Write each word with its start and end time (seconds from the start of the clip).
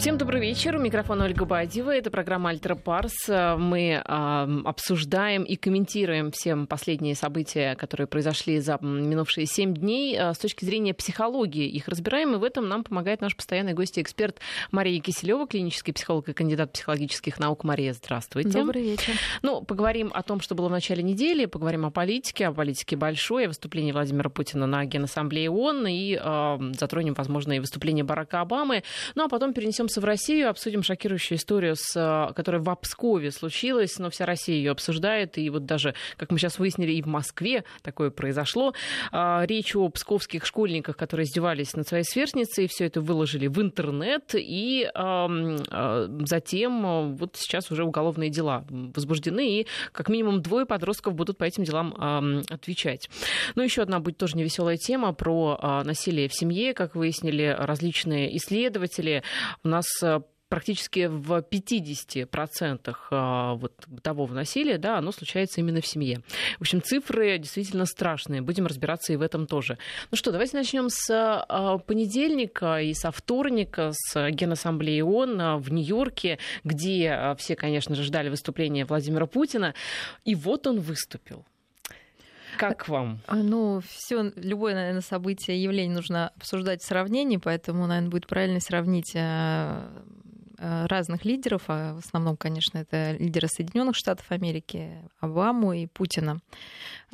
Всем 0.00 0.16
добрый 0.16 0.40
вечер. 0.40 0.76
У 0.76 0.78
микрофона 0.78 1.26
Ольга 1.26 1.44
Бадьева. 1.44 1.94
Это 1.94 2.10
программа 2.10 2.48
«Альтра 2.48 2.74
Парс». 2.74 3.28
Мы 3.28 4.02
э, 4.02 4.60
обсуждаем 4.64 5.42
и 5.42 5.56
комментируем 5.56 6.30
все 6.30 6.56
последние 6.56 7.14
события, 7.14 7.74
которые 7.74 8.06
произошли 8.06 8.60
за 8.60 8.78
минувшие 8.80 9.44
семь 9.44 9.74
дней 9.74 10.16
э, 10.18 10.32
с 10.32 10.38
точки 10.38 10.64
зрения 10.64 10.94
психологии. 10.94 11.68
Их 11.68 11.86
разбираем, 11.86 12.34
и 12.34 12.38
в 12.38 12.44
этом 12.44 12.66
нам 12.66 12.82
помогает 12.82 13.20
наш 13.20 13.36
постоянный 13.36 13.74
гость 13.74 13.98
и 13.98 14.00
эксперт 14.00 14.38
Мария 14.70 15.02
Киселева, 15.02 15.46
клинический 15.46 15.92
психолог 15.92 16.30
и 16.30 16.32
кандидат 16.32 16.72
психологических 16.72 17.38
наук. 17.38 17.64
Мария, 17.64 17.92
здравствуйте. 17.92 18.58
Добрый 18.58 18.82
вечер. 18.82 19.12
Ну, 19.42 19.60
поговорим 19.60 20.12
о 20.14 20.22
том, 20.22 20.40
что 20.40 20.54
было 20.54 20.68
в 20.68 20.72
начале 20.72 21.02
недели, 21.02 21.44
поговорим 21.44 21.84
о 21.84 21.90
политике, 21.90 22.46
о 22.46 22.52
политике 22.52 22.96
большой, 22.96 23.44
о 23.44 23.48
выступлении 23.48 23.92
Владимира 23.92 24.30
Путина 24.30 24.66
на 24.66 24.86
Генассамблее 24.86 25.50
ООН, 25.50 25.86
и 25.88 26.18
э, 26.18 26.58
затронем, 26.78 27.12
возможно, 27.12 27.52
и 27.52 27.58
выступление 27.58 28.02
Барака 28.02 28.40
Обамы. 28.40 28.82
Ну, 29.14 29.26
а 29.26 29.28
потом 29.28 29.52
перенесем 29.52 29.89
вернемся 29.90 30.00
в 30.00 30.04
Россию, 30.04 30.50
обсудим 30.50 30.82
шокирующую 30.82 31.38
историю, 31.38 31.74
с, 31.76 31.96
э, 31.96 32.32
которая 32.34 32.60
в 32.60 32.74
Пскове 32.76 33.30
случилась, 33.30 33.98
но 33.98 34.10
вся 34.10 34.26
Россия 34.26 34.56
ее 34.56 34.70
обсуждает, 34.70 35.38
и 35.38 35.50
вот 35.50 35.66
даже, 35.66 35.94
как 36.16 36.30
мы 36.30 36.38
сейчас 36.38 36.58
выяснили, 36.58 36.92
и 36.92 37.02
в 37.02 37.06
Москве 37.06 37.64
такое 37.82 38.10
произошло. 38.10 38.72
А, 39.12 39.44
речь 39.46 39.74
о 39.74 39.88
псковских 39.88 40.46
школьниках, 40.46 40.96
которые 40.96 41.24
издевались 41.24 41.74
над 41.74 41.88
своей 41.88 42.04
сверстницей, 42.04 42.68
все 42.68 42.86
это 42.86 43.00
выложили 43.00 43.48
в 43.48 43.60
интернет, 43.60 44.34
и 44.34 44.88
а, 44.94 46.08
затем 46.24 47.16
вот 47.16 47.36
сейчас 47.36 47.70
уже 47.70 47.84
уголовные 47.84 48.30
дела 48.30 48.64
возбуждены, 48.68 49.60
и 49.60 49.66
как 49.92 50.08
минимум 50.08 50.42
двое 50.42 50.66
подростков 50.66 51.14
будут 51.14 51.38
по 51.38 51.44
этим 51.44 51.64
делам 51.64 52.44
отвечать. 52.50 53.08
Ну, 53.54 53.62
еще 53.62 53.82
одна 53.82 53.98
будет 54.00 54.18
тоже 54.18 54.36
невеселая 54.36 54.76
тема 54.76 55.12
про 55.12 55.58
а, 55.60 55.84
насилие 55.84 56.28
в 56.28 56.34
семье, 56.34 56.74
как 56.74 56.94
выяснили 56.94 57.54
различные 57.58 58.36
исследователи. 58.36 59.22
У 59.64 59.68
нас 59.68 59.79
нас 59.80 60.02
э, 60.02 60.20
практически 60.48 61.06
в 61.06 61.38
50% 61.38 62.94
э, 63.10 63.58
вот 63.58 63.72
бытового 63.86 64.32
насилия, 64.34 64.78
да, 64.78 64.98
оно 64.98 65.12
случается 65.12 65.60
именно 65.60 65.80
в 65.80 65.86
семье. 65.86 66.22
В 66.58 66.62
общем, 66.62 66.82
цифры 66.82 67.38
действительно 67.38 67.86
страшные. 67.86 68.42
Будем 68.42 68.66
разбираться 68.66 69.12
и 69.12 69.16
в 69.16 69.22
этом 69.22 69.46
тоже. 69.46 69.78
Ну 70.10 70.16
что, 70.16 70.32
давайте 70.32 70.56
начнем 70.56 70.88
с 70.90 71.10
э, 71.10 71.78
понедельника 71.86 72.80
и 72.80 72.94
со 72.94 73.10
вторника, 73.10 73.92
с 73.94 74.30
Генассамблеи 74.30 75.00
ООН 75.00 75.60
в 75.60 75.72
Нью-Йорке, 75.72 76.38
где 76.64 77.34
все, 77.38 77.56
конечно 77.56 77.94
же, 77.94 78.02
ждали 78.02 78.28
выступления 78.28 78.84
Владимира 78.84 79.26
Путина. 79.26 79.74
И 80.24 80.34
вот 80.34 80.66
он 80.66 80.80
выступил. 80.80 81.46
Как 82.58 82.88
вам? 82.88 83.20
Ну, 83.28 83.80
все, 83.86 84.32
любое, 84.36 84.74
наверное, 84.74 85.00
событие, 85.00 85.62
явление 85.62 85.94
нужно 85.94 86.28
обсуждать 86.36 86.82
в 86.82 86.86
сравнении, 86.86 87.36
поэтому, 87.36 87.86
наверное, 87.86 88.10
будет 88.10 88.26
правильно 88.26 88.60
сравнить 88.60 89.12
э, 89.14 89.88
разных 90.60 91.24
лидеров, 91.24 91.62
а 91.68 91.94
в 91.94 91.98
основном, 91.98 92.36
конечно, 92.36 92.78
это 92.78 93.12
лидеры 93.12 93.48
Соединенных 93.48 93.96
Штатов 93.96 94.26
Америки, 94.30 94.90
Обаму 95.20 95.72
и 95.72 95.86
Путина. 95.86 96.40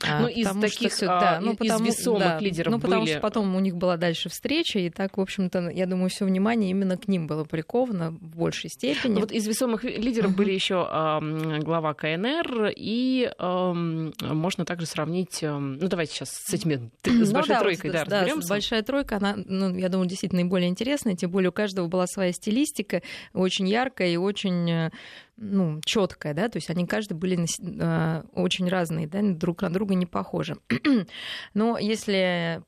А, 0.02 0.20
ну, 0.20 0.28
из 0.28 0.46
таких, 0.60 0.92
что, 0.92 1.06
да, 1.06 1.38
ну, 1.40 1.56
потому, 1.56 1.86
из 1.86 1.98
весомых 1.98 2.22
да, 2.22 2.38
лидеров 2.38 2.70
Ну, 2.70 2.78
потому 2.78 3.02
были... 3.02 3.12
что 3.12 3.20
потом 3.20 3.56
у 3.56 3.60
них 3.60 3.76
была 3.76 3.96
дальше 3.96 4.28
встреча, 4.28 4.78
и 4.78 4.90
так, 4.90 5.16
в 5.16 5.20
общем-то, 5.20 5.70
я 5.70 5.86
думаю, 5.86 6.10
все 6.10 6.26
внимание 6.26 6.70
именно 6.70 6.98
к 6.98 7.08
ним 7.08 7.26
было 7.26 7.44
приковано 7.44 8.10
в 8.10 8.36
большей 8.36 8.68
степени. 8.68 9.14
Ну, 9.14 9.20
вот 9.20 9.32
из 9.32 9.46
весомых 9.46 9.84
лидеров 9.84 10.36
были 10.36 10.52
еще 10.52 10.86
э, 10.86 11.60
глава 11.60 11.94
КНР, 11.94 12.72
и 12.76 13.32
э, 13.38 13.72
можно 13.72 14.66
также 14.66 14.84
сравнить, 14.84 15.42
э, 15.42 15.56
ну, 15.56 15.88
давайте 15.88 16.12
сейчас 16.12 16.28
с 16.30 16.52
этими, 16.52 16.90
с 17.02 17.28
ну, 17.28 17.32
большой 17.32 17.54
да, 17.54 17.60
тройкой, 17.60 17.90
да, 17.90 18.04
да, 18.04 18.20
разберемся. 18.20 18.48
большая 18.48 18.82
тройка, 18.82 19.16
она, 19.16 19.34
ну, 19.46 19.74
я 19.74 19.88
думаю, 19.88 20.08
действительно 20.08 20.42
наиболее 20.42 20.68
интересная, 20.68 21.16
тем 21.16 21.30
более 21.30 21.48
у 21.48 21.52
каждого 21.52 21.88
была 21.88 22.06
своя 22.06 22.32
стилистика, 22.32 23.00
очень 23.36 23.68
яркая 23.68 24.08
и 24.08 24.16
очень 24.16 24.70
э, 24.70 24.90
ну, 25.36 25.80
четкая, 25.84 26.34
да, 26.34 26.48
то 26.48 26.56
есть 26.56 26.70
они 26.70 26.86
каждый 26.86 27.14
были 27.14 27.38
э, 27.38 28.22
очень 28.32 28.68
разные, 28.68 29.06
да, 29.06 29.20
друг 29.22 29.62
на 29.62 29.70
друга 29.70 29.94
не 29.94 30.06
похожи. 30.06 30.56
Но 31.54 31.78
если 31.78 32.62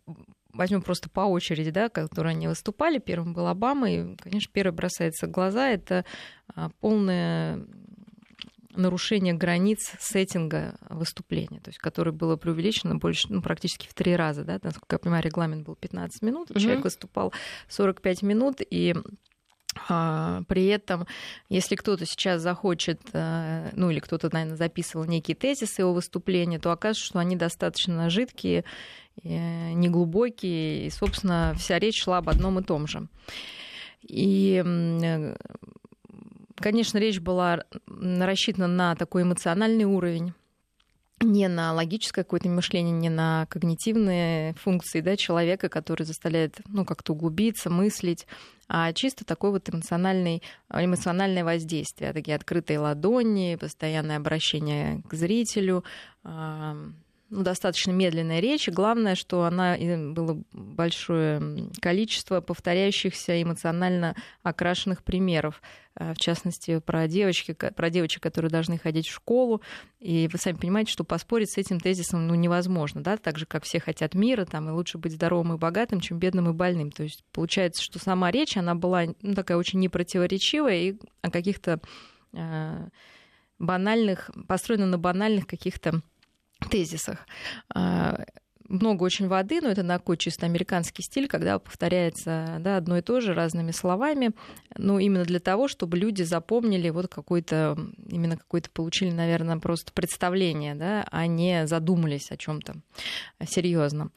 возьмем 0.53 0.83
просто 0.83 1.09
по 1.09 1.21
очереди, 1.21 1.71
да, 1.71 1.89
которые 1.89 2.33
они 2.33 2.49
выступали, 2.49 2.99
первым 2.99 3.33
был 3.33 3.47
Обама, 3.47 3.91
и, 3.91 4.17
конечно, 4.17 4.51
первое 4.53 4.73
бросается 4.73 5.27
в 5.27 5.31
глаза, 5.31 5.69
это 5.69 6.05
а, 6.55 6.71
полное 6.81 7.65
нарушение 8.79 9.35
границ 9.35 9.93
сеттинга 9.99 10.79
выступления, 10.89 11.61
то 11.61 11.71
есть 11.71 11.79
которое 11.79 12.13
было 12.13 12.37
преувеличено 12.37 12.97
больше, 12.97 13.27
ну, 13.29 13.43
практически 13.43 13.89
в 13.89 13.95
три 13.95 14.15
раза, 14.17 14.45
да, 14.45 14.59
насколько 14.63 14.95
я 14.95 14.99
понимаю, 14.99 15.25
регламент 15.25 15.67
был 15.67 15.75
15 15.75 16.23
минут, 16.23 16.51
mm-hmm. 16.51 16.61
человек 16.61 16.85
выступал 16.85 17.33
45 17.69 18.23
минут, 18.23 18.57
и 18.61 18.95
при 19.87 20.67
этом, 20.67 21.07
если 21.49 21.77
кто-то 21.77 22.05
сейчас 22.07 22.43
захочет, 22.43 23.01
э, 23.13 23.71
ну 23.75 23.91
или 23.91 24.01
кто-то, 24.01 24.29
наверное, 24.33 24.57
записывал 24.57 25.05
некие 25.05 25.35
тезисы 25.35 25.83
его 25.83 25.93
выступления, 25.93 26.59
то 26.59 26.73
окажется, 26.73 27.07
что 27.07 27.19
они 27.19 27.37
достаточно 27.37 28.11
жидкие, 28.11 28.65
э, 29.23 29.73
неглубокие, 29.73 30.87
и, 30.87 30.91
собственно, 30.91 31.55
вся 31.59 31.79
речь 31.79 32.03
шла 32.03 32.19
об 32.19 32.29
одном 32.29 32.59
и 32.59 32.63
том 32.63 32.87
же. 32.87 33.07
И, 34.03 34.63
э, 34.65 35.37
конечно, 36.57 36.99
речь 36.99 37.21
была 37.21 37.65
рассчитана 37.87 38.69
на 38.69 38.95
такой 38.95 39.23
эмоциональный 39.23 39.85
уровень, 39.85 40.33
не 41.21 41.49
на 41.49 41.73
логическое 41.73 42.23
какое-то 42.23 42.49
мышление, 42.49 42.93
не 42.93 43.11
на 43.11 43.47
когнитивные 43.51 44.55
функции 44.55 45.01
да, 45.01 45.17
человека, 45.17 45.69
который 45.69 46.05
заставляет 46.05 46.61
ну, 46.69 46.85
как-то 46.85 47.13
углубиться, 47.13 47.71
мыслить, 47.71 48.27
а 48.69 48.93
чисто 48.93 49.25
такое 49.25 49.51
вот 49.51 49.69
эмоциональный, 49.69 50.43
эмоциональное 50.73 51.45
воздействие, 51.45 52.13
такие 52.13 52.37
открытые 52.37 52.79
ладони, 52.79 53.57
постоянное 53.61 54.19
обращение 54.19 55.03
к 55.09 55.15
зрителю, 55.15 55.85
ну, 57.31 57.43
достаточно 57.43 57.91
медленная 57.91 58.41
речь. 58.41 58.69
Главное, 58.69 59.15
что 59.15 59.45
она 59.45 59.77
было 59.77 60.43
большое 60.53 61.71
количество 61.81 62.41
повторяющихся 62.41 63.43
эмоционально 63.43 64.17
окрашенных 64.43 65.03
примеров. 65.03 65.61
А, 65.95 66.15
в 66.15 66.19
частности, 66.19 66.79
про, 66.79 67.07
девочки, 67.07 67.53
про 67.53 67.91
девочек, 67.91 68.23
которые 68.23 68.51
должны 68.51 68.79
ходить 68.79 69.09
в 69.09 69.13
школу. 69.13 69.61
И 70.01 70.29
вы 70.33 70.39
сами 70.39 70.57
понимаете, 70.57 70.93
что 70.93 71.05
поспорить 71.05 71.51
с 71.51 71.59
этим 71.59 71.81
тезисом 71.81 72.27
ну, 72.27 72.35
невозможно. 72.35 73.03
Да? 73.03 73.17
Так 73.19 73.37
же, 73.37 73.45
как 73.45 73.65
все 73.65 73.79
хотят 73.79 74.15
мира, 74.15 74.47
там, 74.47 74.69
и 74.69 74.73
лучше 74.73 74.97
быть 74.97 75.13
здоровым 75.13 75.55
и 75.55 75.59
богатым, 75.59 76.01
чем 76.01 76.19
бедным 76.19 76.49
и 76.49 76.53
больным. 76.53 76.91
То 76.91 77.03
есть 77.03 77.25
получается, 77.33 77.83
что 77.83 77.99
сама 77.99 78.31
речь, 78.31 78.57
она 78.57 78.75
была 78.75 79.05
ну, 79.21 79.35
такая 79.35 79.59
очень 79.59 79.81
непротиворечивая 79.81 80.77
и 80.77 80.97
о 81.21 81.31
каких-то 81.31 81.81
э, 82.33 82.89
банальных, 83.59 84.31
построена 84.47 84.87
на 84.87 84.99
банальных 84.99 85.47
каких-то 85.47 86.01
тезисах. 86.71 87.27
А, 87.75 88.25
много 88.69 89.03
очень 89.03 89.29
воды, 89.29 89.61
но 89.63 89.69
это 89.71 89.83
такой 89.83 90.19
чисто 90.19 90.47
американский 90.47 91.03
стиль, 91.03 91.27
когда 91.27 91.59
повторяется 91.59 92.59
да, 92.61 92.77
одно 92.77 92.99
и 92.99 93.03
то 93.03 93.21
же 93.21 93.35
разными 93.35 93.71
словами, 93.71 94.33
ну, 94.77 94.99
именно 94.99 95.25
для 95.25 95.41
того, 95.41 95.69
чтобы 95.69 95.97
люди 95.97 96.23
запомнили 96.23 96.91
вот 96.91 97.09
какой-то, 97.09 97.79
именно 98.07 98.37
какой-то 98.37 98.71
получили, 98.71 99.11
наверное, 99.11 99.57
просто 99.57 99.93
представление, 99.93 100.75
да, 100.75 101.07
а 101.11 101.27
не 101.27 101.67
задумались 101.67 102.31
о 102.31 102.37
чем 102.37 102.61
то 102.61 102.75
серьезном. 103.47 104.13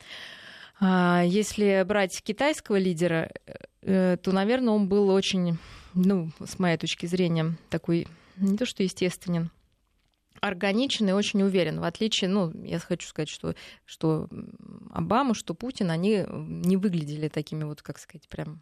А, 0.82 1.24
если 1.26 1.84
брать 1.88 2.22
китайского 2.22 2.78
лидера, 2.78 3.32
э, 3.84 4.18
то, 4.22 4.32
наверное, 4.32 4.74
он 4.74 4.90
был 4.90 5.10
очень, 5.10 5.58
ну, 5.94 6.32
с 6.44 6.60
моей 6.60 6.78
точки 6.78 7.06
зрения, 7.06 7.56
такой 7.70 8.08
не 8.36 8.58
то 8.58 8.66
что 8.66 8.84
естественен, 8.84 9.52
органичен 10.42 11.08
и 11.10 11.14
очень 11.14 11.44
уверен. 11.44 11.80
В 11.80 11.84
отличие, 11.84 12.30
ну, 12.30 12.52
я 12.66 12.80
хочу 12.80 13.08
сказать, 13.08 13.30
что, 13.30 13.56
что 13.86 14.28
Обама, 14.92 15.34
что 15.34 15.54
Путин, 15.54 15.92
они 15.92 16.26
не 16.28 16.78
выглядели 16.78 17.30
такими 17.30 17.64
вот, 17.64 17.82
как 17.82 18.00
сказать, 18.00 18.28
прям 18.28 18.62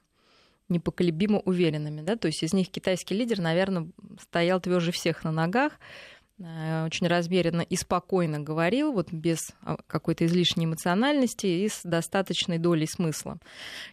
непоколебимо 0.67 1.39
уверенными. 1.39 2.01
Да? 2.01 2.15
То 2.15 2.27
есть 2.27 2.43
из 2.43 2.53
них 2.53 2.69
китайский 2.69 3.15
лидер, 3.15 3.39
наверное, 3.39 3.87
стоял 4.21 4.61
тверже 4.61 4.91
всех 4.91 5.23
на 5.23 5.31
ногах. 5.31 5.73
Э, 6.41 6.85
очень 6.85 7.07
размеренно 7.07 7.61
и 7.61 7.75
спокойно 7.75 8.39
говорил, 8.39 8.93
вот 8.93 9.11
без 9.11 9.39
а, 9.61 9.75
какой-то 9.87 10.25
излишней 10.25 10.65
эмоциональности 10.65 11.47
и 11.47 11.67
с 11.67 11.81
достаточной 11.83 12.57
долей 12.59 12.87
смысла. 12.87 13.39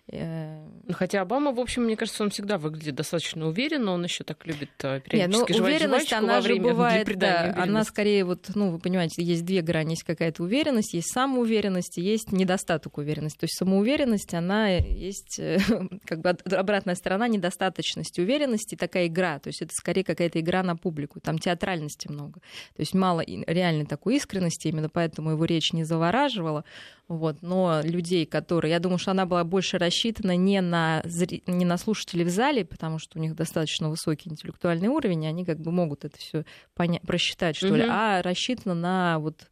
Э, 0.07 0.65
ну, 0.85 0.95
хотя 0.95 1.23
Обама, 1.23 1.51
в 1.51 1.59
общем, 1.59 1.85
мне 1.85 1.97
кажется, 1.97 2.23
он 2.23 2.31
всегда 2.31 2.57
выглядит 2.59 2.95
достаточно 2.95 3.49
уверенно, 3.49 3.91
он 3.91 4.05
еще 4.05 4.23
так 4.23 4.47
любит 4.47 4.71
э, 4.85 5.01
периодически 5.01 5.53
Нет, 5.53 5.61
ну, 5.61 5.67
уверенность, 5.67 6.13
она 6.13 6.41
же 6.41 6.55
бывает, 6.57 7.19
да, 7.19 7.53
она 7.59 7.83
скорее 7.83 8.25
вот, 8.25 8.49
ну, 8.55 8.71
вы 8.71 8.79
понимаете, 8.79 9.25
есть 9.25 9.45
две 9.45 9.61
грани, 9.61 9.91
есть 9.91 10.05
какая-то 10.05 10.45
уверенность, 10.45 10.95
есть 10.95 11.13
самоуверенность, 11.13 11.97
есть 11.97 12.31
недостаток 12.31 12.99
уверенности. 12.99 13.39
То 13.39 13.45
есть 13.45 13.59
самоуверенность, 13.59 14.35
она 14.35 14.69
есть 14.69 15.41
как 16.05 16.21
бы 16.21 16.31
обратная 16.31 16.95
сторона 16.95 17.27
недостаточности 17.27 18.21
уверенности, 18.21 18.77
такая 18.77 19.09
игра, 19.09 19.41
то 19.41 19.49
есть 19.49 19.63
это 19.63 19.73
скорее 19.75 20.05
какая-то 20.05 20.39
игра 20.39 20.63
на 20.63 20.77
публику, 20.77 21.19
там 21.19 21.41
театральности 21.41 22.07
много. 22.07 22.36
Много. 22.37 22.41
То 22.75 22.81
есть 22.81 22.95
мало 22.95 23.23
реальной 23.47 23.87
такой 23.87 24.17
искренности, 24.17 24.69
именно 24.69 24.89
поэтому 24.89 25.31
его 25.31 25.45
речь 25.45 25.73
не 25.73 25.85
завораживала. 25.85 26.65
Вот. 27.09 27.43
Но 27.43 27.81
людей, 27.83 28.27
которые... 28.27 28.73
Я 28.73 28.81
думаю, 28.81 28.99
что 28.99 29.13
она 29.13 29.27
была 29.27 29.45
больше 29.45 29.79
рассчитана 29.79 30.37
не 30.37 30.61
на, 30.61 31.03
зри... 31.05 31.43
не 31.47 31.65
на 31.65 31.79
слушателей 31.79 32.25
в 32.25 32.31
зале, 32.31 32.65
потому 32.65 32.99
что 32.99 33.19
у 33.19 33.23
них 33.23 33.35
достаточно 33.35 33.89
высокий 33.89 34.31
интеллектуальный 34.31 34.89
уровень, 34.89 35.25
и 35.25 35.29
они 35.29 35.45
как 35.45 35.61
бы 35.61 35.71
могут 35.71 36.05
это 36.05 36.19
все 36.19 36.45
поня... 36.75 37.01
просчитать, 37.07 37.57
что 37.57 37.69
угу. 37.69 37.77
ли, 37.77 37.85
а 37.89 38.23
рассчитана 38.23 38.75
на 38.75 39.19
вот 39.19 39.49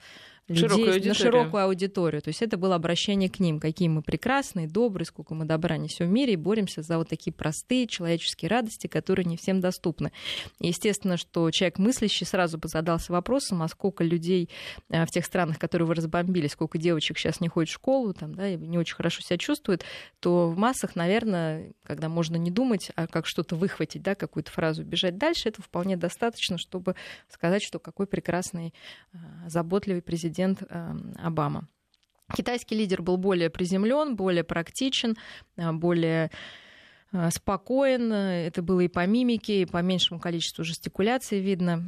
людей 0.48 1.08
на 1.08 1.14
широкую 1.14 1.64
аудиторию. 1.64 2.20
То 2.20 2.28
есть 2.28 2.42
это 2.42 2.56
было 2.56 2.74
обращение 2.74 3.30
к 3.30 3.40
ним, 3.40 3.60
какие 3.60 3.88
мы 3.88 4.02
прекрасные, 4.02 4.68
добрые, 4.68 5.06
сколько 5.06 5.34
мы 5.34 5.44
добра 5.44 5.76
несем 5.78 6.08
в 6.08 6.10
мире, 6.10 6.34
и 6.34 6.36
боремся 6.36 6.82
за 6.82 6.98
вот 6.98 7.08
такие 7.08 7.32
простые 7.32 7.86
человеческие 7.86 8.50
радости, 8.50 8.86
которые 8.86 9.24
не 9.24 9.36
всем 9.36 9.60
доступны. 9.60 10.12
Естественно, 10.60 11.16
что 11.16 11.50
человек 11.50 11.78
мыслящий 11.78 12.26
сразу 12.26 12.58
бы 12.58 12.68
задался 12.68 13.12
вопросом, 13.12 13.62
а 13.62 13.68
сколько 13.68 14.04
людей 14.04 14.50
э, 14.90 15.06
в 15.06 15.10
тех 15.10 15.24
странах, 15.24 15.58
которые 15.58 15.88
вы 15.88 15.94
разбомбили, 15.94 16.46
сколько 16.46 16.76
девочек 16.76 17.18
сейчас 17.18 17.40
не 17.40 17.48
ходят 17.48 17.70
в 17.70 17.74
школу, 17.74 18.12
там, 18.12 18.34
да, 18.34 18.48
и 18.48 18.56
не 18.56 18.78
очень 18.78 18.96
хорошо 18.96 19.22
себя 19.22 19.38
чувствуют, 19.38 19.84
то 20.20 20.48
в 20.48 20.58
массах, 20.58 20.94
наверное, 20.94 21.72
когда 21.84 22.08
можно 22.08 22.36
не 22.36 22.50
думать, 22.50 22.90
а 22.96 23.06
как 23.06 23.26
что-то 23.26 23.56
выхватить, 23.56 24.02
да, 24.02 24.14
какую-то 24.14 24.50
фразу, 24.50 24.84
бежать 24.84 25.16
дальше, 25.16 25.48
это 25.48 25.62
вполне 25.62 25.96
достаточно, 25.96 26.58
чтобы 26.58 26.96
сказать, 27.28 27.62
что 27.62 27.78
какой 27.78 28.06
прекрасный, 28.06 28.74
э, 29.12 29.16
заботливый 29.48 30.02
президент 30.02 30.33
президент 30.34 30.62
эм, 30.68 31.14
Обама. 31.22 31.68
Китайский 32.34 32.74
лидер 32.74 33.02
был 33.02 33.16
более 33.16 33.50
приземлен, 33.50 34.16
более 34.16 34.42
практичен, 34.42 35.16
э, 35.56 35.72
более 35.72 36.30
э, 37.12 37.30
спокоен. 37.30 38.12
Это 38.12 38.62
было 38.62 38.80
и 38.80 38.88
по 38.88 39.06
мимике, 39.06 39.62
и 39.62 39.66
по 39.66 39.80
меньшему 39.82 40.18
количеству 40.18 40.64
жестикуляций 40.64 41.40
видно. 41.40 41.84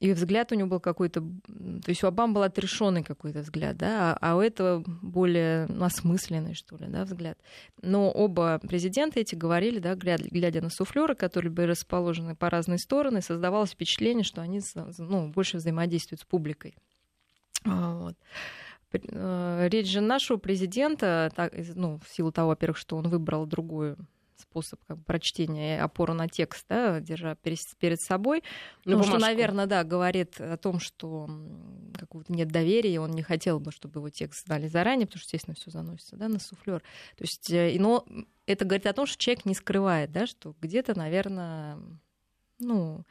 И 0.00 0.12
взгляд 0.12 0.52
у 0.52 0.54
него 0.54 0.68
был 0.68 0.80
какой-то... 0.80 1.20
То 1.20 1.88
есть 1.88 2.04
у 2.04 2.06
Обамы 2.06 2.34
был 2.34 2.42
отрешенный 2.42 3.02
какой-то 3.02 3.40
взгляд, 3.40 3.76
да, 3.76 4.16
а 4.20 4.36
у 4.36 4.40
этого 4.40 4.84
более 4.86 5.66
ну, 5.66 5.84
осмысленный, 5.84 6.54
что 6.54 6.76
ли, 6.76 6.86
да, 6.86 7.04
взгляд. 7.04 7.36
Но 7.82 8.10
оба 8.10 8.60
президента 8.60 9.18
эти 9.18 9.34
говорили, 9.34 9.80
да, 9.80 9.96
глядя 9.96 10.62
на 10.62 10.70
суфлеры, 10.70 11.16
которые 11.16 11.50
были 11.50 11.66
расположены 11.66 12.36
по 12.36 12.48
разные 12.48 12.78
стороны, 12.78 13.22
создавалось 13.22 13.70
впечатление, 13.70 14.22
что 14.22 14.40
они 14.40 14.60
ну, 14.98 15.32
больше 15.32 15.56
взаимодействуют 15.56 16.20
с 16.20 16.24
публикой. 16.24 16.76
А, 17.64 17.98
вот. 17.98 18.16
Э, 18.92 19.68
речь 19.68 19.88
же 19.88 20.00
нашего 20.00 20.36
президента, 20.36 21.32
так, 21.34 21.52
ну, 21.74 21.98
в 21.98 22.08
силу 22.08 22.30
того, 22.30 22.50
во-первых, 22.50 22.76
что 22.76 22.96
он 22.96 23.08
выбрал 23.08 23.46
другую 23.46 23.96
способ 24.40 24.80
как 24.86 25.04
прочтения 25.04 25.76
и 25.76 25.80
опору 25.80 26.14
на 26.14 26.28
текст, 26.28 26.66
да, 26.68 27.00
держа 27.00 27.34
перед 27.36 28.00
собой. 28.00 28.42
Ну, 28.84 29.02
что, 29.02 29.18
наверное, 29.18 29.66
да, 29.66 29.84
говорит 29.84 30.40
о 30.40 30.56
том, 30.56 30.80
что 30.80 31.28
какого-то 31.98 32.32
нет 32.32 32.48
доверия, 32.48 33.00
он 33.00 33.10
не 33.10 33.22
хотел 33.22 33.60
бы, 33.60 33.72
чтобы 33.72 34.00
его 34.00 34.10
текст 34.10 34.46
знали 34.46 34.68
заранее, 34.68 35.06
потому 35.06 35.20
что, 35.20 35.28
естественно, 35.28 35.54
все 35.54 35.70
заносится 35.70 36.16
да, 36.16 36.28
на 36.28 36.38
суфлер. 36.38 36.80
То 37.16 37.24
есть, 37.24 37.50
э, 37.50 37.76
но 37.78 38.06
это 38.46 38.64
говорит 38.64 38.86
о 38.86 38.92
том, 38.92 39.06
что 39.06 39.18
человек 39.18 39.44
не 39.44 39.54
скрывает, 39.54 40.12
да, 40.12 40.26
что 40.26 40.54
где-то, 40.60 40.96
наверное, 40.96 41.78
ну, 42.58 43.04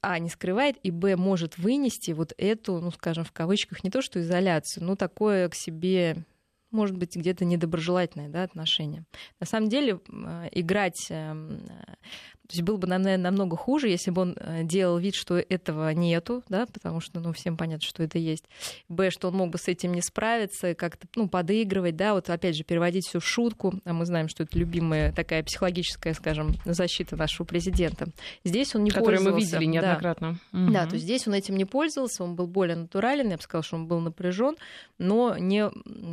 а, 0.00 0.18
не 0.18 0.30
скрывает, 0.30 0.76
и 0.82 0.90
б, 0.90 1.16
может 1.16 1.58
вынести 1.58 2.12
вот 2.12 2.32
эту, 2.38 2.80
ну, 2.80 2.90
скажем, 2.90 3.24
в 3.24 3.32
кавычках, 3.32 3.84
не 3.84 3.90
то 3.90 4.00
что 4.00 4.20
изоляцию, 4.20 4.84
но 4.84 4.96
такое 4.96 5.48
к 5.48 5.54
себе 5.54 6.24
может 6.70 6.96
быть, 6.96 7.16
где-то 7.16 7.44
недоброжелательное 7.44 8.28
да, 8.28 8.42
отношение. 8.42 9.04
На 9.40 9.46
самом 9.46 9.68
деле, 9.68 10.00
играть 10.52 11.06
эм, 11.10 11.60
то 12.46 12.52
есть 12.52 12.62
было 12.62 12.76
бы, 12.76 12.86
наверное, 12.86 13.18
намного 13.18 13.56
хуже, 13.56 13.88
если 13.88 14.10
бы 14.10 14.22
он 14.22 14.36
э, 14.38 14.62
делал 14.62 14.98
вид, 14.98 15.14
что 15.14 15.36
этого 15.36 15.90
нету, 15.90 16.44
да, 16.48 16.66
потому 16.66 17.00
что, 17.00 17.18
ну, 17.18 17.32
всем 17.32 17.56
понятно, 17.56 17.86
что 17.86 18.02
это 18.02 18.18
есть. 18.18 18.44
Б, 18.88 19.10
что 19.10 19.28
он 19.28 19.34
мог 19.34 19.50
бы 19.50 19.58
с 19.58 19.66
этим 19.66 19.92
не 19.92 20.00
справиться, 20.00 20.74
как-то, 20.74 21.08
ну, 21.16 21.28
подыгрывать, 21.28 21.96
да, 21.96 22.14
вот 22.14 22.30
опять 22.30 22.56
же, 22.56 22.62
переводить 22.62 23.06
всю 23.06 23.18
в 23.18 23.26
шутку, 23.26 23.74
а 23.84 23.92
мы 23.92 24.06
знаем, 24.06 24.28
что 24.28 24.44
это 24.44 24.56
любимая 24.58 25.12
такая 25.12 25.42
психологическая, 25.42 26.14
скажем, 26.14 26.54
защита 26.64 27.16
нашего 27.16 27.46
президента. 27.46 28.06
Здесь 28.44 28.74
он 28.74 28.84
не 28.84 28.90
Которую 28.90 29.18
пользовался. 29.18 29.56
мы 29.56 29.60
видели 29.60 29.64
неоднократно. 29.64 30.38
Да. 30.52 30.58
Угу. 30.58 30.72
да, 30.72 30.86
то 30.86 30.94
есть 30.94 31.04
здесь 31.04 31.26
он 31.26 31.34
этим 31.34 31.56
не 31.56 31.64
пользовался, 31.64 32.22
он 32.22 32.36
был 32.36 32.46
более 32.46 32.76
натурален, 32.76 33.30
я 33.30 33.36
бы 33.36 33.42
сказала, 33.42 33.64
что 33.64 33.76
он 33.76 33.86
был 33.86 34.00
напряжен, 34.00 34.56
но 34.98 35.36
не 35.36 35.68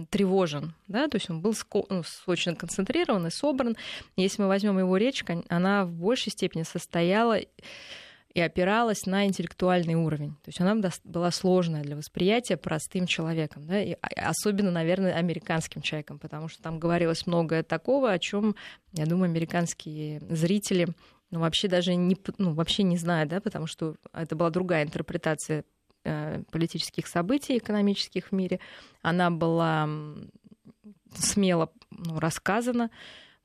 тревожен, 0.10 0.74
да, 0.88 1.08
то 1.08 1.18
есть 1.18 1.30
он 1.30 1.42
был 1.42 1.54
ну, 1.90 2.04
очень 2.26 2.56
концентрирован 2.56 3.28
и 3.28 3.30
собран. 3.30 3.76
Если 4.16 4.42
мы 4.42 4.48
возьмем 4.48 4.80
его 4.80 4.98
речь, 4.98 5.24
она 5.50 5.86
в 5.86 5.92
большей 5.92 6.23
большей 6.24 6.32
степени 6.32 6.64
состояла 6.64 7.40
и 8.34 8.40
опиралась 8.40 9.06
на 9.06 9.28
интеллектуальный 9.28 9.94
уровень. 9.94 10.32
То 10.44 10.48
есть 10.48 10.60
она 10.60 10.76
была 11.04 11.30
сложная 11.30 11.84
для 11.84 11.96
восприятия 11.96 12.58
простым 12.58 13.06
человеком, 13.06 13.68
да, 13.68 13.80
и 13.80 13.94
а, 14.02 14.30
особенно, 14.30 14.72
наверное, 14.72 15.14
американским 15.14 15.82
человеком, 15.84 16.18
потому 16.18 16.48
что 16.48 16.64
там 16.64 16.80
говорилось 16.80 17.28
многое 17.28 17.62
такого, 17.62 18.12
о 18.12 18.18
чем, 18.18 18.56
я 18.94 19.06
думаю, 19.06 19.26
американские 19.26 20.20
зрители 20.30 20.88
ну, 21.30 21.40
вообще 21.40 21.68
даже 21.68 21.96
не, 21.96 22.18
ну, 22.38 22.54
вообще 22.54 22.84
не 22.84 22.98
знают, 22.98 23.30
да, 23.30 23.40
потому 23.40 23.68
что 23.68 23.96
это 24.14 24.36
была 24.36 24.50
другая 24.50 24.84
интерпретация 24.84 25.64
э, 26.04 26.44
политических 26.52 27.08
событий 27.08 27.58
экономических 27.58 28.28
в 28.28 28.32
мире. 28.32 28.60
Она 29.02 29.30
была 29.30 29.88
смело 31.16 31.72
ну, 31.92 32.20
рассказана, 32.20 32.90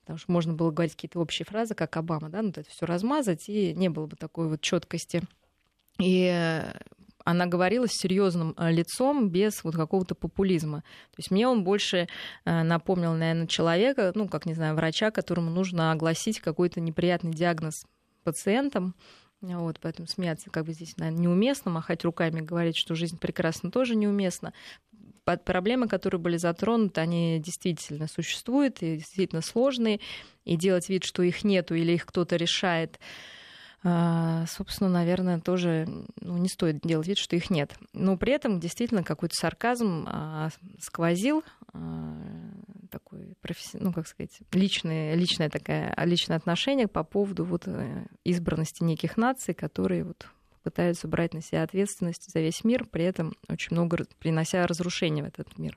потому 0.09 0.21
что 0.21 0.33
можно 0.33 0.55
было 0.55 0.71
говорить 0.71 0.95
какие-то 0.95 1.21
общие 1.21 1.45
фразы, 1.45 1.75
как 1.75 1.95
Обама, 1.99 2.31
да, 2.31 2.41
ну, 2.41 2.49
это 2.49 2.65
все 2.67 2.87
размазать, 2.87 3.47
и 3.51 3.75
не 3.75 3.91
было 3.91 4.07
бы 4.07 4.17
такой 4.17 4.49
вот 4.49 4.63
четкости. 4.63 5.23
И 6.01 6.63
она 7.27 7.45
говорила 7.45 7.87
с 7.87 7.93
серьезным 7.93 8.55
э, 8.57 8.73
лицом, 8.73 9.29
без 9.29 9.63
вот 9.65 9.77
какого-то 9.77 10.15
популизма. 10.15 10.79
То 11.11 11.19
есть 11.19 11.31
мне 11.31 11.47
он 11.47 11.63
больше 11.63 12.09
э, 12.47 12.63
напомнил, 12.63 13.13
наверное, 13.13 13.49
человека, 13.49 14.13
ну, 14.15 14.29
как, 14.29 14.47
не 14.47 14.55
знаю, 14.55 14.77
врача, 14.77 15.11
которому 15.11 15.51
нужно 15.51 15.93
огласить 15.93 16.41
какой-то 16.41 16.81
неприятный 16.81 17.33
диагноз 17.33 17.85
пациентам, 18.25 18.95
вот, 19.43 19.79
поэтому 19.81 20.09
смеяться 20.09 20.49
как 20.51 20.65
бы 20.65 20.73
здесь, 20.73 20.97
наверное, 20.97 21.21
неуместно, 21.21 21.71
махать 21.71 22.03
руками, 22.03 22.41
говорить, 22.41 22.77
что 22.77 22.95
жизнь 22.95 23.19
прекрасна, 23.19 23.71
тоже 23.71 23.95
неуместно 23.95 24.55
проблемы, 25.25 25.89
которые 25.89 26.21
были 26.21 26.37
затронуты, 26.37 27.01
они 27.01 27.39
действительно 27.39 28.07
существуют 28.09 28.83
и 28.83 28.97
действительно 28.97 29.43
сложные, 29.43 30.01
и 30.45 30.57
делать 30.57 30.89
вид, 30.89 31.05
что 31.05 31.23
их 31.23 31.45
нету 31.45 31.75
или 31.75 31.93
их 31.93 32.07
кто-то 32.07 32.37
решает, 32.37 32.99
а, 33.85 34.45
собственно, 34.47 34.91
наверное, 34.91 35.41
тоже 35.41 35.87
ну, 36.21 36.37
не 36.37 36.49
стоит 36.49 36.81
делать 36.83 37.07
вид, 37.07 37.19
что 37.19 37.37
их 37.37 37.49
нет. 37.49 37.75
Но 37.93 38.17
при 38.17 38.33
этом 38.33 38.59
действительно 38.59 39.05
какой-то 39.05 39.35
сарказм 39.37 40.05
а, 40.09 40.49
сквозил, 40.81 41.45
а, 41.73 42.17
такой, 42.91 43.37
ну, 43.75 43.93
как 43.93 44.09
сказать, 44.09 44.37
личное, 44.53 45.15
личное, 45.15 45.49
такое, 45.49 45.95
личное 46.05 46.37
отношение 46.37 46.89
по 46.89 47.05
поводу 47.05 47.45
вот, 47.45 47.65
э, 47.67 48.07
избранности 48.25 48.83
неких 48.83 49.17
наций, 49.17 49.55
которые 49.55 50.05
вот 50.05 50.27
пытаются 50.63 51.09
брать 51.09 51.35
на 51.35 51.43
себя 51.43 51.63
ответственность 51.63 52.31
за 52.31 52.41
весь 52.41 52.65
мир, 52.65 52.85
при 52.85 53.05
этом 53.05 53.35
очень 53.49 53.69
много 53.73 54.07
принося 54.19 54.67
разрушения 54.67 55.23
в 55.23 55.27
этот 55.27 55.59
мир. 55.59 55.77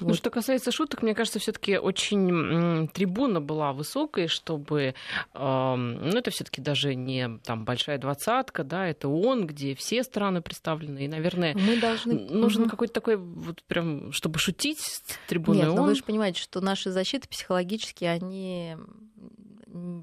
Ну, 0.00 0.08
вот. 0.08 0.16
Что 0.16 0.30
касается 0.30 0.72
шуток, 0.72 1.02
мне 1.02 1.14
кажется, 1.14 1.38
все-таки 1.38 1.78
очень 1.78 2.88
трибуна 2.88 3.40
была 3.40 3.72
высокой, 3.72 4.26
чтобы, 4.26 4.94
э, 5.34 5.74
ну 5.76 6.18
это 6.18 6.30
все-таки 6.32 6.60
даже 6.60 6.96
не 6.96 7.38
там 7.44 7.64
большая 7.64 7.98
двадцатка, 7.98 8.64
да, 8.64 8.88
это 8.88 9.08
ООН, 9.08 9.46
где 9.46 9.76
все 9.76 10.02
страны 10.02 10.42
представлены, 10.42 11.04
и, 11.04 11.08
наверное, 11.08 11.54
мы 11.54 11.80
должны 11.80 12.14
нужен 12.14 12.62
угу. 12.62 12.70
какой-то 12.70 12.94
такой 12.94 13.16
вот 13.16 13.62
прям, 13.64 14.10
чтобы 14.10 14.40
шутить 14.40 14.80
с 14.80 15.02
трибуной 15.28 15.60
Нет, 15.60 15.68
ООН. 15.68 15.76
но 15.76 15.84
вы 15.84 15.94
же 15.94 16.02
понимаете, 16.02 16.40
что 16.40 16.60
наши 16.60 16.90
защиты 16.90 17.28
психологически 17.28 18.04
они 18.04 18.76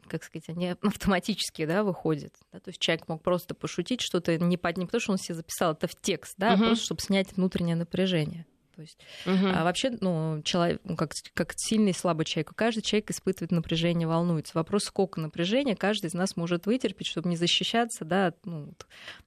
как 0.07 0.23
сказать, 0.23 0.49
они 0.49 0.67
автоматически 0.81 1.65
да, 1.65 1.83
выходят. 1.83 2.33
Да? 2.51 2.59
То 2.59 2.69
есть 2.69 2.79
человек 2.79 3.07
мог 3.07 3.21
просто 3.21 3.55
пошутить 3.55 4.01
что-то 4.01 4.37
не 4.37 4.57
под 4.57 4.77
ним, 4.77 4.87
потому 4.87 5.01
что 5.01 5.11
он 5.13 5.17
себе 5.17 5.35
записал 5.35 5.73
это 5.73 5.87
в 5.87 5.95
текст, 5.95 6.35
да, 6.37 6.53
угу. 6.53 6.65
просто 6.65 6.85
чтобы 6.85 7.01
снять 7.01 7.33
внутреннее 7.35 7.75
напряжение. 7.75 8.45
То 8.75 8.81
есть, 8.81 8.97
угу. 9.25 9.47
а 9.53 9.63
вообще, 9.63 9.91
ну, 9.99 10.41
человек, 10.43 10.81
ну, 10.83 10.95
как, 10.95 11.11
как 11.33 11.53
сильный 11.55 11.91
и 11.91 11.93
слабый 11.93 12.25
человек, 12.25 12.53
каждый 12.55 12.81
человек 12.81 13.11
испытывает 13.11 13.51
напряжение, 13.51 14.07
волнуется. 14.07 14.53
Вопрос, 14.55 14.85
сколько 14.85 15.19
напряжения 15.19 15.75
каждый 15.75 16.07
из 16.07 16.13
нас 16.13 16.35
может 16.35 16.65
вытерпеть, 16.65 17.07
чтобы 17.07 17.29
не 17.29 17.35
защищаться, 17.35 18.05
да, 18.05 18.33
ну, 18.45 18.73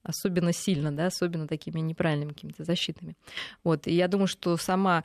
особенно 0.02 0.52
сильно, 0.52 0.90
да, 0.90 1.06
особенно 1.06 1.46
такими 1.46 1.80
неправильными 1.80 2.32
какими-то 2.32 2.64
защитами. 2.64 3.16
Вот, 3.62 3.86
и 3.86 3.94
я 3.94 4.08
думаю, 4.08 4.28
что 4.28 4.56
сама, 4.56 5.04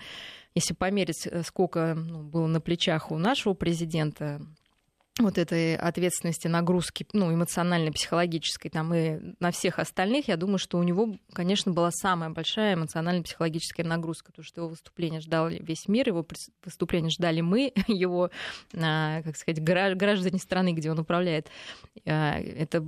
если 0.55 0.73
померить, 0.73 1.27
э, 1.27 1.43
сколько 1.43 1.93
ну, 1.95 2.23
было 2.23 2.47
на 2.47 2.61
плечах 2.61 3.11
у 3.11 3.17
нашего 3.17 3.53
президента 3.53 4.41
вот 5.19 5.37
этой 5.37 5.75
ответственности, 5.75 6.47
нагрузки, 6.47 7.05
ну, 7.13 7.33
эмоциональной, 7.33 7.91
психологической, 7.91 8.71
там, 8.71 8.93
и 8.93 9.35
на 9.39 9.51
всех 9.51 9.79
остальных, 9.79 10.27
я 10.27 10.37
думаю, 10.37 10.57
что 10.57 10.77
у 10.77 10.83
него, 10.83 11.17
конечно, 11.33 11.71
была 11.71 11.91
самая 11.91 12.29
большая 12.29 12.75
эмоционально-психологическая 12.75 13.85
нагрузка, 13.85 14.31
потому 14.31 14.45
что 14.45 14.61
его 14.61 14.69
выступление 14.69 15.19
ждал 15.19 15.49
весь 15.49 15.87
мир, 15.87 16.07
его 16.07 16.25
выступление 16.63 17.09
ждали 17.09 17.41
мы, 17.41 17.73
его, 17.87 18.31
а, 18.73 19.21
как 19.23 19.35
сказать, 19.35 19.61
граждане 19.61 20.39
страны, 20.39 20.73
где 20.73 20.89
он 20.89 20.99
управляет. 20.99 21.49
А, 22.05 22.39
это 22.39 22.85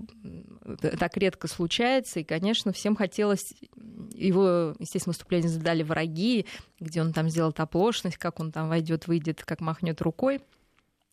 так 1.00 1.17
редко 1.17 1.47
случается, 1.47 2.21
и, 2.21 2.23
конечно, 2.23 2.71
всем 2.71 2.95
хотелось 2.95 3.53
его, 4.13 4.73
естественно, 4.79 5.11
выступление 5.11 5.50
задали 5.50 5.83
враги, 5.83 6.45
где 6.79 7.01
он 7.01 7.11
там 7.13 7.29
сделал 7.29 7.53
оплошность, 7.57 8.17
как 8.17 8.39
он 8.39 8.51
там 8.51 8.69
войдет, 8.69 9.07
выйдет, 9.07 9.43
как 9.43 9.59
махнет 9.59 10.01
рукой. 10.01 10.41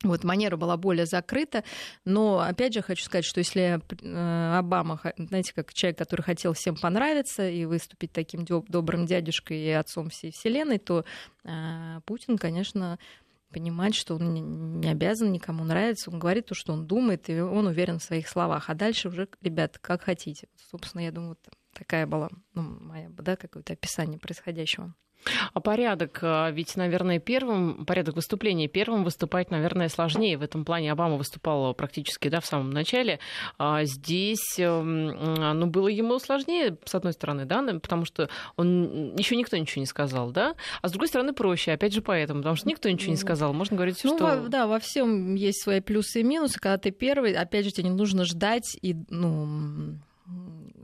Вот 0.04 0.22
манера 0.22 0.56
была 0.56 0.76
более 0.76 1.06
закрыта, 1.06 1.64
но 2.04 2.38
опять 2.38 2.72
же 2.72 2.82
хочу 2.82 3.04
сказать, 3.04 3.24
что 3.24 3.38
если 3.38 3.80
э, 4.02 4.56
Обама, 4.56 5.00
знаете, 5.16 5.52
как 5.52 5.74
человек, 5.74 5.98
который 5.98 6.22
хотел 6.22 6.52
всем 6.52 6.76
понравиться 6.76 7.48
и 7.48 7.64
выступить 7.64 8.12
таким 8.12 8.44
добрым 8.44 9.06
дядюшкой 9.06 9.58
и 9.58 9.70
отцом 9.70 10.08
всей 10.10 10.30
вселенной, 10.30 10.78
то 10.78 11.04
э, 11.42 12.00
Путин, 12.06 12.38
конечно, 12.38 13.00
понимает, 13.50 13.96
что 13.96 14.14
он 14.14 14.80
не 14.80 14.88
обязан 14.88 15.32
никому 15.32 15.64
нравиться, 15.64 16.10
он 16.10 16.20
говорит 16.20 16.46
то, 16.46 16.54
что 16.54 16.72
он 16.72 16.86
думает, 16.86 17.28
и 17.28 17.40
он 17.40 17.66
уверен 17.66 17.98
в 17.98 18.04
своих 18.04 18.28
словах. 18.28 18.70
А 18.70 18.74
дальше 18.74 19.08
уже, 19.08 19.28
ребят, 19.40 19.78
как 19.78 20.02
хотите. 20.02 20.48
Собственно, 20.70 21.02
я 21.02 21.10
думаю, 21.10 21.36
такая 21.72 22.06
была 22.06 22.28
ну, 22.54 22.62
моя, 22.62 23.08
да, 23.10 23.36
какое-то 23.36 23.72
описание 23.72 24.18
происходящего. 24.18 24.94
А 25.52 25.60
порядок, 25.60 26.18
а, 26.22 26.50
ведь, 26.50 26.76
наверное, 26.76 27.18
первым, 27.18 27.84
порядок 27.84 28.16
выступления 28.16 28.68
первым 28.68 29.04
выступать, 29.04 29.50
наверное, 29.50 29.88
сложнее. 29.88 30.38
В 30.38 30.42
этом 30.42 30.64
плане 30.64 30.92
Обама 30.92 31.16
выступал 31.16 31.74
практически 31.74 32.28
да, 32.28 32.40
в 32.40 32.46
самом 32.46 32.70
начале. 32.70 33.18
А 33.58 33.84
здесь 33.84 34.58
эм, 34.58 35.08
ну, 35.58 35.66
было 35.66 35.88
ему 35.88 36.18
сложнее, 36.18 36.76
с 36.84 36.94
одной 36.94 37.12
стороны, 37.12 37.44
да, 37.44 37.62
потому 37.80 38.04
что 38.04 38.28
он 38.56 39.16
еще 39.16 39.36
никто 39.36 39.56
ничего 39.56 39.80
не 39.80 39.86
сказал, 39.86 40.30
да, 40.30 40.54
а 40.82 40.88
с 40.88 40.92
другой 40.92 41.08
стороны 41.08 41.32
проще, 41.32 41.72
опять 41.72 41.92
же, 41.92 42.02
поэтому, 42.02 42.40
потому 42.40 42.56
что 42.56 42.68
никто 42.68 42.88
ничего 42.88 43.10
не 43.10 43.16
сказал. 43.16 43.52
Можно 43.52 43.76
говорить 43.76 43.98
все, 43.98 44.08
ну, 44.08 44.16
что... 44.16 44.26
Во, 44.26 44.48
да, 44.48 44.66
во 44.66 44.78
всем 44.78 45.34
есть 45.34 45.62
свои 45.62 45.80
плюсы 45.80 46.20
и 46.20 46.24
минусы. 46.24 46.58
Когда 46.58 46.78
ты 46.78 46.90
первый, 46.90 47.34
опять 47.34 47.64
же, 47.64 47.70
тебе 47.70 47.90
не 47.90 47.94
нужно 47.94 48.24
ждать 48.24 48.76
и, 48.80 48.96
ну, 49.10 49.98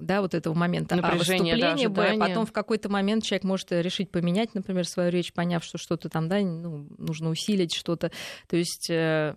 да, 0.05 0.21
вот 0.21 0.35
этого 0.35 0.55
момента 0.55 0.97
Напряжение, 0.97 1.55
а 1.55 1.57
выступления, 1.57 1.89
да, 1.89 2.27
потом 2.27 2.47
в 2.47 2.53
какой-то 2.53 2.89
момент 2.89 3.25
человек 3.25 3.45
может 3.45 3.73
решить 3.73 4.11
поменять, 4.11 4.55
например, 4.55 4.87
свою 4.87 5.11
речь, 5.11 5.33
поняв, 5.33 5.65
что 5.65 5.79
что-то 5.79 6.09
там, 6.09 6.29
да, 6.29 6.41
ну, 6.41 6.87
нужно 6.99 7.31
усилить 7.31 7.75
что-то. 7.75 8.11
То 8.49 8.57
есть 8.57 8.89
э, 8.91 9.35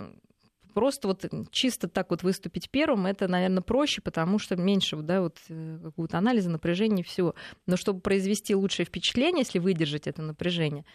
просто 0.78 1.08
вот 1.08 1.26
чисто 1.50 1.88
так 1.88 2.12
вот 2.12 2.22
выступить 2.22 2.70
первым, 2.70 3.08
это, 3.08 3.28
наверное, 3.28 3.64
проще, 3.64 4.00
потому 4.00 4.38
что 4.38 4.56
меньше 4.56 4.96
да, 4.98 5.22
вот, 5.22 5.38
э, 5.50 5.80
какого-то 5.82 6.20
анализа, 6.20 6.52
напряжения, 6.52 7.04
всего. 7.04 7.34
Но 7.66 7.78
чтобы 7.78 8.00
произвести 8.00 8.54
лучшее 8.54 8.86
впечатление, 8.86 9.42
если 9.42 9.58
выдержать 9.58 10.06
это 10.06 10.22
напряжение, 10.22 10.86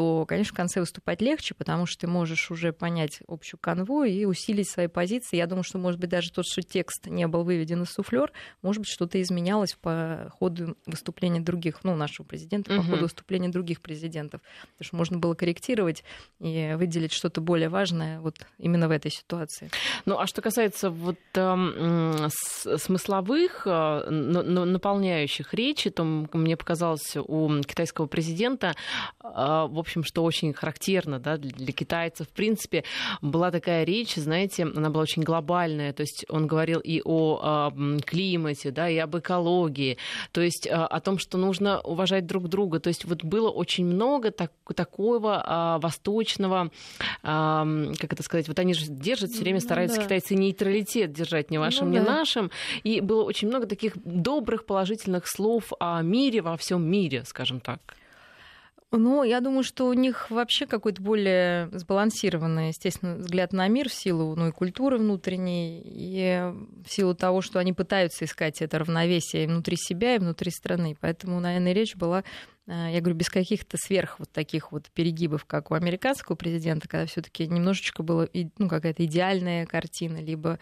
то, 0.00 0.24
конечно, 0.24 0.54
в 0.54 0.56
конце 0.56 0.80
выступать 0.80 1.20
легче, 1.20 1.54
потому 1.54 1.84
что 1.84 2.00
ты 2.00 2.06
можешь 2.06 2.50
уже 2.50 2.72
понять 2.72 3.20
общую 3.28 3.60
канву 3.60 4.04
и 4.04 4.24
усилить 4.24 4.66
свои 4.66 4.86
позиции. 4.86 5.36
Я 5.36 5.46
думаю, 5.46 5.62
что, 5.62 5.76
может 5.76 6.00
быть, 6.00 6.08
даже 6.08 6.32
тот, 6.32 6.46
что 6.46 6.62
текст 6.62 7.06
не 7.06 7.26
был 7.26 7.44
выведен 7.44 7.82
из 7.82 7.90
суфлер, 7.90 8.32
может 8.62 8.80
быть, 8.80 8.88
что-то 8.88 9.20
изменялось 9.20 9.74
по 9.74 10.32
ходу 10.38 10.74
выступления 10.86 11.40
других, 11.40 11.84
ну, 11.84 11.96
нашего 11.96 12.24
президента, 12.24 12.74
по 12.74 12.82
ходу 12.82 13.02
выступления 13.02 13.50
других 13.50 13.82
президентов. 13.82 14.40
Потому 14.78 14.86
что 14.86 14.96
можно 14.96 15.18
было 15.18 15.34
корректировать 15.34 16.02
и 16.40 16.72
выделить 16.78 17.12
что-то 17.12 17.42
более 17.42 17.68
важное 17.68 18.20
вот 18.20 18.36
именно 18.56 18.88
в 18.88 18.92
этой 18.92 19.10
ситуации. 19.10 19.70
Ну, 20.06 20.18
а 20.18 20.26
что 20.26 20.40
касается 20.40 20.88
вот 20.88 21.18
э, 21.34 22.28
смысловых, 22.78 23.66
э, 23.66 24.08
наполняющих 24.08 25.52
речи, 25.52 25.90
то 25.90 26.04
мне 26.04 26.56
показалось 26.56 27.16
у 27.16 27.60
китайского 27.60 28.06
президента 28.06 28.74
э, 29.22 29.26
в 29.68 29.78
общем, 29.78 29.89
что 30.04 30.22
очень 30.22 30.52
характерно 30.52 31.18
да, 31.18 31.36
для 31.36 31.72
китайцев. 31.72 32.28
В 32.28 32.32
принципе, 32.32 32.84
была 33.22 33.50
такая 33.50 33.84
речь, 33.84 34.14
знаете, 34.14 34.64
она 34.64 34.90
была 34.90 35.02
очень 35.02 35.22
глобальная. 35.22 35.92
То 35.92 36.02
есть 36.02 36.24
он 36.28 36.46
говорил 36.46 36.80
и 36.80 37.00
о 37.04 37.72
климате, 38.06 38.70
да, 38.70 38.88
и 38.88 38.96
об 38.96 39.16
экологии, 39.16 39.98
то 40.32 40.40
есть 40.40 40.68
а, 40.70 40.86
о 40.86 41.00
том, 41.00 41.18
что 41.18 41.38
нужно 41.38 41.80
уважать 41.80 42.26
друг 42.26 42.48
друга. 42.48 42.80
То 42.80 42.88
есть 42.88 43.04
вот 43.04 43.24
было 43.24 43.50
очень 43.50 43.84
много 43.84 44.30
так, 44.30 44.52
такого 44.74 45.42
а, 45.44 45.78
восточного, 45.78 46.70
а, 47.22 47.66
как 47.98 48.12
это 48.12 48.22
сказать, 48.22 48.48
вот 48.48 48.58
они 48.58 48.74
же 48.74 48.86
держат 48.86 49.30
все 49.30 49.42
время, 49.42 49.56
ну 49.56 49.60
стараются 49.60 49.96
ну, 49.96 50.02
да. 50.02 50.06
китайцы 50.06 50.34
нейтралитет 50.34 51.12
держать 51.12 51.50
ни 51.50 51.58
вашим, 51.58 51.90
ну, 51.90 51.94
ни 51.94 52.04
да. 52.04 52.16
нашим. 52.16 52.50
И 52.82 53.00
было 53.00 53.22
очень 53.24 53.48
много 53.48 53.66
таких 53.66 53.94
добрых, 54.04 54.64
положительных 54.64 55.26
слов 55.26 55.72
о 55.78 56.02
мире 56.02 56.42
во 56.42 56.56
всем 56.56 56.82
мире, 56.82 57.24
скажем 57.24 57.60
так. 57.60 57.96
Ну, 58.92 59.22
я 59.22 59.40
думаю, 59.40 59.62
что 59.62 59.86
у 59.86 59.92
них 59.92 60.30
вообще 60.32 60.66
какой-то 60.66 61.00
более 61.00 61.68
сбалансированный, 61.70 62.68
естественно, 62.68 63.18
взгляд 63.18 63.52
на 63.52 63.68
мир 63.68 63.88
в 63.88 63.94
силу 63.94 64.34
ну, 64.34 64.48
и 64.48 64.52
культуры 64.52 64.98
внутренней, 64.98 65.80
и 65.84 66.52
в 66.84 66.90
силу 66.90 67.14
того, 67.14 67.40
что 67.40 67.60
они 67.60 67.72
пытаются 67.72 68.24
искать 68.24 68.60
это 68.60 68.80
равновесие 68.80 69.46
внутри 69.46 69.76
себя, 69.76 70.16
и 70.16 70.18
внутри 70.18 70.50
страны. 70.50 70.96
Поэтому, 71.00 71.38
наверное, 71.38 71.72
речь 71.72 71.94
была 71.94 72.24
э, 72.66 72.88
я 72.92 73.00
говорю, 73.00 73.14
без 73.14 73.30
каких-то 73.30 73.76
сверх 73.76 74.18
вот 74.18 74.32
таких 74.32 74.72
вот 74.72 74.90
перегибов, 74.90 75.44
как 75.44 75.70
у 75.70 75.74
американского 75.74 76.34
президента, 76.34 76.88
когда 76.88 77.06
все 77.06 77.22
таки 77.22 77.46
немножечко 77.46 78.02
было 78.02 78.28
ну, 78.58 78.68
какая-то 78.68 79.04
идеальная 79.04 79.66
картина, 79.66 80.16
либо 80.20 80.58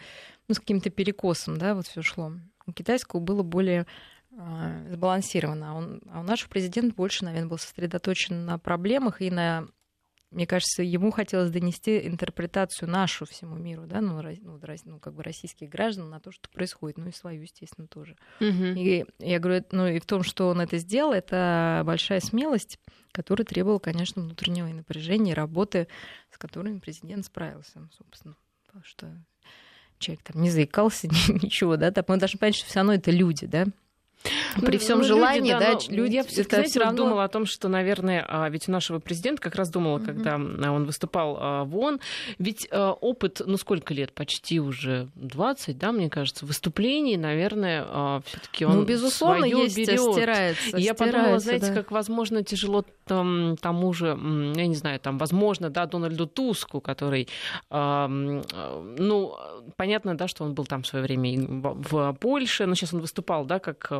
ну, 0.47 0.53
с 0.53 0.59
каким-то 0.59 0.91
перекосом, 0.91 1.57
да, 1.57 1.73
вот 1.73 1.87
все 1.87 2.03
шло. 2.03 2.33
У 2.67 2.73
китайского 2.73 3.21
было 3.21 3.41
более 3.41 3.87
сбалансировано. 4.31 5.71
А, 5.71 5.73
он, 5.73 6.01
а 6.11 6.19
у 6.19 6.23
нашего 6.23 6.49
президента 6.49 6.95
больше, 6.95 7.25
наверное, 7.25 7.49
был 7.49 7.57
сосредоточен 7.57 8.45
на 8.45 8.57
проблемах 8.57 9.21
и 9.21 9.31
на 9.31 9.67
мне 10.31 10.45
кажется, 10.45 10.83
ему 10.83 11.09
хотелось 11.09 11.49
донести 11.49 12.05
интерпретацию 12.05 12.87
нашу 12.87 13.25
всему 13.25 13.55
миру, 13.55 13.87
да, 13.87 13.99
ну, 13.99 14.21
ну, 14.21 14.59
ну 14.85 14.99
как 14.99 15.15
бы 15.15 15.23
российских 15.23 15.69
граждан 15.69 16.09
на 16.11 16.19
то, 16.19 16.31
что 16.31 16.49
происходит, 16.49 16.97
ну 16.99 17.07
и 17.07 17.11
свою, 17.11 17.41
естественно, 17.41 17.87
тоже. 17.87 18.15
Uh-huh. 18.39 18.75
И 18.77 19.05
я 19.17 19.39
говорю, 19.39 19.65
ну 19.71 19.87
и 19.87 19.99
в 19.99 20.05
том, 20.05 20.21
что 20.21 20.49
он 20.49 20.61
это 20.61 20.77
сделал, 20.77 21.13
это 21.13 21.81
большая 21.83 22.19
смелость, 22.19 22.79
которая 23.11 23.43
требовала, 23.43 23.79
конечно, 23.79 24.21
внутреннего 24.21 24.67
напряжения 24.67 25.31
и 25.31 25.35
работы, 25.35 25.87
с 26.29 26.37
которыми 26.37 26.77
президент 26.77 27.25
справился, 27.25 27.89
собственно, 27.97 28.35
потому 28.67 28.83
что 28.85 29.25
человек 29.97 30.23
там 30.23 30.43
не 30.43 30.51
заикался, 30.51 31.07
ничего, 31.27 31.75
да, 31.75 31.89
там 31.89 32.05
мы 32.07 32.17
должны 32.17 32.37
понять, 32.37 32.55
что 32.55 32.67
все 32.67 32.79
равно 32.81 32.93
это 32.93 33.09
люди, 33.09 33.47
да, 33.47 33.65
ну, 34.57 34.65
при 34.65 34.77
всем 34.77 34.99
ну, 34.99 35.03
желании, 35.03 35.53
люди, 35.53 35.65
да, 35.65 35.73
да 35.73 35.79
люди 35.89 36.15
я 36.15 36.23
все 36.23 36.43
знаете, 36.43 36.79
равно... 36.79 36.97
думала 36.97 37.23
о 37.23 37.27
том, 37.29 37.45
что, 37.45 37.69
наверное, 37.69 38.25
а, 38.27 38.49
ведь 38.49 38.67
у 38.67 38.71
нашего 38.71 38.99
президента 38.99 39.41
как 39.41 39.55
раз 39.55 39.69
думала, 39.69 39.97
угу. 39.97 40.05
когда 40.05 40.35
он 40.35 40.85
выступал 40.85 41.37
а, 41.39 41.63
в 41.63 41.77
ООН, 41.77 41.99
ведь 42.37 42.67
а, 42.71 42.91
опыт, 42.91 43.41
ну 43.45 43.57
сколько 43.57 43.93
лет, 43.93 44.11
почти 44.13 44.59
уже 44.59 45.07
20, 45.15 45.77
да, 45.77 45.91
мне 45.91 46.09
кажется, 46.09 46.45
выступлений, 46.45 47.17
наверное, 47.17 48.21
все-таки 48.25 48.65
он 48.65 48.77
ну, 48.77 48.83
безусловно, 48.83 49.45
есть, 49.45 49.77
берет. 49.77 49.99
стирается. 49.99 50.77
И 50.77 50.81
я 50.81 50.93
стирается, 50.93 51.05
подумала, 51.05 51.39
знаете, 51.39 51.67
да. 51.67 51.73
как 51.73 51.91
возможно 51.91 52.43
тяжело 52.43 52.85
там, 53.05 53.55
тому 53.57 53.93
же, 53.93 54.07
я 54.07 54.67
не 54.67 54.75
знаю, 54.75 54.99
там, 54.99 55.17
возможно, 55.17 55.69
да, 55.69 55.85
Дональду 55.85 56.27
Туску, 56.27 56.81
который, 56.81 57.27
ну, 57.69 58.43
понятно, 59.77 60.17
да, 60.17 60.27
что 60.27 60.43
он 60.43 60.53
был 60.53 60.65
там 60.65 60.83
в 60.83 60.87
свое 60.87 61.03
время 61.03 61.19
в 61.61 62.13
Польше, 62.19 62.65
но 62.65 62.75
сейчас 62.75 62.93
он 62.93 63.01
выступал, 63.01 63.45
да, 63.45 63.59
как 63.59 63.91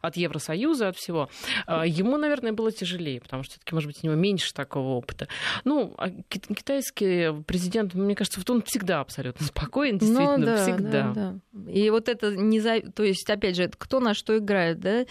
от 0.00 0.16
Евросоюза, 0.16 0.88
от 0.88 0.96
всего, 0.96 1.28
а, 1.66 1.86
ему, 1.86 2.16
наверное, 2.16 2.52
было 2.52 2.72
тяжелее, 2.72 3.20
потому 3.20 3.42
что 3.42 3.52
все-таки, 3.52 3.74
может 3.74 3.88
быть, 3.88 3.98
у 4.02 4.06
него 4.06 4.16
меньше 4.16 4.52
такого 4.52 4.94
опыта. 4.94 5.28
Ну, 5.64 5.94
а 5.98 6.10
китайский 6.10 7.42
президент, 7.44 7.94
мне 7.94 8.14
кажется, 8.14 8.40
вот 8.40 8.50
он 8.50 8.62
всегда 8.62 9.00
абсолютно 9.00 9.46
спокоен, 9.46 9.94
ну 9.94 9.98
действительно, 10.00 10.36
ну, 10.36 10.46
да, 10.46 10.62
всегда. 10.62 11.12
Да, 11.12 11.34
да. 11.52 11.70
И 11.70 11.90
вот 11.90 12.08
это 12.08 12.34
не 12.36 12.60
за... 12.60 12.80
То 12.80 13.02
есть, 13.02 13.28
опять 13.28 13.56
же, 13.56 13.70
кто 13.76 14.00
на 14.00 14.14
что 14.14 14.36
играет, 14.38 14.80
да? 14.80 15.04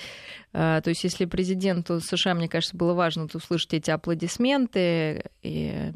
А, 0.53 0.81
то 0.81 0.89
есть, 0.89 1.03
если 1.03 1.25
президенту 1.25 1.99
США, 1.99 2.33
мне 2.33 2.47
кажется, 2.47 2.75
было 2.75 2.93
важно 2.93 3.27
услышать 3.33 3.73
эти 3.73 3.91
аплодисменты 3.91 5.25
и 5.41 5.91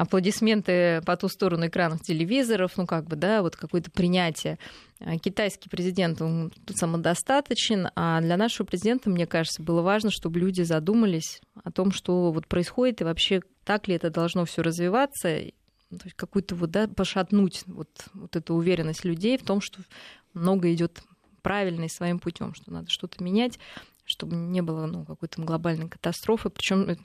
аплодисменты 0.00 1.02
по 1.04 1.14
ту 1.16 1.28
сторону 1.28 1.66
экранов 1.66 2.00
телевизоров, 2.00 2.72
ну 2.76 2.86
как 2.86 3.04
бы, 3.04 3.16
да, 3.16 3.42
вот 3.42 3.56
какое-то 3.56 3.90
принятие. 3.90 4.58
А 5.02 5.18
китайский 5.18 5.70
президент, 5.70 6.20
он 6.20 6.52
самодостаточен, 6.68 7.88
а 7.96 8.20
для 8.20 8.36
нашего 8.36 8.66
президента, 8.66 9.08
мне 9.08 9.26
кажется, 9.26 9.62
было 9.62 9.80
важно, 9.80 10.10
чтобы 10.10 10.38
люди 10.38 10.60
задумались 10.60 11.40
о 11.64 11.72
том, 11.72 11.90
что 11.90 12.30
вот 12.32 12.46
происходит 12.46 13.00
и 13.00 13.04
вообще 13.04 13.40
так 13.64 13.88
ли 13.88 13.94
это 13.94 14.10
должно 14.10 14.44
все 14.44 14.60
развиваться, 14.60 15.40
ну, 15.88 15.98
то 15.98 16.04
есть 16.04 16.16
какую-то 16.16 16.54
вот, 16.54 16.70
да, 16.70 16.86
пошатнуть 16.86 17.62
вот, 17.66 17.88
вот 18.12 18.36
эту 18.36 18.54
уверенность 18.54 19.04
людей 19.04 19.38
в 19.38 19.42
том, 19.42 19.62
что 19.62 19.80
много 20.34 20.72
идет 20.72 21.02
правильно 21.40 21.84
и 21.84 21.88
своим 21.88 22.18
путем, 22.18 22.52
что 22.52 22.70
надо 22.70 22.90
что-то 22.90 23.24
менять, 23.24 23.58
чтобы 24.04 24.36
не 24.36 24.60
было 24.60 24.84
ну, 24.84 25.06
какой-то 25.06 25.40
глобальной 25.40 25.88
катастрофы, 25.88 26.50
причем 26.50 26.98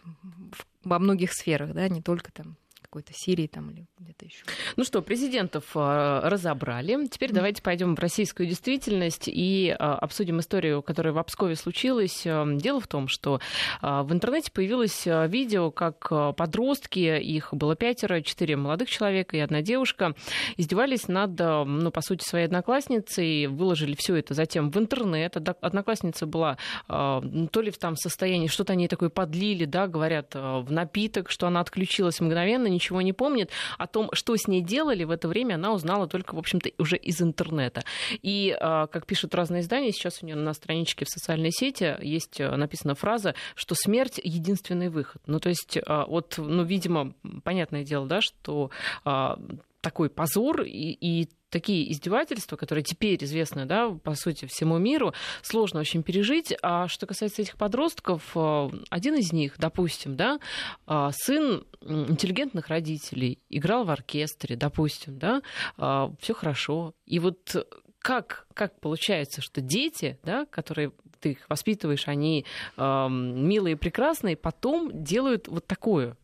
во 0.84 1.00
многих 1.00 1.32
сферах, 1.32 1.74
да, 1.74 1.88
не 1.88 2.02
только 2.02 2.32
там 2.34 2.58
какой-то 2.96 3.12
Сирии 3.14 3.48
там 3.48 3.72
или 3.72 3.86
где-то 4.00 4.26
еще. 4.26 4.46
Ну 4.78 4.86
что, 4.86 5.02
президентов 5.02 5.66
э, 5.76 6.20
разобрали. 6.24 7.08
Теперь 7.08 7.32
mm. 7.32 7.34
давайте 7.34 7.62
пойдем 7.62 7.94
в 7.94 8.00
российскую 8.00 8.48
действительность 8.48 9.28
и 9.28 9.68
э, 9.68 9.74
обсудим 9.84 10.40
историю, 10.40 10.82
которая 10.82 11.12
в 11.14 11.18
Обскове 11.18 11.58
случилась. 11.58 12.24
Дело 12.24 12.80
в 12.80 12.88
том, 12.88 13.10
что 13.10 13.42
в 13.82 14.14
интернете 14.14 14.50
появилось 14.52 15.06
видео, 15.06 15.72
как 15.72 16.08
подростки, 16.38 17.20
их 17.20 17.54
было 17.54 17.76
пятеро, 17.76 18.22
четыре 18.22 18.56
молодых 18.56 18.90
человека 18.90 19.36
и 19.36 19.40
одна 19.42 19.62
девушка, 19.62 20.16
издевались 20.56 21.10
над, 21.10 21.38
ну, 21.38 21.92
по 21.92 22.02
сути, 22.02 22.24
своей 22.24 22.46
одноклассницей, 22.46 23.48
выложили 23.48 23.96
все 23.98 24.16
это 24.16 24.34
затем 24.34 24.72
в 24.72 24.78
интернет. 24.78 25.36
Одноклассница 25.36 26.26
была 26.26 26.58
то 26.88 27.22
ли 27.62 27.72
в 27.72 27.78
там 27.78 27.98
состоянии, 27.98 28.48
что-то 28.48 28.74
они 28.74 28.88
такое 28.88 29.10
подлили, 29.10 29.66
да, 29.66 29.88
говорят, 29.88 30.34
в 30.34 30.72
напиток, 30.72 31.30
что 31.30 31.48
она 31.48 31.60
отключилась 31.60 32.20
мгновенно, 32.20 32.68
ничего 32.68 32.85
не 32.92 33.14
помнит. 33.14 33.52
О 33.78 33.88
том, 33.88 34.10
что 34.14 34.36
с 34.36 34.48
ней 34.48 34.62
делали 34.62 35.04
в 35.04 35.12
это 35.12 35.28
время, 35.28 35.56
она 35.56 35.74
узнала 35.74 36.08
только, 36.08 36.36
в 36.36 36.40
общем-то, 36.40 36.72
уже 36.78 36.98
из 36.98 37.22
интернета. 37.22 37.84
И, 38.22 38.56
как 38.60 39.06
пишут 39.06 39.36
разные 39.36 39.62
издания, 39.62 39.92
сейчас 39.92 40.22
у 40.22 40.26
нее 40.26 40.36
на 40.36 40.54
страничке 40.54 41.06
в 41.06 41.10
социальной 41.10 41.52
сети 41.52 41.96
есть 42.02 42.40
написана 42.40 42.96
фраза, 42.96 43.36
что 43.56 43.76
смерть— 43.76 44.20
единственный 44.24 44.90
выход. 44.90 45.22
Ну, 45.26 45.40
то 45.40 45.50
есть, 45.50 45.78
вот, 45.88 46.36
ну, 46.38 46.64
видимо, 46.64 47.14
понятное 47.44 47.84
дело, 47.84 48.06
да, 48.08 48.22
что 48.22 48.72
такой 49.82 50.10
позор 50.10 50.64
и, 50.64 50.98
и 51.00 51.30
такие 51.56 51.90
издевательства, 51.90 52.58
которые 52.58 52.84
теперь 52.84 53.24
известны, 53.24 53.64
да, 53.66 53.90
по 54.04 54.14
сути, 54.16 54.46
всему 54.46 54.78
миру, 54.78 55.14
сложно 55.42 55.80
очень 55.80 56.04
пережить. 56.04 56.54
А 56.62 56.90
что 56.90 57.06
касается 57.06 57.44
этих 57.44 57.56
подростков, 57.56 58.34
э, 58.36 58.70
один 58.90 59.16
из 59.16 59.32
них, 59.32 59.54
допустим, 59.58 60.18
да, 60.18 60.40
э, 60.86 61.10
сын 61.14 61.66
интеллигентных 61.80 62.68
родителей, 62.68 63.40
играл 63.50 63.86
в 63.86 63.90
оркестре, 63.90 64.58
допустим, 64.58 65.18
да, 65.18 65.42
э, 65.78 66.10
все 66.20 66.34
хорошо. 66.34 66.94
И 67.06 67.20
вот 67.20 67.56
как, 68.00 68.48
как 68.54 68.78
получается, 68.82 69.42
что 69.42 69.62
дети, 69.62 70.20
да, 70.24 70.46
которые 70.48 70.92
ты 71.22 71.32
их 71.32 71.50
воспитываешь, 71.50 72.10
они 72.10 72.46
э, 72.76 73.08
милые 73.10 73.76
и 73.76 73.78
прекрасные, 73.78 74.36
потом 74.36 74.92
делают 75.06 75.48
вот 75.48 75.66
такое? 75.66 76.18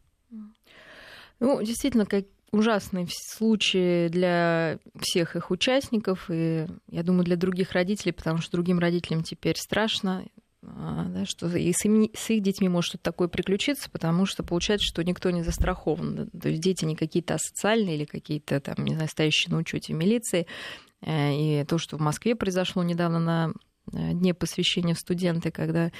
Ну, 1.39 1.63
действительно, 1.63 2.05
как, 2.05 2.25
ужасный 2.51 3.07
случай 3.09 4.09
для 4.09 4.77
всех 4.99 5.35
их 5.35 5.51
участников, 5.51 6.25
и, 6.29 6.67
я 6.89 7.03
думаю, 7.03 7.23
для 7.23 7.37
других 7.37 7.71
родителей, 7.71 8.11
потому 8.11 8.39
что 8.39 8.51
другим 8.51 8.79
родителям 8.79 9.23
теперь 9.23 9.55
страшно, 9.57 10.25
а, 10.63 11.05
да, 11.05 11.25
что 11.25 11.47
и 11.55 11.71
с, 11.71 11.85
им, 11.85 12.09
с 12.13 12.29
их 12.29 12.43
детьми 12.43 12.69
может 12.69 12.89
что-то 12.89 13.05
такое 13.05 13.27
приключиться, 13.27 13.89
потому 13.89 14.25
что 14.25 14.43
получается, 14.43 14.85
что 14.85 15.03
никто 15.03 15.31
не 15.31 15.43
застрахован. 15.43 16.29
То 16.29 16.49
есть 16.49 16.61
дети 16.61 16.85
не 16.85 16.95
какие-то 16.95 17.35
асоциальные 17.35 17.95
или 17.95 18.05
какие-то 18.05 18.59
там, 18.59 18.83
не 18.85 18.93
знаю, 18.93 19.09
стоящие 19.09 19.53
на 19.53 19.59
учете 19.59 19.93
милиции. 19.93 20.45
Э, 21.01 21.33
и 21.33 21.63
то, 21.65 21.77
что 21.77 21.97
в 21.97 22.01
Москве 22.01 22.35
произошло 22.35 22.83
недавно 22.83 23.19
на 23.19 23.53
э, 23.91 24.13
дне 24.13 24.33
посвящения 24.33 24.93
студенты, 24.93 25.49
когда 25.51 25.91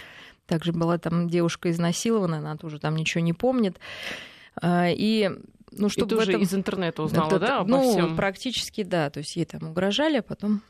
также 0.46 0.74
была 0.74 0.98
там 0.98 1.28
девушка 1.28 1.72
изнасилована, 1.72 2.38
она 2.38 2.58
тоже 2.58 2.80
там 2.80 2.96
ничего 2.96 3.24
не 3.24 3.34
помнит. 3.34 3.80
А, 4.62 4.90
и 4.90 5.30
ну, 5.72 5.90
чтобы 5.90 6.16
и 6.16 6.18
тоже 6.18 6.32
этом... 6.32 6.44
из 6.44 6.54
интернета 6.54 7.04
узнала, 7.04 7.28
это, 7.28 7.40
да, 7.40 7.60
обо 7.60 7.70
ну, 7.70 7.92
всем? 7.92 8.16
практически, 8.16 8.84
да. 8.84 9.10
То 9.10 9.20
есть 9.20 9.36
ей 9.36 9.46
там 9.46 9.70
угрожали, 9.70 10.18
а 10.18 10.22
потом 10.22 10.62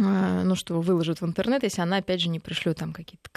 а, 0.00 0.42
ну, 0.42 0.54
что 0.54 0.80
выложат 0.80 1.20
в 1.20 1.26
интернет, 1.26 1.62
если 1.64 1.82
она, 1.82 1.98
опять 1.98 2.20
же, 2.20 2.30
не 2.30 2.40
пришлет 2.40 2.78
там 2.78 2.94
какие-то 2.94 3.28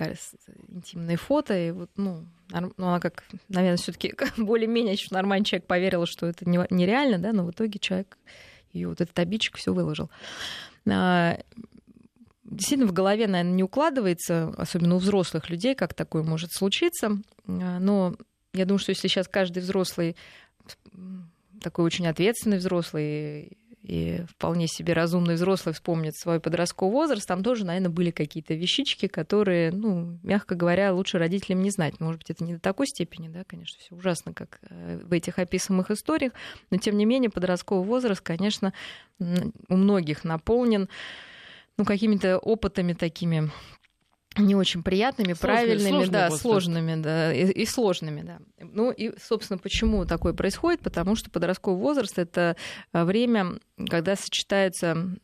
интимные 0.69 1.17
фото, 1.17 1.57
и 1.57 1.71
вот, 1.71 1.89
ну, 1.97 2.25
ну 2.49 2.87
она 2.87 2.99
как, 3.01 3.25
наверное, 3.49 3.77
все 3.77 3.91
таки 3.91 4.13
более-менее 4.37 4.95
нормальный 5.11 5.45
человек 5.45 5.67
поверила, 5.67 6.05
что 6.05 6.27
это 6.27 6.47
нереально, 6.47 7.19
да, 7.19 7.33
но 7.33 7.45
в 7.45 7.51
итоге 7.51 7.77
человек, 7.79 8.17
ее 8.71 8.87
вот 8.87 9.01
этот 9.01 9.17
обидчик 9.19 9.57
все 9.57 9.73
выложил. 9.73 10.09
А, 10.87 11.39
действительно, 12.45 12.87
в 12.87 12.93
голове, 12.93 13.27
наверное, 13.27 13.53
не 13.53 13.63
укладывается, 13.63 14.53
особенно 14.57 14.95
у 14.95 14.99
взрослых 14.99 15.49
людей, 15.49 15.75
как 15.75 15.93
такое 15.93 16.23
может 16.23 16.53
случиться, 16.53 17.17
но 17.47 18.15
я 18.53 18.65
думаю, 18.65 18.79
что 18.79 18.91
если 18.91 19.09
сейчас 19.09 19.27
каждый 19.27 19.59
взрослый 19.59 20.15
такой 21.62 21.86
очень 21.86 22.07
ответственный 22.07 22.57
взрослый 22.57 23.57
и 23.86 24.24
вполне 24.27 24.67
себе 24.67 24.93
разумный 24.93 25.36
взрослый 25.36 25.74
вспомнит 25.74 26.15
свой 26.15 26.39
подростковый 26.39 26.91
возраст, 26.91 27.27
там 27.27 27.43
тоже, 27.43 27.65
наверное, 27.65 27.91
были 27.91 28.10
какие-то 28.10 28.55
вещички, 28.55 29.07
которые, 29.07 29.72
ну, 29.72 30.17
мягко 30.24 30.55
говоря, 30.55 30.91
лучше 30.91 31.19
родителям 31.19 31.62
не 31.62 31.69
знать. 31.69 32.00
Может 32.00 32.22
быть, 32.22 32.31
это 32.31 32.43
не 32.43 32.55
до 32.55 32.60
такой 32.60 32.88
степени, 32.88 33.27
да, 33.27 33.43
конечно, 33.45 33.77
все 33.79 33.93
ужасно, 33.95 34.34
как 34.34 34.60
э, 34.69 35.01
в 35.03 35.13
этих 35.13 35.38
описанных 35.38 35.91
историях, 35.91 36.34
но, 36.72 36.77
тем 36.77 36.98
не 36.98 37.05
менее, 37.05 37.29
подростковый 37.29 37.86
возраст, 37.86 38.22
конечно, 38.22 38.74
у 39.19 39.75
многих 39.75 40.24
наполнен 40.24 40.89
ну, 41.77 41.85
какими-то 41.85 42.39
опытами 42.39 42.94
такими 42.94 43.51
не 44.37 44.55
очень 44.55 44.83
приятными, 44.83 45.33
Сложный, 45.33 45.41
правильными, 45.41 45.89
сложный 45.89 46.11
да, 46.11 46.24
возраст. 46.25 46.41
сложными, 46.41 47.01
да, 47.01 47.33
и, 47.33 47.51
и 47.51 47.65
сложными, 47.65 48.21
да. 48.21 48.39
Ну 48.59 48.91
и, 48.91 49.13
собственно, 49.21 49.57
почему 49.57 50.05
такое 50.05 50.33
происходит? 50.33 50.81
Потому 50.81 51.15
что 51.15 51.29
подростковый 51.29 51.79
возраст 51.79 52.17
это 52.17 52.55
а, 52.91 53.05
время, 53.05 53.59
когда 53.89 54.15
сочетается 54.15 55.17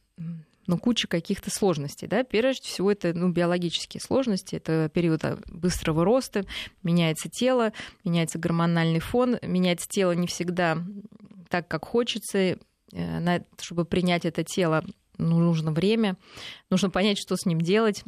ну, 0.68 0.78
куча 0.78 1.08
каких-то 1.08 1.50
сложностей. 1.50 2.08
Да? 2.08 2.24
Прежде 2.24 2.68
всего, 2.68 2.92
это 2.92 3.14
ну, 3.14 3.30
биологические 3.30 4.00
сложности, 4.02 4.56
это 4.56 4.90
период 4.94 5.24
а, 5.26 5.40
быстрого 5.48 6.06
роста, 6.06 6.46
меняется 6.84 7.30
тело, 7.30 7.74
меняется 8.04 8.40
гормональный 8.40 9.00
фон, 9.00 9.38
меняется 9.42 9.88
тело 9.90 10.14
не 10.14 10.28
всегда 10.28 10.78
так, 11.50 11.68
как 11.68 11.86
хочется, 11.86 12.58
э, 12.94 13.40
чтобы 13.60 13.84
принять 13.84 14.26
это 14.26 14.44
тело 14.44 14.84
нужно 15.22 15.72
время, 15.72 16.18
нужно 16.70 16.90
понять, 16.90 17.18
что 17.20 17.36
с 17.36 17.46
ним 17.46 17.62
делать, 17.62 18.04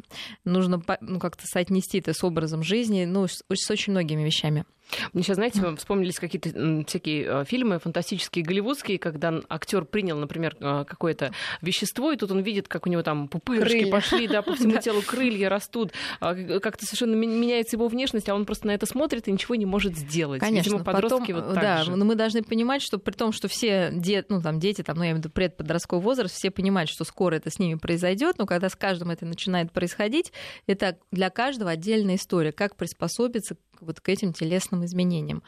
нужно 0.46 0.82
ну, 1.02 1.20
как-то 1.20 1.44
соотнести 1.46 2.00
это 2.00 2.14
с 2.14 2.24
образом 2.24 2.64
жизни, 2.64 3.06
ну, 3.06 3.28
с, 3.28 3.44
с 3.52 3.72
очень 3.72 3.92
многими 3.92 4.24
вещами. 4.24 4.66
Мне 5.14 5.24
сейчас, 5.24 5.36
знаете, 5.36 5.76
вспомнились 5.76 6.20
какие-то 6.20 6.50
всякие 6.88 7.42
э, 7.42 7.46
фильмы 7.46 7.80
фантастические, 7.80 8.46
голливудские, 8.46 9.00
когда 9.00 9.42
актер 9.50 9.86
принял, 9.86 10.18
например, 10.18 10.56
э, 10.60 10.86
какое-то 10.88 11.34
вещество, 11.62 12.12
и 12.12 12.18
тут 12.18 12.32
он 12.32 12.42
видит, 12.42 12.68
как 12.68 12.86
у 12.86 12.90
него 12.90 13.02
там 13.04 13.28
пупырышки 13.28 13.80
крылья. 13.80 13.92
пошли, 13.92 14.28
да, 14.28 14.42
по 14.42 14.56
всему 14.56 14.78
телу 14.78 15.02
крылья 15.02 15.50
растут, 15.50 15.92
а, 16.20 16.36
как-то 16.60 16.86
совершенно 16.86 17.16
меняется 17.16 17.76
его 17.76 17.88
внешность, 17.88 18.30
а 18.30 18.36
он 18.36 18.46
просто 18.46 18.68
на 18.68 18.72
это 18.72 18.86
смотрит 18.86 19.28
и 19.28 19.32
ничего 19.32 19.56
не 19.56 19.66
может 19.66 19.98
сделать. 19.98 20.40
Конечно, 20.40 20.70
Видимо, 20.70 20.84
подростки 20.84 21.34
потом, 21.34 21.48
вот 21.48 21.54
так 21.56 21.64
да, 21.64 21.84
же. 21.84 21.96
но 21.96 22.06
мы 22.06 22.16
должны 22.16 22.44
понимать, 22.44 22.82
что 22.82 22.98
при 23.00 23.14
том, 23.14 23.32
что 23.32 23.48
все 23.48 23.90
де, 23.94 24.26
ну, 24.30 24.42
там, 24.42 24.60
дети, 24.60 24.82
там, 24.84 24.98
ну, 24.98 25.04
я 25.04 25.10
имею 25.10 25.18
в 25.18 25.20
виду 25.20 25.30
предподростковый 25.30 26.04
возраст, 26.04 26.36
все 26.36 26.52
понимают, 26.52 26.90
что 26.90 27.04
скоро 27.04 27.36
это 27.36 27.50
с 27.50 27.60
ними 27.60 27.76
произойдет, 27.76 28.38
но 28.38 28.46
когда 28.46 28.70
с 28.70 28.76
каждым 28.76 29.10
это 29.12 29.26
начинает 29.26 29.72
происходить, 29.72 30.32
это 30.68 30.98
для 31.12 31.30
каждого 31.30 31.72
отдельная 31.72 32.16
история, 32.16 32.52
как 32.52 32.76
приспособиться 32.76 33.56
вот 33.84 34.00
к 34.00 34.10
этим 34.10 34.34
телесным 34.34 34.86
изменениям. 34.86 35.44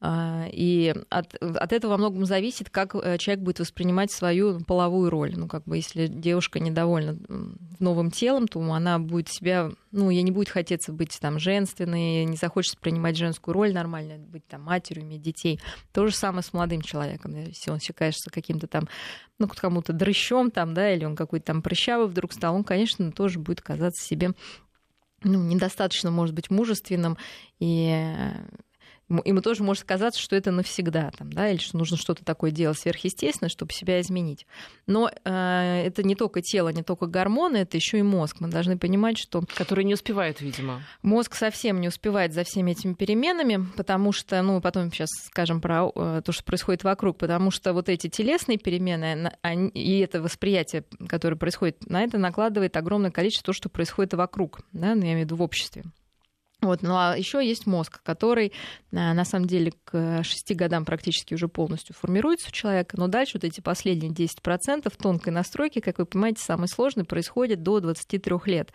А, 0.00 0.46
и 0.52 0.94
от, 1.10 1.34
от 1.34 1.72
этого 1.72 1.92
во 1.92 1.96
многом 1.96 2.24
зависит, 2.24 2.70
как 2.70 2.94
э, 2.94 3.18
человек 3.18 3.42
будет 3.42 3.58
воспринимать 3.58 4.12
свою 4.12 4.60
половую 4.60 5.10
роль. 5.10 5.34
Ну, 5.36 5.48
как 5.48 5.64
бы, 5.64 5.76
если 5.76 6.06
девушка 6.06 6.60
недовольна 6.60 7.18
новым 7.80 8.12
телом, 8.12 8.46
то 8.46 8.60
она 8.72 9.00
будет 9.00 9.28
себя, 9.28 9.72
ну, 9.90 10.10
ей 10.10 10.22
не 10.22 10.30
будет 10.30 10.50
хотеться 10.50 10.92
быть 10.92 11.18
там 11.20 11.40
женственной, 11.40 12.24
не 12.26 12.36
захочет 12.36 12.78
принимать 12.78 13.16
женскую 13.16 13.54
роль 13.54 13.72
нормально, 13.72 14.18
быть 14.18 14.46
там 14.46 14.62
матерью, 14.62 15.02
иметь 15.02 15.22
детей. 15.22 15.58
То 15.92 16.06
же 16.06 16.14
самое 16.14 16.44
с 16.44 16.52
молодым 16.52 16.80
человеком. 16.80 17.34
Если 17.34 17.70
он 17.72 17.80
кажется 17.96 18.30
каким-то 18.30 18.68
там, 18.68 18.88
ну, 19.40 19.48
кому-то 19.48 19.92
дрыщом 19.92 20.52
там, 20.52 20.74
да, 20.74 20.94
или 20.94 21.04
он 21.04 21.16
какой-то 21.16 21.46
там 21.46 21.60
прыщавый 21.60 22.06
вдруг 22.06 22.32
стал, 22.32 22.54
он, 22.54 22.62
конечно, 22.62 23.10
тоже 23.10 23.40
будет 23.40 23.62
казаться 23.62 24.06
себе 24.06 24.30
ну, 25.22 25.42
недостаточно, 25.42 26.10
может 26.10 26.34
быть, 26.34 26.50
мужественным 26.50 27.16
и 27.58 28.30
ему 29.24 29.40
тоже 29.40 29.62
может 29.62 29.84
казаться, 29.84 30.20
что 30.20 30.36
это 30.36 30.50
навсегда, 30.50 31.10
там, 31.16 31.32
да, 31.32 31.50
или 31.50 31.58
что 31.58 31.76
нужно 31.76 31.96
что-то 31.96 32.24
такое 32.24 32.50
делать 32.50 32.78
сверхъестественное, 32.78 33.48
чтобы 33.48 33.72
себя 33.72 34.00
изменить. 34.00 34.46
Но 34.86 35.10
э, 35.10 35.82
это 35.86 36.02
не 36.02 36.14
только 36.14 36.42
тело, 36.42 36.68
не 36.68 36.82
только 36.82 37.06
гормоны, 37.06 37.58
это 37.58 37.76
еще 37.76 37.98
и 37.98 38.02
мозг. 38.02 38.36
Мы 38.40 38.48
должны 38.48 38.78
понимать, 38.78 39.18
что... 39.18 39.42
Который 39.54 39.84
не 39.84 39.94
успевает, 39.94 40.40
видимо. 40.40 40.82
Мозг 41.02 41.34
совсем 41.34 41.80
не 41.80 41.88
успевает 41.88 42.32
за 42.32 42.44
всеми 42.44 42.72
этими 42.72 42.94
переменами, 42.94 43.66
потому 43.76 44.12
что, 44.12 44.40
ну, 44.42 44.60
потом 44.60 44.92
сейчас 44.92 45.08
скажем 45.26 45.60
про 45.60 45.90
э, 45.94 46.22
то, 46.24 46.32
что 46.32 46.44
происходит 46.44 46.84
вокруг, 46.84 47.18
потому 47.18 47.50
что 47.50 47.72
вот 47.72 47.88
эти 47.88 48.08
телесные 48.08 48.58
перемены 48.58 49.32
они, 49.42 49.68
и 49.70 50.00
это 50.00 50.20
восприятие, 50.22 50.84
которое 51.08 51.36
происходит, 51.36 51.88
на 51.88 52.02
это 52.02 52.18
накладывает 52.18 52.76
огромное 52.76 53.10
количество 53.10 53.48
того, 53.48 53.54
что 53.54 53.68
происходит 53.70 54.14
вокруг, 54.14 54.60
да, 54.72 54.94
ну, 54.94 55.02
я 55.02 55.12
имею 55.12 55.20
в 55.20 55.24
виду 55.24 55.36
в 55.36 55.42
обществе. 55.42 55.84
Вот, 56.60 56.82
ну 56.82 56.96
а 56.96 57.16
еще 57.16 57.46
есть 57.46 57.66
мозг, 57.66 58.02
который 58.02 58.52
а, 58.92 59.14
на 59.14 59.24
самом 59.24 59.46
деле 59.46 59.72
к 59.84 60.24
6 60.24 60.56
годам 60.56 60.84
практически 60.84 61.34
уже 61.34 61.46
полностью 61.46 61.94
формируется 61.94 62.48
у 62.48 62.50
человека, 62.50 62.96
но 62.98 63.06
дальше 63.06 63.34
вот 63.34 63.44
эти 63.44 63.60
последние 63.60 64.10
10% 64.10 64.92
тонкой 65.00 65.28
настройки, 65.28 65.78
как 65.78 65.98
вы 65.98 66.06
понимаете, 66.06 66.42
самый 66.42 66.66
сложный 66.66 67.04
происходит 67.04 67.62
до 67.62 67.78
23 67.78 68.20
лет. 68.46 68.72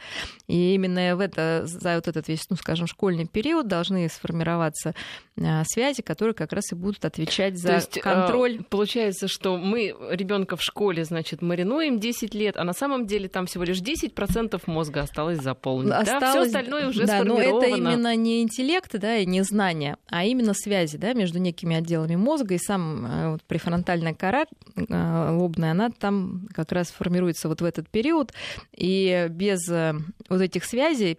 И 0.47 0.75
именно 0.75 1.17
в 1.17 1.19
это, 1.19 1.63
за 1.65 1.95
вот 1.95 2.07
этот 2.07 2.29
весь, 2.29 2.49
ну 2.49 2.55
скажем, 2.55 2.87
школьный 2.87 3.27
период 3.27 3.67
должны 3.67 4.07
сформироваться 4.07 4.95
а, 5.41 5.63
связи, 5.65 6.01
которые 6.01 6.33
как 6.33 6.53
раз 6.53 6.71
и 6.71 6.75
будут 6.75 7.03
отвечать 7.03 7.57
за 7.57 7.67
То 7.67 7.75
есть, 7.75 7.99
контроль. 7.99 8.63
Получается, 8.69 9.27
что 9.27 9.57
мы 9.57 9.93
ребенка 10.11 10.55
в 10.55 10.63
школе, 10.63 11.03
значит, 11.03 11.41
маринуем 11.41 11.99
10 11.99 12.33
лет, 12.33 12.55
а 12.55 12.63
на 12.63 12.73
самом 12.73 13.07
деле 13.07 13.27
там 13.27 13.45
всего 13.45 13.65
лишь 13.65 13.81
10% 13.81 14.61
мозга 14.67 15.01
осталось 15.01 15.39
заполнить. 15.39 15.91
Осталось, 15.91 16.21
да? 16.21 16.29
Все 16.29 16.39
остальное 16.39 16.87
уже 16.87 17.05
да, 17.05 17.19
сформировано 17.19 17.72
именно 17.77 18.15
не 18.15 18.41
интеллект, 18.41 18.91
да, 18.99 19.17
и 19.17 19.25
не 19.25 19.43
знание, 19.43 19.97
а 20.07 20.25
именно 20.25 20.53
связи, 20.53 20.97
да, 20.97 21.13
между 21.13 21.39
некими 21.39 21.75
отделами 21.75 22.15
мозга. 22.15 22.55
И 22.55 22.57
сам 22.57 23.05
э, 23.05 23.31
вот, 23.31 23.43
префронтальная 23.43 24.13
кора 24.13 24.45
э, 24.75 25.29
лобная, 25.31 25.71
она 25.71 25.89
там 25.89 26.47
как 26.53 26.71
раз 26.71 26.89
формируется 26.89 27.47
вот 27.47 27.61
в 27.61 27.65
этот 27.65 27.89
период, 27.89 28.33
и 28.75 29.27
без 29.29 29.67
э, 29.69 29.93
вот 30.29 30.41
этих 30.41 30.65
связей 30.65 31.17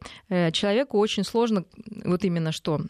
человеку 0.52 0.98
очень 0.98 1.24
сложно 1.24 1.64
вот 2.04 2.24
именно 2.24 2.52
что 2.52 2.80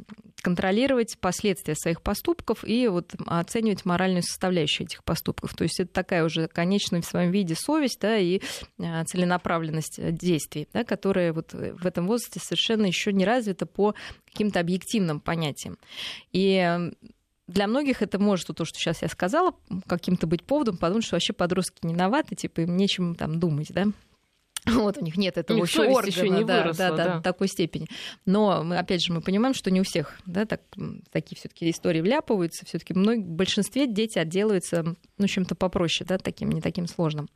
контролировать 0.44 1.16
последствия 1.18 1.74
своих 1.74 2.02
поступков 2.02 2.64
и 2.64 2.86
вот 2.86 3.14
оценивать 3.26 3.86
моральную 3.86 4.22
составляющую 4.22 4.86
этих 4.86 5.02
поступков. 5.02 5.54
То 5.54 5.64
есть 5.64 5.80
это 5.80 5.90
такая 5.90 6.22
уже 6.22 6.48
конечная 6.48 7.00
в 7.00 7.06
своем 7.06 7.30
виде 7.30 7.54
совесть 7.54 7.98
да, 8.00 8.18
и 8.18 8.42
целенаправленность 8.76 9.98
действий, 10.14 10.68
да, 10.74 10.84
которая 10.84 11.32
вот 11.32 11.54
в 11.54 11.86
этом 11.86 12.06
возрасте 12.06 12.40
совершенно 12.40 12.84
еще 12.84 13.10
не 13.14 13.24
развита 13.24 13.64
по 13.64 13.94
каким-то 14.26 14.60
объективным 14.60 15.18
понятиям. 15.18 15.78
И 16.32 16.90
для 17.46 17.66
многих 17.66 18.02
это 18.02 18.18
может, 18.18 18.48
то, 18.48 18.64
что 18.66 18.78
сейчас 18.78 19.00
я 19.00 19.08
сказала, 19.08 19.54
каким-то 19.86 20.26
быть 20.26 20.44
поводом, 20.44 20.76
подумать, 20.76 21.06
что 21.06 21.16
вообще 21.16 21.32
подростки 21.32 21.86
не 21.86 21.94
виноваты, 21.94 22.34
типа 22.34 22.60
им 22.60 22.76
нечем 22.76 23.14
там 23.14 23.40
думать, 23.40 23.68
да. 23.70 23.86
Вот 24.84 24.98
у 24.98 25.04
них 25.04 25.16
нет 25.16 25.36
этого 25.36 25.62
еще 25.62 25.82
органа, 25.82 26.06
еще 26.06 26.28
не 26.28 26.44
да, 26.44 26.62
выросла, 26.62 26.88
да, 26.90 26.96
да, 26.96 27.04
да, 27.14 27.20
такой 27.20 27.48
степени. 27.48 27.86
Но 28.24 28.62
мы, 28.64 28.78
опять 28.78 29.02
же, 29.02 29.12
мы 29.12 29.20
понимаем, 29.20 29.54
что 29.54 29.70
не 29.70 29.80
у 29.80 29.84
всех, 29.84 30.18
да, 30.26 30.46
так, 30.46 30.62
такие 31.10 31.36
все-таки 31.36 31.70
истории 31.70 32.00
вляпываются, 32.00 32.64
все-таки 32.64 32.94
в 32.94 33.18
большинстве 33.18 33.86
дети 33.86 34.18
отделываются, 34.18 34.96
ну, 35.18 35.26
чем-то 35.26 35.54
попроще, 35.54 36.06
да, 36.08 36.18
таким, 36.18 36.50
не 36.50 36.60
таким 36.60 36.86
сложным. 36.86 37.28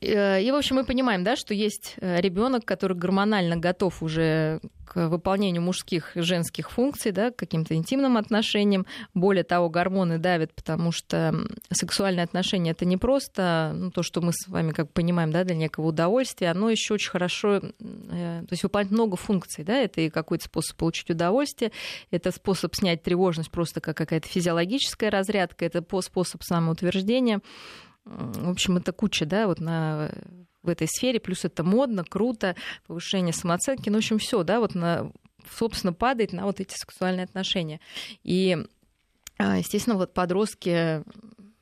Э, 0.00 0.42
и, 0.42 0.50
в 0.50 0.54
общем, 0.54 0.76
мы 0.76 0.84
понимаем, 0.84 1.24
да, 1.24 1.36
что 1.36 1.54
есть 1.54 1.94
э, 2.00 2.20
ребенок, 2.20 2.64
который 2.64 2.96
гормонально 2.96 3.56
готов 3.56 4.02
уже 4.02 4.60
к 4.86 5.08
выполнению 5.08 5.62
мужских 5.62 6.12
женских 6.14 6.70
функций, 6.70 7.10
да, 7.10 7.30
к 7.30 7.36
каким-то 7.36 7.74
интимным 7.74 8.16
отношениям. 8.16 8.86
Более 9.14 9.44
того, 9.44 9.68
гормоны 9.68 10.18
давят, 10.18 10.54
потому 10.54 10.92
что 10.92 11.34
сексуальные 11.70 12.24
отношения 12.24 12.72
это 12.72 12.84
не 12.84 12.96
просто 12.96 13.72
ну, 13.74 13.90
то, 13.90 14.02
что 14.02 14.20
мы 14.20 14.32
с 14.32 14.46
вами 14.46 14.72
как 14.72 14.92
понимаем, 14.92 15.32
да, 15.32 15.44
для 15.44 15.56
некого 15.56 15.88
удовольствия, 15.88 16.50
оно 16.50 16.70
еще 16.70 16.94
очень 16.94 17.10
хорошо, 17.10 17.56
э, 17.56 17.62
то 17.78 18.48
есть 18.50 18.62
выполняет 18.62 18.92
много 18.92 19.16
функций, 19.16 19.64
да, 19.64 19.76
это 19.76 20.00
и 20.00 20.10
какой-то 20.10 20.44
способ 20.44 20.76
получить 20.76 21.10
удовольствие, 21.10 21.72
это 22.10 22.30
способ 22.30 22.74
снять 22.74 23.02
тревожность 23.02 23.50
просто 23.50 23.80
как 23.80 23.96
какая-то 23.96 24.28
физиологическая 24.28 25.10
разрядка, 25.10 25.64
это 25.64 25.84
способ 26.02 26.42
самоутверждения. 26.42 27.40
В 28.04 28.50
общем, 28.50 28.76
это 28.76 28.92
куча, 28.92 29.26
да, 29.26 29.46
вот 29.46 29.60
на 29.60 30.10
в 30.62 30.68
этой 30.68 30.86
сфере, 30.88 31.20
плюс 31.20 31.44
это 31.44 31.62
модно, 31.62 32.04
круто, 32.04 32.56
повышение 32.86 33.34
самооценки, 33.34 33.90
ну, 33.90 33.96
в 33.96 33.98
общем, 33.98 34.18
все, 34.18 34.42
да, 34.44 34.60
вот 34.60 34.74
на, 34.74 35.12
собственно, 35.58 35.92
падает 35.92 36.32
на 36.32 36.44
вот 36.44 36.58
эти 36.58 36.74
сексуальные 36.74 37.24
отношения. 37.24 37.80
И, 38.22 38.56
а, 39.36 39.58
естественно, 39.58 39.96
вот 39.96 40.14
подростки 40.14 41.02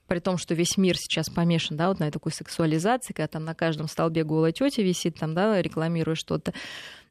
при 0.06 0.18
том, 0.20 0.36
что 0.36 0.54
весь 0.54 0.76
мир 0.76 0.96
сейчас 0.96 1.30
помешан, 1.30 1.76
да, 1.76 1.88
вот 1.88 1.98
на 1.98 2.10
такой 2.10 2.32
сексуализации, 2.32 3.12
когда 3.12 3.28
там 3.28 3.44
на 3.44 3.54
каждом 3.54 3.88
столбе 3.88 4.24
голая 4.24 4.52
тетя 4.52 4.82
висит, 4.82 5.18
там, 5.18 5.34
да, 5.34 5.60
рекламируя 5.60 6.14
что-то. 6.14 6.52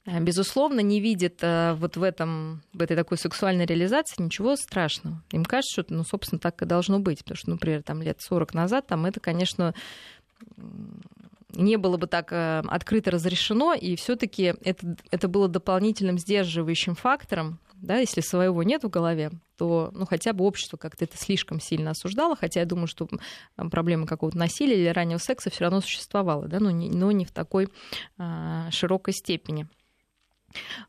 Э, 0.05 0.19
безусловно, 0.19 0.79
не 0.79 0.99
видит 0.99 1.39
э, 1.41 1.73
вот 1.75 1.97
в 1.97 2.03
этом, 2.03 2.63
в 2.73 2.81
этой 2.81 2.95
такой 2.95 3.17
сексуальной 3.17 3.65
реализации 3.65 4.21
ничего 4.21 4.55
страшного. 4.55 5.21
Им 5.31 5.45
кажется, 5.45 5.81
что, 5.81 5.93
ну, 5.93 6.03
собственно, 6.03 6.39
так 6.39 6.61
и 6.61 6.65
должно 6.65 6.99
быть, 6.99 7.19
потому 7.19 7.37
что, 7.37 7.49
например, 7.51 7.83
там 7.83 8.01
лет 8.01 8.21
40 8.21 8.53
назад 8.53 8.87
там 8.87 9.05
это, 9.05 9.19
конечно, 9.19 9.73
не 11.53 11.77
было 11.77 11.97
бы 11.97 12.07
так 12.07 12.31
э, 12.31 12.63
открыто 12.67 13.11
разрешено, 13.11 13.73
и 13.73 13.95
все-таки 13.95 14.55
это, 14.63 14.97
это 15.11 15.27
было 15.27 15.47
дополнительным 15.47 16.17
сдерживающим 16.17 16.95
фактором, 16.95 17.59
да, 17.75 17.97
если 17.97 18.21
своего 18.21 18.61
нет 18.63 18.83
в 18.83 18.89
голове, 18.89 19.31
то 19.57 19.91
ну, 19.93 20.05
хотя 20.05 20.33
бы 20.33 20.45
общество 20.45 20.77
как-то 20.77 21.03
это 21.03 21.17
слишком 21.17 21.59
сильно 21.59 21.91
осуждало, 21.91 22.35
хотя 22.35 22.59
я 22.59 22.65
думаю, 22.65 22.87
что 22.87 23.07
проблема 23.55 24.05
какого-то 24.05 24.37
насилия 24.37 24.79
или 24.79 24.87
раннего 24.87 25.17
секса 25.17 25.49
все 25.49 25.65
равно 25.65 25.81
существовала, 25.81 26.47
да, 26.47 26.59
но 26.59 26.71
не, 26.71 26.89
но 26.89 27.11
не 27.11 27.25
в 27.25 27.31
такой 27.31 27.69
а, 28.17 28.69
широкой 28.71 29.13
степени. 29.13 29.67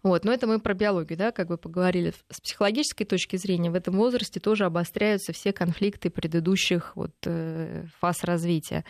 Вот, 0.02 0.24
но 0.24 0.32
это 0.32 0.46
мы 0.46 0.58
про 0.58 0.74
биологию, 0.74 1.18
да, 1.18 1.32
как 1.32 1.48
бы 1.48 1.56
поговорили. 1.56 2.12
С 2.30 2.40
психологической 2.40 3.06
точки 3.06 3.36
зрения 3.36 3.70
в 3.70 3.74
этом 3.74 3.96
возрасте 3.96 4.40
тоже 4.40 4.64
обостряются 4.64 5.32
все 5.32 5.52
конфликты 5.52 6.10
предыдущих 6.10 6.96
вот, 6.96 7.12
э, 7.24 7.84
фаз 8.00 8.24
развития. 8.24 8.84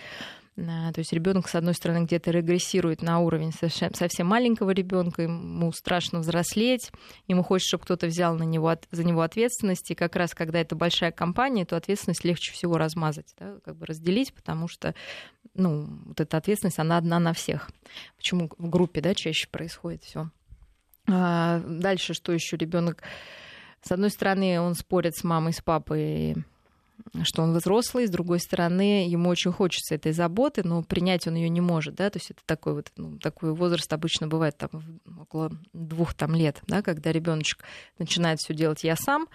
То 0.55 0.93
есть 0.99 1.15
ребенок, 1.15 1.49
с 1.49 1.55
одной 1.55 1.73
стороны, 1.73 2.05
где-то 2.05 2.31
регрессирует 2.31 3.01
на 3.01 3.21
уровень 3.21 3.53
совсем 3.53 4.27
маленького 4.27 4.73
ребенка, 4.73 5.23
ему 5.23 5.73
страшно 5.73 6.19
взрослеть, 6.19 6.91
ему 7.27 7.43
хочется, 7.43 7.71
чтобы 7.71 7.85
кто-то 7.85 8.07
взял 8.07 8.37
на 8.37 8.43
него, 8.43 8.77
за 8.91 9.03
него 9.03 9.23
ответственность, 9.23 9.91
и 9.91 9.95
как 9.95 10.15
раз 10.15 10.35
когда 10.35 10.61
это 10.61 10.77
большая 10.77 11.11
компания, 11.11 11.65
то 11.65 11.77
ответственность 11.77 12.25
легче 12.25 12.53
всего 12.53 12.77
размазать, 12.77 13.35
да, 13.39 13.57
как 13.65 13.77
бы 13.77 13.87
разделить, 13.87 14.35
потому 14.35 14.69
что 14.69 14.95
ну, 15.55 15.89
вот 16.05 16.21
эта 16.21 16.37
ответственность, 16.37 16.79
она 16.79 16.99
одна 16.99 17.19
на 17.19 17.33
всех. 17.33 17.71
Почему 18.19 18.51
в 18.59 18.69
группе 18.69 19.01
да, 19.01 19.15
чаще 19.15 19.49
происходит 19.49 20.05
все. 20.05 20.31
А 21.09 21.61
дальше 21.67 22.15
что 22.15 22.33
еще 22.33 22.57
ребенок? 22.57 23.03
С 23.83 23.91
одной 23.91 24.11
стороны, 24.11 24.61
он 24.61 24.75
спорит 24.75 25.17
с 25.17 25.25
мамой, 25.25 25.53
с 25.53 25.61
папой, 25.61 26.37
что 27.25 27.43
он 27.43 27.53
взрослый, 27.53 28.07
с 28.07 28.11
другой 28.11 28.39
стороны, 28.41 29.09
ему 29.09 29.29
очень 29.29 29.53
хочется 29.53 29.95
этой 29.95 30.13
заботы, 30.13 30.63
но 30.65 30.83
принять 30.83 31.27
он 31.27 31.35
ее 31.35 31.49
не 31.49 31.61
может, 31.61 31.97
да, 31.97 32.09
то 32.11 32.19
есть 32.19 32.31
это 32.31 32.41
такой 32.47 32.75
вот 32.75 32.93
ну, 32.97 33.19
такой 33.19 33.53
возраст 33.55 33.93
обычно 33.93 34.29
бывает 34.29 34.57
там 34.57 34.71
около 35.21 35.51
двух 35.73 36.15
там 36.15 36.35
лет, 36.35 36.61
да, 36.67 36.83
когда 36.83 37.13
ребеночек 37.13 37.65
начинает 37.99 38.39
все 38.39 38.55
делать 38.55 38.85
я 38.85 38.97
сам, 38.97 39.27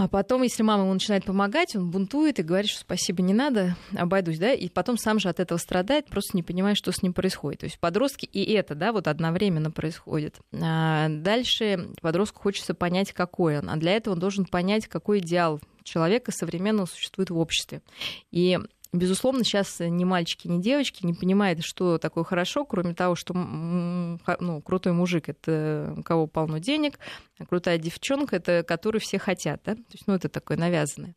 а 0.00 0.08
потом, 0.08 0.42
если 0.42 0.62
мама 0.62 0.84
ему 0.84 0.94
начинает 0.94 1.26
помогать, 1.26 1.76
он 1.76 1.90
бунтует 1.90 2.38
и 2.38 2.42
говорит, 2.42 2.70
что 2.70 2.80
спасибо, 2.80 3.20
не 3.20 3.34
надо, 3.34 3.76
обойдусь, 3.94 4.38
да, 4.38 4.54
и 4.54 4.70
потом 4.70 4.96
сам 4.96 5.18
же 5.18 5.28
от 5.28 5.40
этого 5.40 5.58
страдает, 5.58 6.06
просто 6.06 6.34
не 6.38 6.42
понимая, 6.42 6.74
что 6.74 6.90
с 6.90 7.02
ним 7.02 7.12
происходит. 7.12 7.60
То 7.60 7.64
есть 7.64 7.78
подростки 7.78 8.24
и 8.24 8.50
это, 8.52 8.74
да, 8.74 8.92
вот 8.92 9.06
одновременно 9.08 9.70
происходит. 9.70 10.36
А 10.58 11.08
дальше 11.10 11.90
подростку 12.00 12.40
хочется 12.40 12.72
понять, 12.72 13.12
какой 13.12 13.58
он, 13.58 13.68
а 13.68 13.76
для 13.76 13.92
этого 13.92 14.14
он 14.14 14.20
должен 14.20 14.46
понять, 14.46 14.86
какой 14.86 15.18
идеал 15.18 15.60
человека 15.82 16.32
современного 16.32 16.86
существует 16.86 17.28
в 17.28 17.36
обществе. 17.36 17.82
И 18.30 18.58
Безусловно, 18.92 19.44
сейчас 19.44 19.78
ни 19.78 20.02
мальчики, 20.02 20.48
ни 20.48 20.60
девочки 20.60 21.06
не 21.06 21.14
понимают, 21.14 21.62
что 21.62 21.98
такое 21.98 22.24
хорошо, 22.24 22.64
кроме 22.64 22.92
того, 22.92 23.14
что 23.14 23.34
ну, 23.34 24.62
крутой 24.62 24.92
мужик— 24.94 25.28
это 25.28 25.94
у 25.96 26.02
кого 26.02 26.26
полно 26.26 26.58
денег, 26.58 26.98
а 27.38 27.46
крутая 27.46 27.78
девчонка— 27.78 28.36
это 28.36 28.64
которую 28.64 29.00
все 29.00 29.20
хотят. 29.20 29.62
Да? 29.64 29.76
То 29.76 29.82
есть, 29.92 30.08
ну, 30.08 30.14
это 30.14 30.28
такое 30.28 30.56
навязанное. 30.56 31.14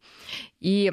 И 0.60 0.92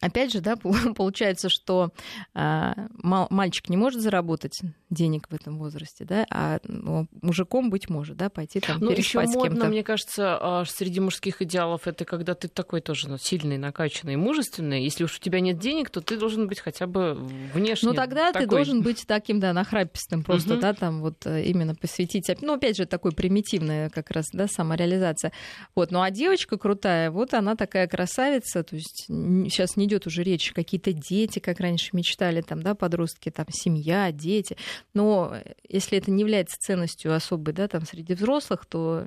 Опять 0.00 0.32
же, 0.32 0.40
да, 0.40 0.56
получается, 0.96 1.48
что 1.48 1.90
а, 2.34 2.74
мальчик 3.02 3.68
не 3.68 3.76
может 3.76 4.00
заработать 4.00 4.60
денег 4.88 5.28
в 5.28 5.34
этом 5.34 5.58
возрасте, 5.58 6.04
да, 6.04 6.26
а 6.30 6.58
ну, 6.64 7.06
мужиком 7.22 7.70
быть 7.70 7.88
может, 7.88 8.16
да, 8.16 8.28
пойти 8.30 8.60
там 8.60 8.78
ну, 8.80 8.90
переспать 8.90 9.28
еще 9.28 9.38
модно, 9.38 9.50
с 9.50 9.52
кем-то. 9.54 9.68
мне 9.68 9.84
кажется, 9.84 10.38
а, 10.40 10.64
среди 10.64 11.00
мужских 11.00 11.42
идеалов 11.42 11.86
это 11.86 12.04
когда 12.04 12.34
ты 12.34 12.48
такой 12.48 12.80
тоже 12.80 13.08
ну, 13.08 13.18
сильный, 13.18 13.58
накачанный, 13.58 14.16
мужественный. 14.16 14.82
Если 14.82 15.04
уж 15.04 15.18
у 15.18 15.20
тебя 15.20 15.40
нет 15.40 15.58
денег, 15.58 15.90
то 15.90 16.00
ты 16.00 16.16
должен 16.16 16.48
быть 16.48 16.60
хотя 16.60 16.86
бы 16.86 17.14
внешне 17.54 17.90
Ну 17.90 17.94
тогда 17.94 18.32
такой. 18.32 18.46
ты 18.46 18.50
должен 18.50 18.82
быть 18.82 19.04
таким, 19.06 19.38
да, 19.38 19.52
нахрапистым 19.52 20.24
просто, 20.24 20.54
угу. 20.54 20.62
да, 20.62 20.72
там 20.72 21.02
вот 21.02 21.26
э, 21.26 21.44
именно 21.44 21.74
посвятить, 21.74 22.30
ну 22.40 22.54
опять 22.54 22.76
же 22.76 22.86
такой 22.86 23.12
примитивная 23.12 23.90
как 23.90 24.10
раз, 24.10 24.26
да, 24.32 24.48
самореализация. 24.48 25.32
Вот, 25.74 25.90
ну 25.90 26.00
а 26.00 26.10
девочка 26.10 26.56
крутая, 26.56 27.10
вот 27.10 27.34
она 27.34 27.54
такая 27.54 27.86
красавица, 27.86 28.64
то 28.64 28.74
есть 28.74 29.04
сейчас 29.06 29.76
не 29.76 29.89
идет 29.90 30.06
уже 30.06 30.22
речь, 30.22 30.52
какие-то 30.52 30.92
дети, 30.92 31.38
как 31.40 31.60
раньше 31.60 31.90
мечтали, 31.92 32.40
там, 32.40 32.62
да, 32.62 32.74
подростки, 32.74 33.30
там, 33.30 33.46
семья, 33.50 34.12
дети. 34.12 34.56
Но 34.94 35.36
если 35.68 35.98
это 35.98 36.10
не 36.10 36.20
является 36.20 36.58
ценностью 36.58 37.14
особой, 37.14 37.52
да, 37.52 37.68
там, 37.68 37.84
среди 37.84 38.14
взрослых, 38.14 38.64
то 38.66 39.04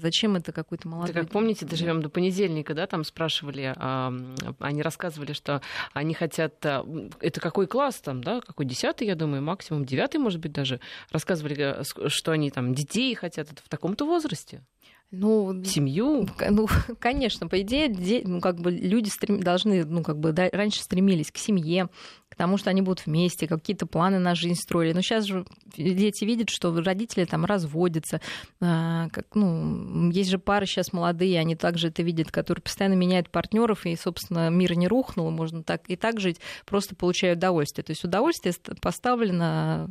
зачем 0.00 0.36
это 0.36 0.52
какой-то 0.52 0.88
молодой... 0.88 1.10
Это 1.10 1.20
как 1.20 1.30
помните, 1.30 1.66
доживем 1.66 2.02
до 2.02 2.08
понедельника, 2.08 2.74
да, 2.74 2.86
там 2.86 3.04
спрашивали, 3.04 3.74
а, 3.76 4.12
они 4.58 4.82
рассказывали, 4.82 5.32
что 5.32 5.60
они 5.92 6.14
хотят... 6.14 6.54
А, 6.64 6.86
это 7.20 7.40
какой 7.40 7.66
класс 7.66 8.00
там, 8.00 8.22
да, 8.22 8.40
какой 8.40 8.66
десятый, 8.66 9.06
я 9.06 9.14
думаю, 9.14 9.42
максимум 9.42 9.84
девятый, 9.84 10.20
может 10.20 10.40
быть, 10.40 10.52
даже. 10.52 10.80
Рассказывали, 11.10 11.56
э, 11.58 12.08
что 12.08 12.32
они 12.32 12.50
там 12.50 12.74
детей 12.74 13.14
хотят 13.14 13.50
это 13.52 13.62
в 13.62 13.68
таком-то 13.68 14.06
возрасте. 14.06 14.62
Ну, 15.10 15.64
семью? 15.64 16.28
Ну, 16.50 16.66
конечно, 17.00 17.48
по 17.48 17.60
идее, 17.62 18.22
ну, 18.24 18.40
как 18.40 18.60
бы 18.60 18.70
люди 18.70 19.08
стрем... 19.08 19.40
должны, 19.40 19.84
ну, 19.84 20.02
как 20.02 20.18
бы 20.18 20.32
да, 20.32 20.50
раньше 20.52 20.82
стремились 20.82 21.32
к 21.32 21.38
семье, 21.38 21.88
к 22.28 22.36
тому, 22.36 22.58
что 22.58 22.68
они 22.68 22.82
будут 22.82 23.06
вместе, 23.06 23.48
какие-то 23.48 23.86
планы 23.86 24.18
на 24.18 24.34
жизнь 24.34 24.60
строили. 24.60 24.92
Но 24.92 25.00
сейчас 25.00 25.24
же 25.24 25.46
дети 25.76 26.26
видят, 26.26 26.50
что 26.50 26.78
родители 26.82 27.24
там 27.24 27.46
разводятся. 27.46 28.20
А, 28.60 29.08
как, 29.08 29.34
ну, 29.34 30.10
есть 30.10 30.28
же 30.28 30.38
пары 30.38 30.66
сейчас 30.66 30.92
молодые, 30.92 31.40
они 31.40 31.56
также 31.56 31.88
это 31.88 32.02
видят, 32.02 32.30
которые 32.30 32.62
постоянно 32.62 32.94
меняют 32.94 33.30
партнеров, 33.30 33.86
и, 33.86 33.96
собственно, 33.96 34.50
мир 34.50 34.76
не 34.76 34.88
рухнул, 34.88 35.30
можно 35.30 35.62
так 35.62 35.88
и 35.88 35.96
так 35.96 36.20
жить, 36.20 36.38
просто 36.66 36.94
получают 36.94 37.38
удовольствие. 37.38 37.82
То 37.82 37.92
есть 37.92 38.04
удовольствие 38.04 38.54
поставлено 38.82 39.88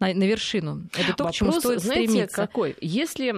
на, 0.00 0.14
на 0.14 0.24
вершину. 0.24 0.88
Это 0.94 1.14
то, 1.14 1.24
Вопрос, 1.24 1.30
к 1.30 1.38
чему 1.38 1.52
стоит 1.52 1.80
знаете, 1.80 2.08
стремиться. 2.08 2.36
какой? 2.36 2.76
Если 2.80 3.30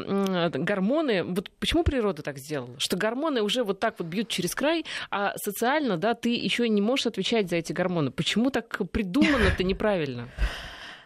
гормоны... 0.58 1.24
Вот 1.24 1.50
почему 1.58 1.82
природа 1.82 2.22
так 2.22 2.38
сделала? 2.38 2.74
Что 2.78 2.96
гормоны 2.96 3.42
уже 3.42 3.64
вот 3.64 3.80
так 3.80 3.96
вот 3.98 4.08
бьют 4.08 4.28
через 4.28 4.54
край, 4.54 4.84
а 5.10 5.34
социально, 5.36 5.96
да, 5.96 6.14
ты 6.14 6.30
еще 6.30 6.68
не 6.68 6.80
можешь 6.80 7.06
отвечать 7.06 7.50
за 7.50 7.56
эти 7.56 7.72
гормоны. 7.72 8.10
Почему 8.10 8.50
так 8.50 8.80
придумано-то 8.90 9.64
неправильно? 9.64 10.28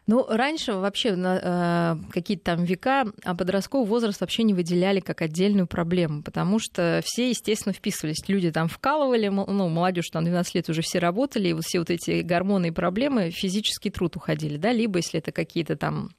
Ну, 0.07 0.25
раньше 0.29 0.75
вообще 0.75 1.17
на 1.17 1.99
э, 2.01 2.13
какие-то 2.13 2.45
там 2.45 2.65
века 2.65 3.07
а 3.25 3.35
подростковый 3.35 3.89
возраст 3.89 4.21
вообще 4.21 4.45
не 4.45 4.55
выделяли 4.55 5.01
как 5.01 5.21
отдельную 5.21 5.67
проблему, 5.67 6.23
потому 6.23 6.61
что 6.61 7.01
все, 7.05 7.29
естественно, 7.29 7.73
вписывались. 7.73 8.29
Люди 8.29 8.53
там 8.53 8.69
вкалывали, 8.69 9.27
ну, 9.29 9.69
молодежь 9.69 10.11
там 10.11 10.25
12 10.25 10.55
лет 10.55 10.69
уже 10.69 10.83
все 10.83 11.01
работали, 11.01 11.49
и 11.49 11.53
вот 11.53 11.65
все 11.65 11.81
вот 11.81 11.91
эти 11.91 12.23
гормоны 12.23 12.69
и 12.69 12.71
проблемы, 12.71 13.31
физический 13.31 13.91
труд 13.91 14.15
уходили, 14.15 14.59
да, 14.59 14.73
либо 14.73 14.99
если 14.99 15.19
это 15.19 15.33
какие-то 15.33 15.77
там 15.77 16.11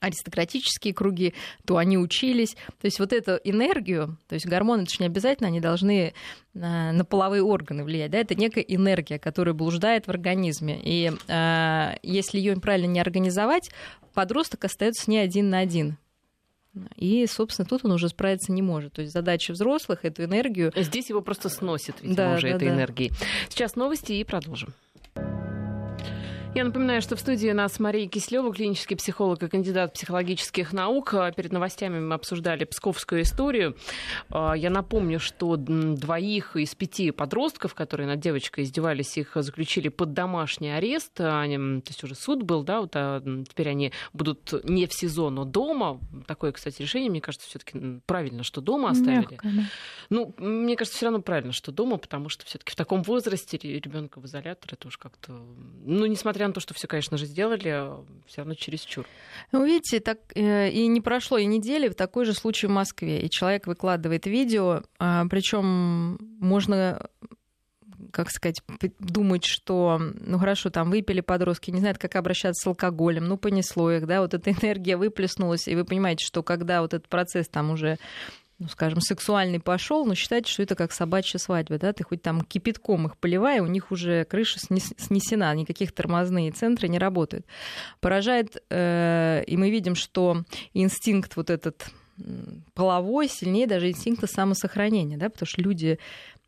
аристократические 0.00 0.94
круги, 0.94 1.34
то 1.64 1.76
они 1.76 1.98
учились. 1.98 2.54
То 2.80 2.84
есть 2.84 2.98
вот 2.98 3.12
эту 3.12 3.38
энергию, 3.44 4.18
то 4.28 4.34
есть 4.34 4.46
гормоны, 4.46 4.82
это 4.82 4.92
же 4.92 4.96
не 5.00 5.06
обязательно, 5.06 5.48
они 5.48 5.60
должны 5.60 6.14
на, 6.54 6.92
на 6.92 7.04
половые 7.04 7.42
органы 7.42 7.84
влиять. 7.84 8.10
Да? 8.10 8.18
Это 8.18 8.34
некая 8.34 8.62
энергия, 8.62 9.18
которая 9.18 9.54
блуждает 9.54 10.06
в 10.06 10.10
организме. 10.10 10.80
И 10.82 11.12
э, 11.28 11.96
если 12.02 12.38
ее 12.38 12.56
правильно 12.56 12.86
не 12.86 13.00
организовать, 13.00 13.70
подросток 14.14 14.64
остается 14.64 15.10
не 15.10 15.18
один 15.18 15.50
на 15.50 15.58
один. 15.58 15.98
И, 16.96 17.26
собственно, 17.26 17.66
тут 17.66 17.84
он 17.84 17.92
уже 17.92 18.08
справиться 18.08 18.52
не 18.52 18.62
может. 18.62 18.94
То 18.94 19.02
есть 19.02 19.12
задача 19.12 19.52
взрослых 19.52 20.04
эту 20.04 20.24
энергию... 20.24 20.72
Здесь 20.76 21.08
его 21.08 21.22
просто 21.22 21.48
сносит, 21.48 21.96
видимо, 22.02 22.16
да, 22.16 22.34
уже 22.34 22.50
да, 22.50 22.56
этой 22.56 22.68
да. 22.68 22.74
энергией. 22.74 23.12
Сейчас 23.48 23.76
новости 23.76 24.12
и 24.12 24.24
продолжим. 24.24 24.74
Я 26.56 26.64
напоминаю, 26.64 27.02
что 27.02 27.16
в 27.16 27.20
студии 27.20 27.50
нас 27.50 27.78
Мария 27.78 28.08
Кислева, 28.08 28.50
клинический 28.50 28.96
психолог 28.96 29.42
и 29.42 29.48
кандидат 29.48 29.92
психологических 29.92 30.72
наук. 30.72 31.14
Перед 31.36 31.52
новостями 31.52 32.00
мы 32.00 32.14
обсуждали 32.14 32.64
псковскую 32.64 33.20
историю. 33.20 33.76
А, 34.30 34.54
я 34.54 34.70
напомню, 34.70 35.20
что 35.20 35.56
двоих 35.58 36.56
из 36.56 36.74
пяти 36.74 37.10
подростков, 37.10 37.74
которые 37.74 38.06
над 38.06 38.20
девочкой 38.20 38.64
издевались, 38.64 39.18
их 39.18 39.32
заключили 39.34 39.90
под 39.90 40.14
домашний 40.14 40.70
арест. 40.70 41.20
Они, 41.20 41.82
то 41.82 41.90
есть 41.90 42.02
уже 42.02 42.14
суд 42.14 42.42
был, 42.42 42.64
да, 42.64 42.80
вот, 42.80 42.92
а 42.94 43.20
теперь 43.20 43.68
они 43.68 43.92
будут 44.14 44.54
не 44.64 44.86
в 44.86 44.94
СИЗО, 44.94 45.28
но 45.28 45.44
дома. 45.44 46.00
Такое, 46.26 46.52
кстати, 46.52 46.80
решение, 46.80 47.10
мне 47.10 47.20
кажется, 47.20 47.46
все-таки 47.50 48.00
правильно, 48.06 48.42
что 48.42 48.62
дома 48.62 48.88
оставили. 48.92 49.32
Мягко, 49.32 49.48
да. 49.54 49.62
Ну, 50.08 50.34
мне 50.38 50.74
кажется, 50.74 50.96
все 50.96 51.04
равно 51.04 51.20
правильно, 51.20 51.52
что 51.52 51.70
дома, 51.70 51.98
потому 51.98 52.30
что 52.30 52.46
все-таки 52.46 52.72
в 52.72 52.76
таком 52.76 53.02
возрасте 53.02 53.58
ребенка 53.58 54.20
в 54.20 54.24
изолятор 54.24 54.72
это 54.72 54.88
уж 54.88 54.96
как-то, 54.96 55.38
ну, 55.84 56.06
несмотря 56.06 56.45
несмотря 56.46 56.48
на 56.48 56.54
то, 56.54 56.60
что 56.60 56.74
все, 56.74 56.86
конечно 56.86 57.16
же, 57.16 57.26
сделали, 57.26 57.90
все 58.26 58.38
равно 58.38 58.54
чересчур. 58.54 59.06
Ну, 59.52 59.64
видите, 59.64 60.00
так 60.00 60.18
э, 60.34 60.70
и 60.70 60.86
не 60.86 61.00
прошло 61.00 61.38
и 61.38 61.46
недели, 61.46 61.88
такой 61.88 62.24
же 62.24 62.32
случай 62.32 62.66
в 62.66 62.70
Москве. 62.70 63.20
И 63.20 63.30
человек 63.30 63.66
выкладывает 63.66 64.26
видео, 64.26 64.82
а, 64.98 65.26
причем 65.28 66.18
можно 66.40 67.08
как 68.12 68.30
сказать, 68.30 68.62
думать, 68.98 69.44
что, 69.44 69.98
ну 69.98 70.38
хорошо, 70.38 70.70
там 70.70 70.90
выпили 70.90 71.20
подростки, 71.20 71.70
не 71.70 71.80
знают, 71.80 71.98
как 71.98 72.16
обращаться 72.16 72.62
с 72.62 72.66
алкоголем, 72.66 73.26
ну 73.26 73.36
понесло 73.36 73.90
их, 73.90 74.06
да, 74.06 74.20
вот 74.20 74.32
эта 74.32 74.50
энергия 74.62 74.96
выплеснулась, 74.96 75.68
и 75.68 75.74
вы 75.74 75.84
понимаете, 75.84 76.24
что 76.24 76.42
когда 76.42 76.80
вот 76.80 76.94
этот 76.94 77.08
процесс 77.08 77.48
там 77.48 77.70
уже 77.70 77.98
ну, 78.58 78.68
скажем, 78.68 79.00
сексуальный 79.00 79.60
пошел, 79.60 80.06
но 80.06 80.14
считайте, 80.14 80.50
что 80.50 80.62
это 80.62 80.74
как 80.74 80.92
собачья 80.92 81.38
свадьба, 81.38 81.78
да, 81.78 81.92
ты 81.92 82.04
хоть 82.04 82.22
там 82.22 82.40
кипятком 82.40 83.06
их 83.06 83.16
поливай, 83.18 83.60
у 83.60 83.66
них 83.66 83.90
уже 83.92 84.24
крыша 84.24 84.58
снесена, 84.58 85.54
никаких 85.54 85.92
тормозные 85.92 86.52
центры 86.52 86.88
не 86.88 86.98
работают. 86.98 87.46
Поражает, 88.00 88.62
э, 88.70 89.44
и 89.46 89.56
мы 89.56 89.70
видим, 89.70 89.94
что 89.94 90.44
инстинкт 90.72 91.36
вот 91.36 91.50
этот 91.50 91.86
половой 92.72 93.28
сильнее 93.28 93.66
даже 93.66 93.90
инстинкта 93.90 94.26
самосохранения, 94.26 95.18
да, 95.18 95.28
потому 95.28 95.46
что 95.46 95.60
люди 95.60 95.98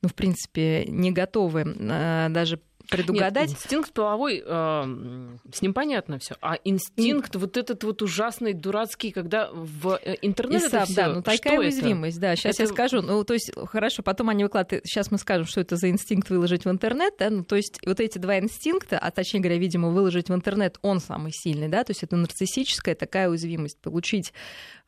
ну, 0.00 0.08
в 0.08 0.14
принципе, 0.14 0.84
не 0.86 1.10
готовы 1.10 1.64
э, 1.76 2.28
даже 2.30 2.60
предугадать. 2.88 3.50
Нет, 3.50 3.58
инстинкт 3.58 3.92
половой, 3.92 4.42
э, 4.44 5.36
с 5.52 5.62
ним 5.62 5.74
понятно 5.74 6.18
все. 6.18 6.36
А 6.40 6.56
инстинкт 6.64 7.36
вот 7.36 7.56
этот 7.56 7.84
вот 7.84 8.02
ужасный, 8.02 8.54
дурацкий, 8.54 9.10
когда 9.10 9.50
в 9.52 9.98
э, 10.02 10.16
интернет 10.22 10.62
это 10.62 10.84
да, 10.94 11.08
ну 11.08 11.22
такая 11.22 11.58
уязвимость, 11.58 12.18
да. 12.18 12.34
Сейчас 12.36 12.54
это... 12.54 12.64
я 12.64 12.68
скажу. 12.68 13.02
Ну, 13.02 13.22
то 13.24 13.34
есть, 13.34 13.52
хорошо, 13.66 14.02
потом 14.02 14.30
они 14.30 14.44
выкладывают. 14.44 14.86
Сейчас 14.86 15.10
мы 15.10 15.18
скажем, 15.18 15.46
что 15.46 15.60
это 15.60 15.76
за 15.76 15.90
инстинкт 15.90 16.30
выложить 16.30 16.64
в 16.64 16.70
интернет, 16.70 17.14
да. 17.18 17.30
Ну, 17.30 17.44
то 17.44 17.56
есть, 17.56 17.78
вот 17.84 18.00
эти 18.00 18.18
два 18.18 18.38
инстинкта, 18.38 18.98
а 18.98 19.10
точнее 19.10 19.40
говоря, 19.40 19.58
видимо, 19.58 19.90
выложить 19.90 20.28
в 20.28 20.34
интернет, 20.34 20.78
он 20.82 21.00
самый 21.00 21.32
сильный, 21.32 21.68
да. 21.68 21.84
То 21.84 21.90
есть, 21.90 22.02
это 22.02 22.16
нарциссическая 22.16 22.94
такая 22.94 23.28
уязвимость. 23.28 23.78
Получить, 23.80 24.32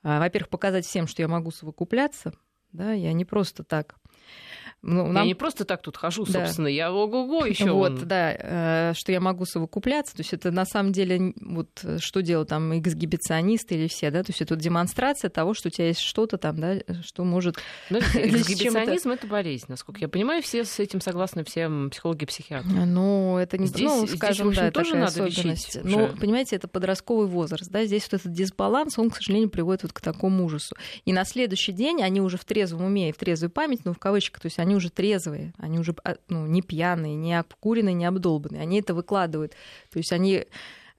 э, 0.03 0.19
во-первых, 0.19 0.49
показать 0.49 0.87
всем, 0.87 1.07
что 1.07 1.23
я 1.23 1.29
могу 1.29 1.51
совокупляться, 1.51 2.33
да, 2.73 2.93
я 2.93 3.13
не 3.13 3.25
просто 3.25 3.65
так 3.65 3.97
ну, 4.83 5.07
нам... 5.07 5.25
Я 5.25 5.29
не 5.29 5.35
просто 5.35 5.64
так 5.64 5.83
тут 5.83 5.97
хожу, 5.99 6.25
да. 6.25 6.33
собственно, 6.47 6.66
я 6.66 6.90
ого-го 6.90 7.45
еще. 7.47 7.71
Вот, 7.71 7.93
вон. 7.93 8.09
да, 8.09 8.35
э, 8.38 8.93
что 8.97 9.12
я 9.12 9.21
могу 9.21 9.45
совокупляться. 9.45 10.16
То 10.16 10.21
есть 10.21 10.33
это 10.33 10.51
на 10.51 10.64
самом 10.64 10.93
деле, 10.93 11.35
вот 11.40 11.69
что 11.99 12.21
делают 12.21 12.49
там 12.49 12.79
эксгибиционисты 12.79 13.75
или 13.75 13.88
все, 13.88 14.11
да, 14.11 14.23
то 14.23 14.31
есть 14.31 14.40
это 14.40 14.55
вот 14.55 14.62
демонстрация 14.62 15.29
того, 15.31 15.53
что 15.55 15.69
у 15.69 15.71
тебя 15.71 15.88
есть 15.88 16.01
что-то 16.01 16.38
там, 16.38 16.59
да, 16.59 16.77
что 17.03 17.25
может... 17.25 17.59
Но 17.90 17.99
эксгибиционизм— 17.99 19.11
это 19.11 19.27
болезнь, 19.27 19.66
насколько 19.69 20.01
я 20.01 20.09
понимаю, 20.09 20.43
все 20.43 20.64
с 20.64 20.79
этим 20.79 21.01
согласны, 21.01 21.45
все 21.45 21.69
психологи 21.90 22.25
и 22.25 22.27
психиатры. 22.27 22.71
Ну, 22.71 23.37
это 23.37 23.59
не... 23.59 23.66
Здесь, 23.66 23.83
ну, 23.83 24.07
скажем, 24.07 24.53
здесь, 24.53 24.59
в 24.59 24.61
общем, 24.61 24.62
да, 24.62 24.71
тоже 24.71 24.97
надо. 24.97 25.25
Лечить 25.25 25.79
Но, 25.85 26.09
понимаете, 26.09 26.57
это 26.57 26.69
подростковый 26.69 27.27
возраст, 27.27 27.71
да, 27.71 27.85
здесь 27.85 28.05
вот 28.11 28.21
этот 28.21 28.33
дисбаланс, 28.33 28.99
он, 28.99 29.11
к 29.11 29.16
сожалению, 29.16 29.51
приводит 29.51 29.83
вот 29.83 29.93
к 29.93 30.01
такому 30.01 30.45
ужасу. 30.45 30.75
И 31.05 31.12
на 31.12 31.25
следующий 31.25 31.73
день 31.73 32.03
они 32.03 32.21
уже 32.21 32.38
в 32.38 32.45
трезвом 32.45 32.87
уме 32.87 33.11
и 33.11 33.12
в 33.12 33.16
трезвой 33.16 33.51
памяти, 33.51 33.83
ну, 33.85 33.93
в 33.93 33.99
кавычках, 33.99 34.40
то 34.40 34.47
есть 34.47 34.59
они 34.59 34.69
уже 34.74 34.90
трезвые, 34.90 35.52
они 35.59 35.78
уже 35.78 35.94
а, 36.04 36.16
ну, 36.28 36.46
не 36.46 36.62
пьяные, 36.62 37.14
не 37.14 37.38
обкуренные, 37.38 37.94
не 37.94 38.04
обдолбанные. 38.04 38.62
Они 38.62 38.80
это 38.80 38.94
выкладывают. 38.94 39.52
То 39.90 39.98
есть 39.98 40.12
они 40.12 40.46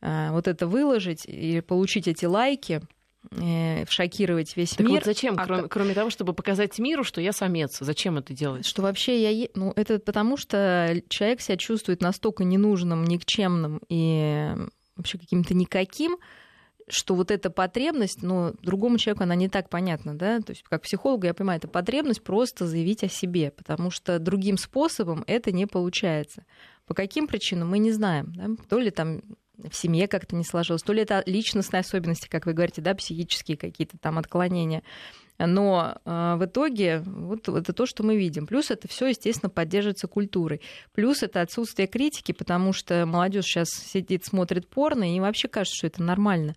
а, 0.02 0.32
вот 0.32 0.48
это 0.48 0.68
выложить 0.68 1.26
и 1.26 1.62
получить 1.62 2.08
эти 2.08 2.26
лайки, 2.26 2.82
э, 3.32 3.86
шокировать 3.88 4.56
весь 4.58 4.72
так 4.72 4.88
мир. 4.88 4.96
Вот 4.96 5.06
зачем, 5.06 5.36
а 5.38 5.46
кроме, 5.46 5.68
кроме 5.68 5.94
того, 5.94 6.10
чтобы 6.10 6.34
показать 6.34 6.78
миру, 6.80 7.04
что 7.04 7.22
я 7.22 7.34
самец? 7.34 7.78
Зачем 7.80 8.18
это 8.18 8.34
делать? 8.34 8.66
Что 8.66 8.82
вообще 8.82 9.22
я... 9.32 9.48
Ну, 9.56 9.74
это 9.76 10.00
потому, 10.00 10.38
что 10.38 11.02
человек 11.08 11.42
себя 11.42 11.58
чувствует 11.58 12.02
настолько 12.02 12.44
ненужным, 12.44 13.04
никчемным 13.04 13.82
и 13.90 14.56
вообще 14.96 15.18
каким-то 15.18 15.54
никаким, 15.54 16.18
что 16.88 17.16
вот 17.16 17.32
эта 17.32 17.50
потребность, 17.50 18.22
ну, 18.22 18.54
другому 18.62 18.98
человеку 18.98 19.24
она 19.24 19.36
не 19.36 19.50
так 19.50 19.70
понятна, 19.70 20.16
да, 20.16 20.40
то 20.40 20.52
есть 20.52 20.64
как 20.64 20.82
психологу 20.84 21.26
я 21.26 21.34
понимаю, 21.34 21.58
это 21.58 21.68
потребность 21.68 22.24
просто 22.24 22.68
заявить 22.68 23.04
о 23.04 23.10
себе, 23.10 23.52
потому 23.52 23.92
что 23.92 24.20
другим 24.20 24.58
способом 24.58 25.24
это 25.28 25.52
не 25.52 25.66
получается. 25.66 26.46
По 26.88 26.94
каким 26.94 27.28
причинам 27.28 27.70
мы 27.70 27.80
не 27.80 27.92
знаем, 27.92 28.34
да? 28.36 28.50
то 28.68 28.80
ли 28.80 28.92
там 28.92 29.22
в 29.70 29.76
семье 29.76 30.08
как-то 30.08 30.36
не 30.36 30.44
сложилось, 30.44 30.84
то 30.84 30.94
ли 30.94 31.02
это 31.02 31.24
личностные 31.26 31.82
особенности, 31.82 32.28
как 32.28 32.46
вы 32.46 32.54
говорите, 32.54 32.82
да, 32.82 32.96
психические 32.96 33.58
какие-то 33.58 33.98
там 33.98 34.18
отклонения. 34.18 34.84
Но 35.38 35.98
э, 36.06 36.36
в 36.38 36.46
итоге 36.46 37.00
вот 37.00 37.48
это 37.48 37.74
то, 37.74 37.86
что 37.86 38.04
мы 38.04 38.16
видим. 38.16 38.46
Плюс 38.46 38.70
это 38.70 38.88
все, 38.88 39.08
естественно, 39.08 39.50
поддерживается 39.50 40.08
культурой. 40.08 40.62
Плюс 40.94 41.24
это 41.24 41.42
отсутствие 41.42 41.88
критики, 41.88 42.32
потому 42.32 42.74
что 42.74 43.06
молодежь 43.06 43.46
сейчас 43.46 43.70
сидит, 43.70 44.26
смотрит 44.26 44.68
порно, 44.68 45.12
и 45.12 45.16
им 45.16 45.24
вообще 45.24 45.48
кажется, 45.48 45.78
что 45.78 45.88
это 45.88 46.04
нормально. 46.04 46.56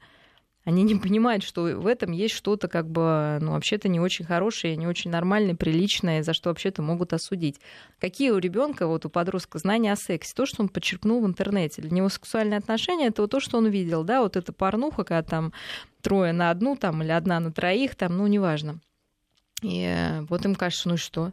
Они 0.65 0.83
не 0.83 0.95
понимают, 0.95 1.45
что 1.45 1.63
в 1.63 1.87
этом 1.87 2.13
есть 2.13 2.35
что-то 2.35 2.69
как 2.69 2.89
бы, 2.89 3.39
ну, 3.43 3.53
вообще-то 3.53 3.89
не 3.89 4.01
очень 4.01 4.25
хорошее, 4.25 4.77
не 4.77 4.87
очень 4.87 5.11
нормальное, 5.11 5.55
приличное, 5.55 6.23
за 6.23 6.33
что 6.33 6.49
вообще-то 6.49 6.81
могут 6.81 7.13
осудить. 7.13 7.61
Какие 8.01 8.31
у 8.31 8.39
ребенка, 8.39 8.87
вот 8.87 9.05
у 9.05 9.11
подростка, 9.11 9.59
знания 9.59 9.93
о 9.93 9.97
сексе? 9.97 10.33
То, 10.35 10.47
что 10.47 10.63
он 10.63 10.71
подчеркнул 10.71 11.23
в 11.23 11.27
интернете. 11.27 11.83
Для 11.83 11.91
него 11.91 12.09
сексуальные 12.09 12.59
отношения— 12.59 13.07
это 13.09 13.23
вот 13.23 13.31
то, 13.31 13.41
что 13.41 13.59
он 13.59 13.67
видел, 13.67 14.05
да, 14.05 14.23
вот 14.23 14.37
эта 14.37 14.55
порнуха, 14.55 15.05
когда 15.05 15.23
там 15.23 15.53
трое 16.01 16.33
на 16.33 16.51
одну 16.51 16.77
там 16.77 17.03
или 17.03 17.11
одна 17.11 17.41
на 17.41 17.53
троих, 17.53 17.95
там, 17.95 18.17
ну, 18.17 18.27
неважно. 18.27 18.81
И 19.61 20.21
вот 20.29 20.45
им 20.47 20.55
кажется, 20.55 20.89
ну 20.89 20.95
и 20.95 20.99
что? 20.99 21.33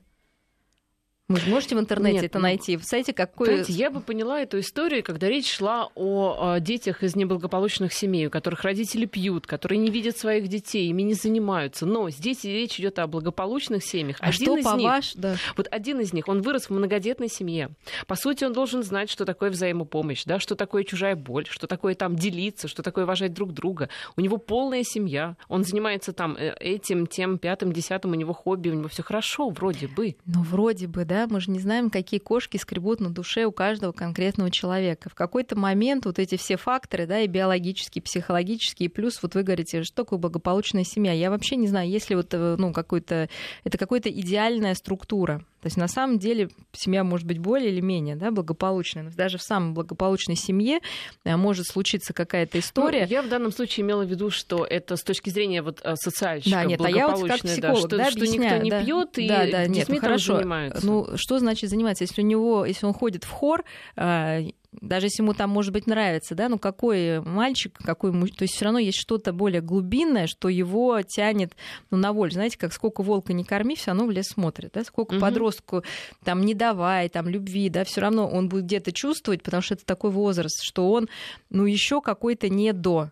Вы 1.31 1.49
можете 1.49 1.75
в 1.75 1.79
интернете 1.79 2.15
Нет, 2.15 2.25
это 2.25 2.39
ну, 2.39 2.43
найти? 2.43 2.77
В 2.77 2.83
сайте 2.83 3.13
какой... 3.13 3.47
Знаете, 3.47 3.73
я 3.73 3.89
бы 3.89 4.01
поняла 4.01 4.41
эту 4.41 4.59
историю, 4.59 5.03
когда 5.03 5.27
речь 5.27 5.51
шла 5.51 5.89
о, 5.95 6.53
о 6.53 6.59
детях 6.59 7.03
из 7.03 7.15
неблагополучных 7.15 7.93
семей, 7.93 8.27
у 8.27 8.29
которых 8.29 8.63
родители 8.63 9.05
пьют, 9.05 9.47
которые 9.47 9.79
не 9.79 9.89
видят 9.89 10.17
своих 10.17 10.47
детей, 10.47 10.87
ими 10.89 11.03
не 11.03 11.13
занимаются. 11.13 11.85
Но 11.85 12.09
здесь 12.09 12.43
речь 12.43 12.79
идет 12.79 12.99
о 12.99 13.07
благополучных 13.07 13.83
семьях. 13.83 14.17
А 14.19 14.27
один 14.27 14.47
что 14.47 14.57
из 14.57 14.65
по 14.65 14.75
них, 14.75 14.89
ваш... 14.89 15.13
да. 15.15 15.35
Вот 15.55 15.67
один 15.71 15.99
из 15.99 16.13
них, 16.13 16.27
он 16.27 16.41
вырос 16.41 16.65
в 16.65 16.69
многодетной 16.71 17.29
семье. 17.29 17.69
По 18.07 18.15
сути, 18.15 18.43
он 18.43 18.53
должен 18.53 18.83
знать, 18.83 19.09
что 19.09 19.25
такое 19.25 19.49
взаимопомощь, 19.49 20.23
да, 20.25 20.39
что 20.39 20.55
такое 20.55 20.83
чужая 20.83 21.15
боль, 21.15 21.45
что 21.49 21.67
такое 21.67 21.95
там 21.95 22.15
делиться, 22.15 22.67
что 22.67 22.83
такое 22.83 23.05
уважать 23.05 23.33
друг 23.33 23.53
друга. 23.53 23.89
У 24.15 24.21
него 24.21 24.37
полная 24.37 24.83
семья. 24.83 25.35
Он 25.47 25.63
занимается 25.63 26.13
там 26.13 26.35
э, 26.37 26.53
этим, 26.59 27.07
тем, 27.07 27.37
пятым, 27.37 27.71
десятым, 27.71 28.11
у 28.11 28.15
него 28.15 28.33
хобби, 28.33 28.69
у 28.69 28.73
него 28.73 28.87
все 28.87 29.03
хорошо, 29.03 29.49
вроде 29.49 29.87
бы. 29.87 30.15
Ну, 30.25 30.43
вроде 30.43 30.87
бы, 30.87 31.05
да 31.05 31.20
мы 31.27 31.41
же 31.41 31.51
не 31.51 31.59
знаем, 31.59 31.89
какие 31.89 32.19
кошки 32.19 32.57
скребут 32.57 32.99
на 32.99 33.09
душе 33.09 33.45
у 33.45 33.51
каждого 33.51 33.91
конкретного 33.91 34.51
человека. 34.51 35.09
В 35.09 35.15
какой-то 35.15 35.57
момент 35.57 36.05
вот 36.05 36.19
эти 36.19 36.37
все 36.37 36.57
факторы, 36.57 37.05
да, 37.05 37.19
и 37.19 37.27
биологические, 37.27 38.01
и 38.01 38.05
психологические, 38.05 38.87
и 38.87 38.91
плюс 38.91 39.21
вот 39.21 39.35
вы 39.35 39.43
говорите, 39.43 39.83
что 39.83 40.03
такое 40.03 40.19
благополучная 40.19 40.83
семья. 40.83 41.13
Я 41.13 41.29
вообще 41.29 41.55
не 41.55 41.67
знаю, 41.67 41.89
если 41.89 42.15
вот, 42.15 42.33
э, 42.33 42.55
ну, 42.57 42.73
какой-то, 42.73 43.29
это 43.63 43.77
какая-то 43.77 44.09
идеальная 44.09 44.75
структура. 44.75 45.45
То 45.61 45.67
есть 45.67 45.77
на 45.77 45.87
самом 45.87 46.17
деле 46.17 46.49
семья 46.73 47.03
может 47.03 47.27
быть 47.27 47.37
более 47.37 47.71
или 47.71 47.81
менее 47.81 48.15
да, 48.15 48.31
благополучной, 48.31 49.03
но 49.03 49.11
даже 49.11 49.37
в 49.37 49.43
самой 49.43 49.73
благополучной 49.73 50.35
семье 50.35 50.79
э, 51.23 51.35
может 51.35 51.67
случиться 51.67 52.13
какая-то 52.13 52.51
ну, 52.55 52.59
история. 52.61 53.05
Ну, 53.05 53.11
я 53.11 53.21
в 53.21 53.29
данном 53.29 53.51
случае 53.51 53.85
имела 53.85 54.03
в 54.03 54.09
виду, 54.09 54.31
что 54.31 54.65
это 54.65 54.95
с 54.95 55.03
точки 55.03 55.29
зрения 55.29 55.61
вот 55.61 55.79
э, 55.83 55.95
социальщика 55.95 56.55
да, 56.55 56.65
нет, 56.65 56.81
а 56.83 56.89
я 56.89 57.09
вот 57.09 57.27
как 57.27 57.41
психолог, 57.41 57.61
да, 57.61 57.75
что, 57.75 57.97
да, 57.97 58.11
что 58.11 58.27
никто 58.27 58.57
не 58.57 58.71
да, 58.71 58.83
пьет 58.83 59.17
и 59.19 59.27
да, 59.27 59.47
да, 59.49 59.67
нет, 59.67 59.87
ну, 59.87 59.99
хорошо. 59.99 60.37
занимаются. 60.37 60.85
Ну, 60.85 61.07
что 61.15 61.39
значит 61.39 61.69
заниматься? 61.69 62.03
Если 62.03 62.21
у 62.21 62.25
него, 62.25 62.65
если 62.65 62.85
он 62.87 62.93
ходит 62.93 63.23
в 63.23 63.29
хор, 63.29 63.63
э, 63.95 64.49
даже 64.79 65.07
если 65.07 65.21
ему 65.21 65.33
там, 65.33 65.49
может 65.49 65.73
быть, 65.73 65.85
нравится, 65.85 66.33
да, 66.33 66.47
ну 66.47 66.57
какой 66.57 67.19
мальчик, 67.21 67.77
какой 67.83 68.11
то 68.31 68.43
есть 68.43 68.55
все 68.55 68.65
равно 68.65 68.79
есть 68.79 68.97
что-то 68.97 69.33
более 69.33 69.61
глубинное, 69.61 70.27
что 70.27 70.47
его 70.47 71.01
тянет 71.01 71.55
ну, 71.89 71.97
на 71.97 72.13
волю. 72.13 72.31
Знаете, 72.31 72.57
как 72.57 72.71
сколько 72.71 73.03
волка 73.03 73.33
не 73.33 73.43
корми, 73.43 73.75
все 73.75 73.87
равно 73.87 74.05
в 74.05 74.11
лес 74.11 74.27
смотрит, 74.27 74.71
да, 74.73 74.83
сколько 74.83 75.13
угу. 75.13 75.21
подростку 75.21 75.83
там 76.23 76.45
не 76.45 76.53
давай, 76.53 77.09
там 77.09 77.27
любви, 77.27 77.69
да, 77.69 77.83
все 77.83 78.01
равно 78.01 78.27
он 78.27 78.47
будет 78.47 78.65
где-то 78.65 78.93
чувствовать, 78.93 79.43
потому 79.43 79.61
что 79.61 79.73
это 79.73 79.85
такой 79.85 80.11
возраст, 80.11 80.61
что 80.63 80.91
он, 80.91 81.09
ну, 81.49 81.65
еще 81.65 82.01
какой-то 82.01 82.47
не 82.47 82.71
до, 82.71 83.11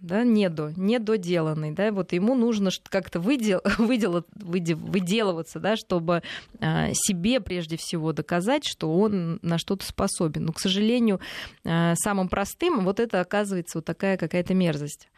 да, 0.00 0.24
недо, 0.24 0.72
недоделанный, 0.76 1.72
да, 1.72 1.92
вот 1.92 2.12
ему 2.12 2.34
нужно 2.34 2.70
как-то 2.88 3.20
выдел, 3.20 3.60
выдел, 3.78 4.24
выдел, 4.34 4.78
выделываться, 4.78 5.60
да, 5.60 5.76
чтобы 5.76 6.22
а, 6.60 6.90
себе 6.94 7.40
прежде 7.40 7.76
всего 7.76 8.12
доказать, 8.12 8.64
что 8.66 8.92
он 8.92 9.38
на 9.42 9.58
что-то 9.58 9.84
способен. 9.84 10.46
Но, 10.46 10.52
к 10.52 10.60
сожалению, 10.60 11.20
а, 11.64 11.94
самым 11.96 12.28
простым 12.28 12.84
вот 12.84 13.00
это 13.00 13.20
оказывается 13.20 13.78
вот 13.78 13.84
такая 13.84 14.16
какая-то 14.16 14.54
мерзость. 14.54 15.08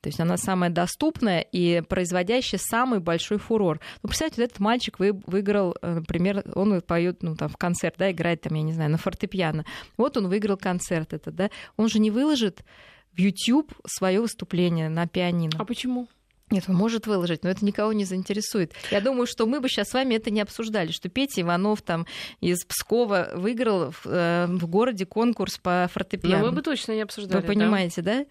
То 0.00 0.08
есть 0.08 0.20
она 0.20 0.36
самая 0.36 0.70
доступная 0.70 1.40
и 1.40 1.80
производящая 1.80 2.60
самый 2.62 3.00
большой 3.00 3.38
фурор. 3.38 3.80
Ну, 4.02 4.08
представьте, 4.08 4.40
вот 4.40 4.50
этот 4.50 4.60
мальчик 4.60 5.00
вы, 5.00 5.12
выиграл, 5.26 5.74
э, 5.82 5.94
например, 5.94 6.44
он 6.54 6.80
поет 6.82 7.22
ну, 7.24 7.34
там, 7.34 7.48
в 7.48 7.56
концерт, 7.56 7.96
да, 7.98 8.12
играет 8.12 8.42
там, 8.42 8.54
я 8.54 8.62
не 8.62 8.72
знаю, 8.72 8.90
на 8.90 8.98
фортепиано. 8.98 9.64
Вот 9.96 10.16
он 10.16 10.28
выиграл 10.28 10.56
концерт 10.56 11.12
этот, 11.14 11.34
да. 11.34 11.50
Он 11.76 11.88
же 11.88 11.98
не 11.98 12.12
выложит 12.12 12.62
в 13.12 13.18
YouTube 13.18 13.72
свое 13.86 14.20
выступление 14.20 14.88
на 14.88 15.06
пианино. 15.06 15.52
А 15.58 15.64
почему? 15.64 16.08
Нет, 16.50 16.64
он 16.68 16.76
может 16.76 17.06
выложить, 17.06 17.44
но 17.44 17.50
это 17.50 17.64
никого 17.64 17.92
не 17.92 18.04
заинтересует. 18.04 18.72
Я 18.90 19.00
думаю, 19.00 19.26
что 19.26 19.46
мы 19.46 19.60
бы 19.60 19.68
сейчас 19.68 19.88
с 19.90 19.94
вами 19.94 20.14
это 20.14 20.30
не 20.30 20.40
обсуждали, 20.40 20.92
что 20.92 21.08
Петя 21.08 21.42
Иванов 21.42 21.82
там 21.82 22.06
из 22.40 22.64
Пскова 22.64 23.32
выиграл 23.34 23.90
в, 23.90 24.06
э, 24.06 24.46
в 24.48 24.66
городе 24.66 25.04
конкурс 25.04 25.58
по 25.58 25.90
фортепиано. 25.92 26.38
Но 26.38 26.46
мы 26.46 26.52
бы 26.52 26.62
точно 26.62 26.92
не 26.92 27.02
обсуждали. 27.02 27.42
Вы 27.42 27.46
понимаете, 27.46 28.00
да? 28.00 28.20
да? 28.20 28.26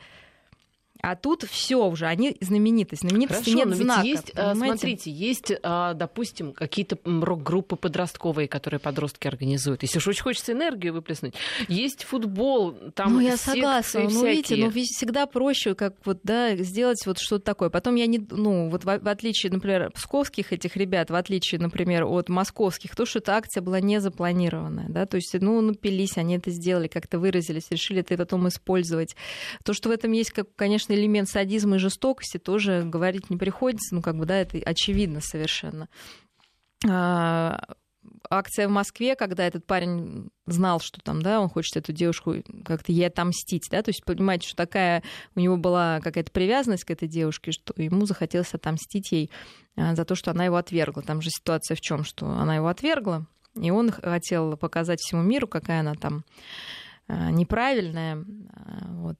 А 1.09 1.15
тут 1.15 1.43
все 1.43 1.85
уже, 1.87 2.05
они 2.05 2.35
знаменитость. 2.41 3.03
Знаменитости 3.03 3.51
Хорошо, 3.51 3.57
нет 3.57 3.67
но 3.69 3.75
знака. 3.75 4.05
есть, 4.05 4.31
а, 4.35 4.51
понимаете? 4.51 4.77
смотрите, 4.77 5.11
есть, 5.11 5.53
а, 5.63 5.93
допустим, 5.93 6.51
какие-то 6.51 6.97
рок-группы 7.05 7.77
подростковые, 7.77 8.49
которые 8.49 8.81
подростки 8.81 9.25
организуют. 9.25 9.83
Если 9.83 9.99
уж 9.99 10.07
очень 10.09 10.23
хочется 10.23 10.51
энергию 10.51 10.91
выплеснуть. 10.93 11.33
Есть 11.69 12.03
футбол, 12.03 12.73
там 12.93 13.13
Ну, 13.13 13.19
я 13.21 13.37
согласна. 13.37 14.01
Ну, 14.01 14.25
видите, 14.25 14.57
ну, 14.57 14.69
всегда 14.69 15.27
проще, 15.27 15.75
как 15.75 15.93
вот, 16.03 16.19
да, 16.23 16.57
сделать 16.57 17.05
вот 17.05 17.19
что-то 17.19 17.45
такое. 17.45 17.69
Потом 17.69 17.95
я 17.95 18.05
не, 18.05 18.19
ну, 18.29 18.67
вот 18.67 18.83
в, 18.83 18.99
в 18.99 19.07
отличие, 19.07 19.49
например, 19.53 19.91
псковских 19.91 20.51
этих 20.51 20.75
ребят, 20.75 21.09
в 21.09 21.15
отличие, 21.15 21.61
например, 21.61 22.03
от 22.03 22.27
московских, 22.27 22.97
то, 22.97 23.05
что 23.05 23.19
эта 23.19 23.37
акция 23.37 23.61
была 23.61 23.79
не 23.79 24.01
запланированная, 24.01 24.89
да, 24.89 25.05
то 25.05 25.15
есть, 25.15 25.33
ну, 25.39 25.61
напились, 25.61 26.17
они 26.17 26.35
это 26.35 26.51
сделали, 26.51 26.89
как-то 26.89 27.17
выразились, 27.17 27.67
решили 27.69 28.01
это 28.01 28.17
потом 28.17 28.49
использовать. 28.49 29.15
То, 29.63 29.71
что 29.71 29.87
в 29.87 29.93
этом 29.93 30.11
есть, 30.11 30.31
как, 30.31 30.53
конечно, 30.57 30.96
элемент 30.97 31.29
садизма 31.29 31.77
и 31.77 31.79
жестокости 31.79 32.37
тоже 32.37 32.83
говорить 32.83 33.29
не 33.29 33.37
приходится, 33.37 33.95
ну, 33.95 34.01
как 34.01 34.17
бы, 34.17 34.25
да, 34.25 34.37
это 34.37 34.57
очевидно 34.57 35.21
совершенно. 35.21 35.87
А, 36.87 37.59
акция 38.29 38.67
в 38.67 38.71
Москве, 38.71 39.15
когда 39.15 39.45
этот 39.45 39.65
парень 39.65 40.29
знал, 40.45 40.79
что 40.79 41.01
там, 41.01 41.21
да, 41.21 41.39
он 41.41 41.49
хочет 41.49 41.77
эту 41.77 41.93
девушку 41.93 42.35
как-то 42.65 42.91
ей 42.91 43.07
отомстить, 43.07 43.67
да, 43.71 43.81
то 43.81 43.89
есть 43.89 44.03
понимаете, 44.03 44.47
что 44.47 44.57
такая 44.57 45.03
у 45.35 45.39
него 45.39 45.57
была 45.57 45.99
какая-то 46.01 46.31
привязанность 46.31 46.83
к 46.83 46.91
этой 46.91 47.07
девушке, 47.07 47.51
что 47.51 47.73
ему 47.81 48.05
захотелось 48.05 48.53
отомстить 48.53 49.11
ей 49.11 49.31
а, 49.75 49.95
за 49.95 50.05
то, 50.05 50.15
что 50.15 50.31
она 50.31 50.45
его 50.45 50.57
отвергла. 50.57 51.03
Там 51.03 51.21
же 51.21 51.29
ситуация 51.29 51.75
в 51.75 51.81
чем, 51.81 52.03
что 52.03 52.27
она 52.27 52.55
его 52.55 52.67
отвергла, 52.67 53.25
и 53.55 53.71
он 53.71 53.91
хотел 53.91 54.57
показать 54.57 54.99
всему 54.99 55.21
миру, 55.21 55.47
какая 55.47 55.81
она 55.81 55.95
там 55.95 56.23
а, 57.07 57.31
неправильная, 57.31 58.23
вот 58.89 59.17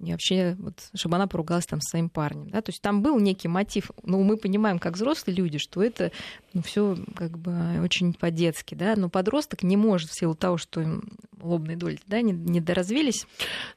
и 0.00 0.12
вообще, 0.12 0.56
вот, 0.58 0.74
чтобы 0.94 1.16
она 1.16 1.26
поругалась 1.26 1.66
там 1.66 1.80
с 1.80 1.90
своим 1.90 2.08
парнем. 2.08 2.48
Да? 2.50 2.62
То 2.62 2.70
есть 2.70 2.80
там 2.80 3.02
был 3.02 3.18
некий 3.18 3.48
мотив. 3.48 3.90
Но 4.02 4.20
мы 4.22 4.38
понимаем, 4.38 4.78
как 4.78 4.94
взрослые 4.94 5.36
люди, 5.36 5.58
что 5.58 5.82
это 5.82 6.10
ну, 6.54 6.62
все 6.62 6.96
как 7.14 7.38
бы 7.38 7.80
очень 7.82 8.14
по-детски. 8.14 8.74
Да? 8.74 8.94
Но 8.96 9.10
подросток 9.10 9.62
не 9.62 9.76
может 9.76 10.10
в 10.10 10.18
силу 10.18 10.34
того, 10.34 10.56
что 10.56 10.80
им 10.80 11.18
лобные 11.40 11.76
доли 11.76 11.98
да, 12.06 12.22
не, 12.22 12.32
не 12.32 12.60
доразвились. 12.60 13.26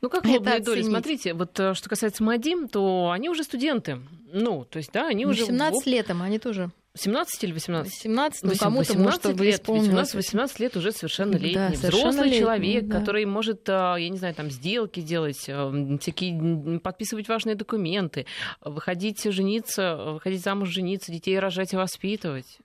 Ну, 0.01 0.09
как 0.09 0.25
лобные 0.25 0.59
доли? 0.59 0.81
Смотрите, 0.81 1.33
вот 1.33 1.59
э, 1.59 1.73
что 1.73 1.89
касается 1.89 2.23
Мадим, 2.23 2.67
то 2.69 3.12
они 3.12 3.29
уже 3.29 3.43
студенты. 3.43 3.99
Ну, 4.31 4.65
то 4.65 4.77
есть, 4.77 4.91
да, 4.93 5.07
они 5.07 5.25
ну, 5.25 5.31
уже... 5.31 5.45
17 5.45 5.86
лет 5.86 6.09
им, 6.09 6.21
они 6.21 6.39
тоже 6.39 6.71
17 6.95 7.43
или 7.43 7.53
18? 7.53 7.91
17, 7.91 8.43
ну 8.43 8.51
кому-то 8.56 8.97
может 8.97 9.25
лет, 9.39 9.67
18, 9.67 10.13
18 10.13 10.60
лет 10.60 10.77
уже 10.77 10.91
совершеннолетний, 10.91 11.53
да, 11.56 11.69
взрослый 11.69 12.38
человек, 12.38 12.86
да. 12.86 12.99
который 12.99 13.25
может, 13.25 13.67
а, 13.67 13.95
я 13.95 14.10
не 14.10 14.17
знаю, 14.17 14.36
там 14.36 14.51
сделки 14.51 14.99
делать, 14.99 15.43
а, 15.49 15.71
всякие, 15.99 16.79
подписывать 16.79 17.27
важные 17.27 17.56
документы, 17.56 18.27
выходить 18.62 19.23
жениться, 19.23 19.95
выходить 19.95 20.43
замуж, 20.43 20.69
жениться, 20.69 21.12
детей 21.12 21.39
рожать 21.39 21.73
и 21.73 21.77
воспитывать. 21.77 22.60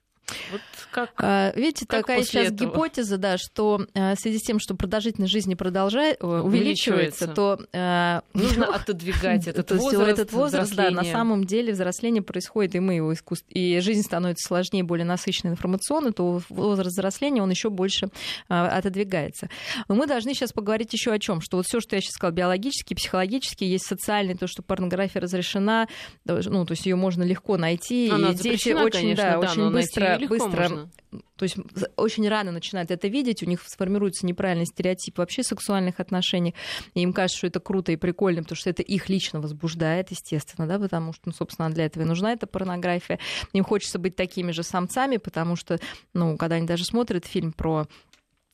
Вот 0.51 0.61
как, 0.91 1.11
а, 1.17 1.53
Видите, 1.55 1.85
как 1.85 2.01
такая 2.01 2.23
сейчас 2.23 2.47
этого? 2.47 2.69
гипотеза, 2.69 3.17
да, 3.17 3.37
что 3.37 3.85
э, 3.93 4.15
в 4.15 4.19
связи 4.19 4.39
с 4.39 4.41
тем, 4.41 4.59
что 4.59 4.75
продолжительность 4.75 5.31
жизни 5.31 5.53
продолжает, 5.53 6.21
увеличивается, 6.21 6.47
увеличивается, 6.47 7.27
то 7.27 7.59
э, 7.71 8.21
нужно 8.33 8.65
ну, 8.67 8.73
отодвигать 8.73 9.47
этот 9.47 9.71
возраст. 9.71 10.19
Этот 10.19 10.31
возраст, 10.31 10.75
да, 10.75 10.89
на 10.89 11.03
самом 11.03 11.43
деле 11.43 11.73
взросление 11.73 12.23
происходит, 12.23 12.75
и 12.75 12.79
мы 12.79 12.95
его 12.95 13.13
искусств, 13.13 13.45
и 13.49 13.79
жизнь 13.79 14.01
становится 14.01 14.47
сложнее, 14.47 14.83
более 14.83 15.05
насыщенной 15.05 15.53
информационно, 15.53 16.11
то 16.11 16.41
возраст 16.49 16.91
взросления 16.91 17.43
он 17.43 17.49
еще 17.49 17.69
больше 17.69 18.07
э, 18.07 18.53
отодвигается. 18.53 19.49
Но 19.87 19.95
мы 19.95 20.07
должны 20.07 20.33
сейчас 20.33 20.53
поговорить 20.53 20.91
еще 20.93 21.11
о 21.11 21.19
чем, 21.19 21.41
что 21.41 21.57
вот 21.57 21.67
все, 21.67 21.79
что 21.79 21.95
я 21.95 22.01
сейчас 22.01 22.13
сказала, 22.13 22.33
биологически, 22.33 22.93
психологически, 22.93 23.63
есть 23.63 23.85
социальный, 23.85 24.35
то, 24.35 24.47
что 24.47 24.63
порнография 24.63 25.21
разрешена, 25.21 25.87
ну, 26.25 26.65
то 26.65 26.71
есть 26.71 26.85
ее 26.85 26.95
можно 26.95 27.23
легко 27.23 27.57
найти, 27.57 28.09
Она 28.09 28.31
и 28.31 28.35
дети 28.35 28.69
очень, 28.69 28.91
конечно, 28.91 29.23
да, 29.23 29.31
да, 29.31 29.39
очень 29.39 29.71
быстро 29.71 30.18
быстро 30.27 30.69
можно. 30.69 30.89
то 31.35 31.43
есть 31.43 31.57
очень 31.95 32.27
рано 32.27 32.51
начинают 32.51 32.91
это 32.91 33.07
видеть, 33.07 33.43
у 33.43 33.45
них 33.45 33.61
сформируется 33.65 34.25
неправильный 34.25 34.65
стереотип 34.65 35.17
вообще 35.17 35.43
сексуальных 35.43 35.99
отношений, 35.99 36.55
и 36.93 37.01
им 37.01 37.13
кажется, 37.13 37.37
что 37.37 37.47
это 37.47 37.59
круто 37.59 37.91
и 37.91 37.95
прикольно, 37.95 38.43
потому 38.43 38.57
что 38.57 38.69
это 38.69 38.81
их 38.81 39.09
лично 39.09 39.39
возбуждает, 39.39 40.11
естественно, 40.11 40.67
да, 40.67 40.79
потому 40.79 41.13
что, 41.13 41.23
ну, 41.25 41.33
собственно, 41.33 41.69
для 41.69 41.85
этого 41.85 42.03
и 42.03 42.07
нужна 42.07 42.33
эта 42.33 42.47
порнография. 42.47 43.19
Им 43.53 43.63
хочется 43.63 43.99
быть 43.99 44.15
такими 44.15 44.51
же 44.51 44.63
самцами, 44.63 45.17
потому 45.17 45.55
что, 45.55 45.79
ну, 46.13 46.37
когда 46.37 46.55
они 46.55 46.67
даже 46.67 46.85
смотрят 46.85 47.25
фильм 47.25 47.51
про 47.51 47.87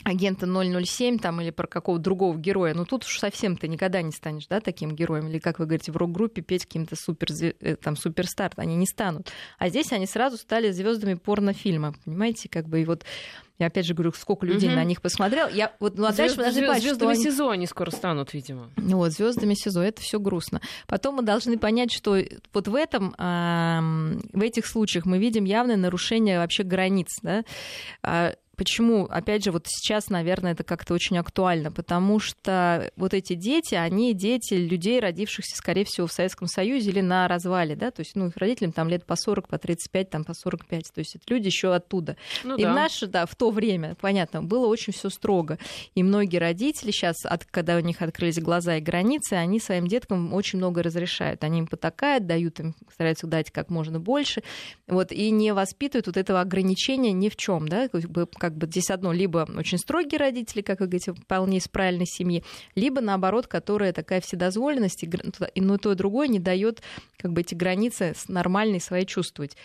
агента 0.05 0.45
007 0.45 1.17
там, 1.17 1.41
или 1.41 1.49
про 1.49 1.65
какого-то 1.65 2.03
другого 2.03 2.37
героя. 2.37 2.75
Но 2.75 2.85
тут 2.85 3.03
уж 3.03 3.17
совсем 3.17 3.57
ты 3.57 3.67
никогда 3.67 4.03
не 4.03 4.11
станешь 4.11 4.45
да, 4.47 4.61
таким 4.61 4.95
героем. 4.95 5.27
Или, 5.27 5.39
как 5.39 5.57
вы 5.57 5.65
говорите, 5.65 5.91
в 5.91 5.97
рок-группе 5.97 6.43
петь 6.43 6.65
каким-то 6.65 6.95
супер, 6.95 7.29
э, 7.41 7.75
там, 7.75 7.97
суперстар. 7.97 8.51
Они 8.55 8.75
не 8.75 8.85
станут. 8.85 9.31
А 9.57 9.67
здесь 9.69 9.91
они 9.91 10.05
сразу 10.05 10.37
стали 10.37 10.69
звездами 10.71 11.15
порнофильма. 11.15 11.95
Понимаете, 12.05 12.47
как 12.49 12.69
бы 12.69 12.81
и 12.81 12.85
вот 12.85 13.03
я 13.57 13.67
опять 13.67 13.85
же 13.85 13.93
говорю, 13.93 14.11
сколько 14.11 14.45
людей 14.45 14.67
угу. 14.67 14.75
на 14.75 14.83
них 14.83 15.01
посмотрел. 15.01 15.47
Я 15.47 15.73
вот 15.79 15.97
ну, 15.97 16.05
а 16.05 16.13
дальше 16.13 16.35
Звезд, 16.35 16.53
звезд, 16.53 16.81
звездами 16.81 17.13
они... 17.13 17.23
СИЗО 17.23 17.49
они 17.49 17.67
скоро 17.67 17.89
станут, 17.89 18.33
видимо. 18.33 18.69
Ну 18.75 18.97
вот 18.97 19.13
звездами 19.13 19.53
СИЗО, 19.53 19.81
это 19.81 20.01
все 20.01 20.19
грустно. 20.19 20.61
Потом 20.87 21.15
мы 21.15 21.23
должны 21.23 21.57
понять, 21.57 21.91
что 21.91 22.17
вот 22.53 22.67
в 22.67 22.75
этом, 22.75 23.15
э, 23.17 24.19
в 24.33 24.41
этих 24.41 24.67
случаях 24.67 25.05
мы 25.05 25.19
видим 25.19 25.45
явное 25.45 25.77
нарушение 25.77 26.37
вообще 26.37 26.63
границ, 26.63 27.07
да. 27.21 27.43
Почему, 28.57 29.05
опять 29.05 29.43
же, 29.43 29.51
вот 29.51 29.67
сейчас, 29.67 30.09
наверное, 30.09 30.53
это 30.53 30.63
как-то 30.63 30.93
очень 30.93 31.17
актуально, 31.17 31.71
потому 31.71 32.19
что 32.19 32.91
вот 32.95 33.13
эти 33.13 33.33
дети, 33.33 33.75
они 33.75 34.13
дети 34.13 34.53
людей, 34.53 34.99
родившихся, 34.99 35.55
скорее 35.55 35.85
всего, 35.85 36.07
в 36.07 36.11
Советском 36.11 36.47
Союзе 36.47 36.91
или 36.91 37.01
на 37.01 37.27
развале, 37.27 37.75
да, 37.75 37.91
то 37.91 38.01
есть, 38.01 38.15
ну, 38.15 38.27
их 38.27 38.37
родителям 38.37 38.71
там 38.71 38.89
лет 38.89 39.05
по 39.05 39.15
40, 39.15 39.47
по 39.47 39.57
35, 39.57 40.09
там 40.09 40.23
по 40.23 40.33
45, 40.33 40.91
то 40.93 40.99
есть 40.99 41.15
это 41.15 41.33
люди 41.33 41.47
еще 41.47 41.73
оттуда. 41.73 42.17
Ну, 42.43 42.55
и 42.55 42.63
да. 42.63 42.71
в 42.71 42.75
наше, 42.75 43.07
да, 43.07 43.25
в 43.25 43.35
то 43.35 43.51
время, 43.51 43.95
понятно, 43.99 44.41
было 44.41 44.67
очень 44.67 44.93
все 44.93 45.09
строго. 45.09 45.57
И 45.95 46.03
многие 46.03 46.37
родители 46.37 46.91
сейчас, 46.91 47.25
от, 47.25 47.45
когда 47.45 47.75
у 47.77 47.79
них 47.79 48.01
открылись 48.01 48.39
глаза 48.39 48.77
и 48.77 48.81
границы, 48.81 49.33
они 49.33 49.59
своим 49.59 49.87
деткам 49.87 50.33
очень 50.33 50.59
много 50.59 50.83
разрешают. 50.83 51.43
Они 51.43 51.59
им 51.59 51.67
потакают, 51.67 52.25
дают 52.25 52.59
им, 52.59 52.75
стараются 52.91 53.27
дать 53.27 53.51
как 53.51 53.69
можно 53.69 53.99
больше, 53.99 54.43
вот, 54.87 55.11
и 55.11 55.29
не 55.31 55.53
воспитывают 55.53 56.07
вот 56.07 56.17
этого 56.17 56.41
ограничения 56.41 57.11
ни 57.11 57.29
в 57.29 57.35
чем, 57.35 57.67
да, 57.67 57.87
как 57.87 58.01
бы 58.09 58.25
как 58.45 58.57
бы 58.57 58.67
здесь 58.67 58.91
одно, 58.91 59.11
либо 59.11 59.47
очень 59.57 59.79
строгие 59.79 60.19
родители, 60.19 60.61
как 60.61 60.79
вы 60.79 60.85
говорите, 60.85 61.13
вполне 61.13 61.57
из 61.57 61.67
правильной 61.67 62.05
семьи, 62.05 62.43
либо 62.75 63.01
наоборот, 63.01 63.47
которая 63.47 63.91
такая 63.91 64.21
вседозволенность, 64.21 65.03
и, 65.03 65.09
ну, 65.55 65.77
то 65.77 65.91
и 65.91 65.95
другое 65.95 66.27
не 66.27 66.39
дает 66.39 66.83
как 67.17 67.33
бы 67.33 67.41
эти 67.41 67.55
границы 67.55 68.13
нормальные 68.27 68.81
свои 68.81 69.05
чувствовать 69.05 69.57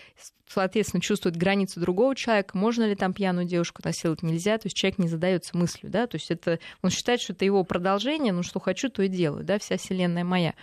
соответственно, 0.53 1.01
чувствует 1.01 1.36
границу 1.36 1.80
другого 1.80 2.14
человека, 2.16 2.57
можно 2.57 2.84
ли 2.84 2.94
там 2.94 3.12
пьяную 3.12 3.46
девушку 3.46 3.80
насиловать, 3.84 4.22
нельзя, 4.22 4.59
то 4.59 4.66
есть 4.66 4.76
человек 4.76 4.98
не 4.98 5.09
задается 5.09 5.57
мыслью, 5.57 5.90
да, 5.90 6.07
то 6.07 6.16
есть 6.16 6.30
это, 6.30 6.59
он 6.82 6.90
считает, 6.90 7.20
что 7.20 7.32
это 7.32 7.44
его 7.44 7.62
продолжение, 7.64 8.32
ну, 8.32 8.42
что 8.42 8.59
хочу, 8.61 8.88
то 8.90 9.03
и 9.03 9.09
делаю, 9.09 9.44
да, 9.44 9.59
вся 9.59 9.76
вселенная 9.76 10.24
моя. 10.24 10.55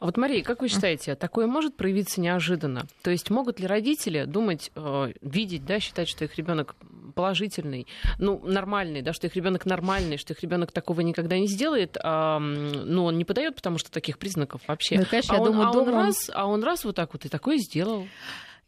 А 0.00 0.06
вот, 0.06 0.16
Мария, 0.16 0.42
как 0.42 0.60
вы 0.60 0.68
считаете, 0.68 1.14
такое 1.14 1.46
может 1.46 1.76
проявиться 1.76 2.20
неожиданно? 2.20 2.86
То 3.02 3.10
есть 3.10 3.30
могут 3.30 3.60
ли 3.60 3.66
родители 3.66 4.24
думать, 4.24 4.70
э, 4.74 5.12
видеть, 5.20 5.64
да, 5.64 5.78
считать, 5.78 6.08
что 6.08 6.24
их 6.24 6.36
ребенок 6.36 6.74
положительный, 7.14 7.86
ну, 8.18 8.40
нормальный, 8.44 9.02
да, 9.02 9.12
что 9.12 9.26
их 9.26 9.36
ребенок 9.36 9.66
нормальный, 9.66 10.16
что 10.16 10.32
их 10.32 10.42
ребенок 10.42 10.72
такого 10.72 11.00
никогда 11.02 11.38
не 11.38 11.46
сделает, 11.46 11.96
а, 12.02 12.38
ну, 12.38 13.04
он 13.04 13.18
не 13.18 13.24
подает, 13.24 13.56
потому 13.56 13.78
что 13.78 13.90
таких 13.90 14.18
признаков 14.18 14.62
вообще. 14.66 14.98
Ну, 14.98 15.04
конечно, 15.04 15.34
а 15.34 15.38
я 15.38 15.42
он, 15.42 15.52
думаю, 15.52 15.68
а 15.68 15.72
дома... 15.72 15.90
он 15.90 15.94
раз, 15.94 16.30
а 16.32 16.46
он 16.46 16.64
раз 16.64 16.84
вот 16.84 16.96
так 16.96 17.12
вот 17.12 17.24
и 17.24 17.28
такое 17.28 17.58
сделал. 17.58 18.06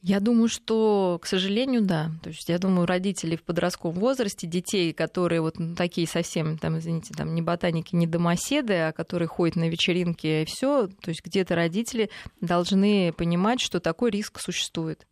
Я 0.07 0.21
думаю, 0.21 0.49
что, 0.49 1.19
к 1.23 1.27
сожалению, 1.27 1.81
да. 1.81 2.11
То 2.23 2.29
есть 2.29 2.47
я 2.51 2.59
думаю, 2.59 2.87
родители 2.87 3.37
в 3.37 3.43
подростковом 3.43 3.99
возрасте, 3.99 4.47
детей, 4.47 4.93
которые 4.93 5.41
вот 5.41 5.59
ну, 5.59 5.75
такие 5.75 6.07
совсем, 6.07 6.59
там, 6.59 6.79
извините, 6.79 7.15
там 7.15 7.35
не 7.35 7.41
ботаники, 7.41 7.97
не 7.97 8.07
домоседы, 8.07 8.75
а 8.75 8.93
которые 8.93 9.29
ходят 9.29 9.57
на 9.57 9.67
вечеринки 9.67 10.43
и 10.43 10.45
все, 10.45 10.89
то 10.89 11.09
есть 11.09 11.25
где-то 11.25 11.55
родители 11.55 12.11
должны 12.43 13.15
понимать, 13.15 13.63
что 13.63 13.81
такой 13.81 14.11
риск 14.11 14.41
существует. 14.41 15.07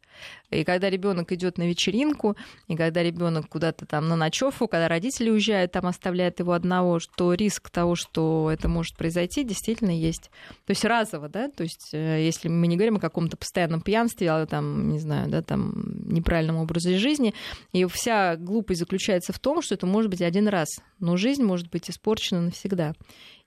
И 0.51 0.65
когда 0.65 0.91
ребенок 0.91 1.33
идет 1.33 1.59
на 1.59 1.69
вечеринку, 1.69 2.37
и 2.69 2.77
когда 2.77 3.03
ребенок 3.03 3.49
куда-то 3.49 3.87
там 3.87 4.09
на 4.09 4.17
ночевку, 4.17 4.69
когда 4.69 4.89
родители 4.89 5.31
уезжают, 5.31 5.73
там 5.73 5.87
оставляют 5.87 6.41
его 6.41 6.53
одного, 6.53 6.99
что 6.99 7.33
риск 7.35 7.71
того, 7.71 7.95
что 7.95 8.51
это 8.53 8.69
может 8.69 8.97
произойти, 8.97 9.45
действительно 9.45 9.91
есть. 9.91 10.31
То 10.67 10.71
есть 10.71 10.85
разово, 10.85 11.29
да, 11.29 11.49
то 11.49 11.63
есть 11.63 11.91
э, 11.93 12.25
если 12.25 12.49
мы 12.49 12.67
не 12.67 12.77
говорим 12.77 12.97
о 12.97 13.01
каком-то 13.01 13.37
постоянном 13.37 13.81
пьянстве, 13.81 14.31
а 14.31 14.47
там, 14.47 14.91
не 14.91 14.99
знаю, 14.99 15.29
да, 15.29 15.43
там 15.43 15.73
неправильном 16.07 16.57
образе 16.57 16.99
жизни, 16.99 17.35
и 17.73 17.85
вся 17.87 18.37
глупость 18.37 18.81
заключается 18.81 19.33
в 19.33 19.39
том, 19.39 19.63
что 19.63 19.75
это 19.75 19.87
может 19.87 20.11
быть 20.11 20.23
один 20.23 20.49
раз, 20.49 20.69
но 20.99 21.17
жизнь 21.17 21.43
может 21.43 21.71
быть 21.71 21.91
испорчена 21.91 22.43
навсегда. 22.43 22.95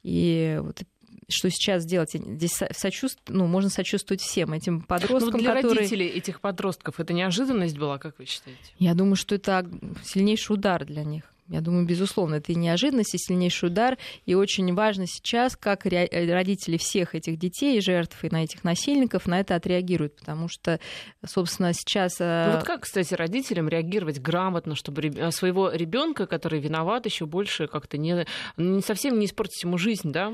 И 0.03 0.59
вот 0.61 0.84
что 1.28 1.49
сейчас 1.49 1.86
делать? 1.86 2.11
Здесь 2.13 2.59
сочувств... 2.71 3.21
ну, 3.28 3.47
можно 3.47 3.69
сочувствовать 3.69 4.21
всем 4.21 4.53
этим 4.53 4.82
подросткам, 4.82 5.34
Но 5.34 5.39
для 5.39 5.55
которые... 5.55 5.80
родителей 5.80 6.07
этих 6.07 6.41
подростков 6.41 6.99
это 6.99 7.13
неожиданность 7.13 7.78
была, 7.78 7.97
как 7.97 8.17
вы 8.19 8.26
считаете? 8.26 8.61
Я 8.80 8.93
думаю, 8.93 9.15
что 9.15 9.36
это 9.36 9.67
сильнейший 10.03 10.55
удар 10.55 10.86
для 10.86 11.03
них. 11.03 11.23
Я 11.47 11.61
думаю, 11.61 11.86
безусловно, 11.86 12.36
это 12.36 12.51
и 12.51 12.55
неожиданность, 12.55 13.13
и 13.13 13.19
сильнейший 13.19 13.67
удар. 13.67 13.99
И 14.26 14.34
очень 14.34 14.73
важно 14.73 15.05
сейчас, 15.05 15.55
как 15.55 15.86
э, 15.86 16.07
родители 16.34 16.78
всех 16.78 17.13
этих 17.13 17.38
детей, 17.38 17.80
жертв 17.82 18.23
и 18.23 18.30
на 18.32 18.43
этих 18.43 18.63
насильников 18.63 19.28
на 19.28 19.39
это 19.39 19.53
отреагируют. 19.53 20.15
Потому 20.15 20.47
что, 20.49 20.80
собственно, 21.23 21.71
сейчас... 21.73 22.15
Э, 22.19 22.47
ну 22.47 22.55
вот 22.55 22.65
как, 22.65 22.82
кстати, 22.82 23.13
родителям 23.13 23.69
реагировать 23.69 24.19
грамотно, 24.19 24.73
чтобы 24.73 25.03
э, 25.03 25.30
своего 25.30 25.69
ребенка, 25.69 26.26
который 26.26 26.59
виноват, 26.59 27.05
еще 27.05 27.28
больше 27.28 27.67
как-то 27.67 27.99
не, 27.99 28.26
не 28.57 28.82
совсем 28.82 29.19
не 29.19 29.28
испортить 29.28 29.63
ему 29.63 29.78
жизнь, 29.78 30.11
да? 30.11 30.34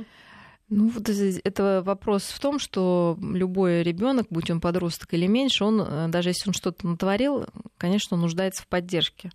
Ну, 0.74 0.88
вот 0.88 1.10
это 1.10 1.84
вопрос 1.86 2.24
в 2.24 2.40
том, 2.40 2.58
что 2.58 3.20
любой 3.22 3.84
ребенок, 3.84 4.28
будь 4.30 4.50
он 4.50 4.62
подросток 4.62 5.14
или 5.14 5.28
меньше, 5.28 5.66
он, 5.66 5.82
э, 5.82 6.08
даже 6.08 6.30
если 6.30 6.48
он 6.48 6.54
что-то 6.54 6.88
натворил, 6.88 7.46
конечно, 7.78 8.16
он 8.16 8.22
нуждается 8.22 8.64
в 8.64 8.68
поддержке. 8.68 9.32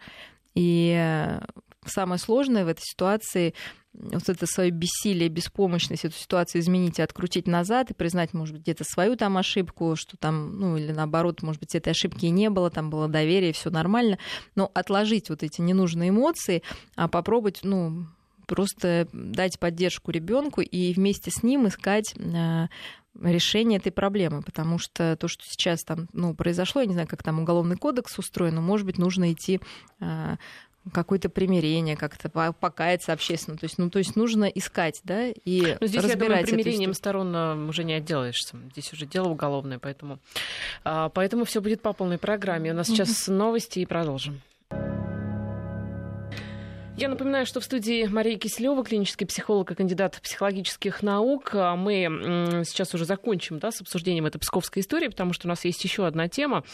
И 0.55 0.97
э, 0.99 1.43
самое 1.84 2.18
сложное 2.18 2.64
в 2.64 2.68
этой 2.68 2.80
ситуации 2.80 3.53
вот 3.93 4.30
это 4.30 4.47
свое 4.47 4.70
бессилие, 4.70 5.28
беспомощность, 5.28 6.07
эту 6.07 6.16
ситуацию 6.16 6.62
изменить 6.62 6.99
и 6.99 7.03
открутить 7.03 7.47
назад, 7.47 7.91
и 7.91 7.95
признать, 7.95 8.32
может 8.32 8.55
быть, 8.55 8.62
где-то 8.62 8.84
свою 8.84 9.14
там 9.16 9.37
ошибку, 9.37 9.95
что 9.95 10.16
там, 10.16 10.59
ну, 10.59 10.78
или 10.78 10.93
наоборот, 10.93 11.43
может 11.43 11.61
быть, 11.61 11.74
этой 11.74 11.91
ошибки 11.91 12.24
и 12.24 12.30
не 12.30 12.49
было, 12.49 12.70
там 12.70 12.89
было 12.89 13.09
доверие, 13.09 13.53
все 13.53 13.68
нормально, 13.68 14.18
но 14.55 14.70
отложить 14.72 15.28
вот 15.28 15.43
эти 15.43 15.61
ненужные 15.61 16.09
эмоции, 16.09 16.62
а 16.95 17.09
попробовать, 17.09 17.61
ну, 17.62 18.07
просто 18.47 19.09
дать 19.12 19.59
поддержку 19.59 20.11
ребенку 20.11 20.61
и 20.61 20.92
вместе 20.92 21.30
с 21.30 21.42
ним 21.42 21.68
искать 21.68 22.14
э, 22.16 22.66
решение 23.20 23.78
этой 23.78 23.92
проблемы, 23.92 24.42
потому 24.42 24.78
что 24.78 25.16
то, 25.16 25.28
что 25.28 25.44
сейчас 25.44 25.84
там 25.84 26.09
ну, 26.12 26.34
произошло, 26.34 26.80
я 26.80 26.86
не 26.86 26.94
знаю, 26.94 27.09
как 27.09 27.22
там 27.22 27.40
уголовный 27.40 27.76
кодекс 27.76 28.18
устроен, 28.18 28.55
но, 28.55 28.62
может 28.62 28.86
быть, 28.86 28.99
нужно 28.99 29.32
идти 29.32 29.61
э, 30.01 30.36
какое-то 30.92 31.28
примирение, 31.28 31.97
как-то 31.97 32.28
покаяться 32.28 33.12
общественно. 33.12 33.57
То 33.57 33.64
есть, 33.64 33.78
ну, 33.78 33.90
то 33.90 33.99
есть 33.99 34.16
нужно 34.16 34.44
искать, 34.44 35.01
да, 35.05 35.28
и 35.28 35.62
Но 35.62 35.76
ну, 35.80 35.86
здесь, 35.86 36.03
разбирать 36.03 36.40
я 36.40 36.47
думаю, 36.47 36.47
примирением 36.47 36.94
сторон 36.94 37.34
э, 37.34 37.55
уже 37.68 37.84
не 37.84 37.94
отделаешься. 37.94 38.57
Здесь 38.72 38.92
уже 38.92 39.07
дело 39.07 39.28
уголовное, 39.28 39.78
поэтому, 39.78 40.18
а, 40.84 41.09
поэтому 41.09 41.44
все 41.44 41.61
будет 41.61 41.82
по 41.82 41.92
полной 41.92 42.18
программе. 42.18 42.72
У 42.72 42.74
нас 42.74 42.88
сейчас 42.88 43.28
новости 43.28 43.80
и 43.80 43.86
продолжим. 43.86 44.40
Я 46.99 47.11
напоминаю, 47.11 47.44
что 47.44 47.61
в 47.61 47.64
студии 47.64 48.07
Мария 48.07 48.38
Киселева, 48.38 48.82
клинический 48.82 49.26
психолог 49.26 49.70
и 49.70 49.74
кандидат 49.74 50.18
психологических 50.22 51.03
наук. 51.03 51.51
А 51.53 51.76
мы 51.76 52.64
сейчас 52.64 52.94
уже 52.94 53.05
закончим 53.05 53.59
да, 53.59 53.70
с 53.70 53.82
обсуждением 53.82 54.24
этой 54.24 54.38
псковской 54.38 54.80
истории, 54.80 55.09
потому 55.09 55.34
что 55.34 55.47
у 55.47 55.51
нас 55.51 55.66
есть 55.66 55.84
еще 55.84 56.07
одна 56.07 56.28
тема. 56.28 56.64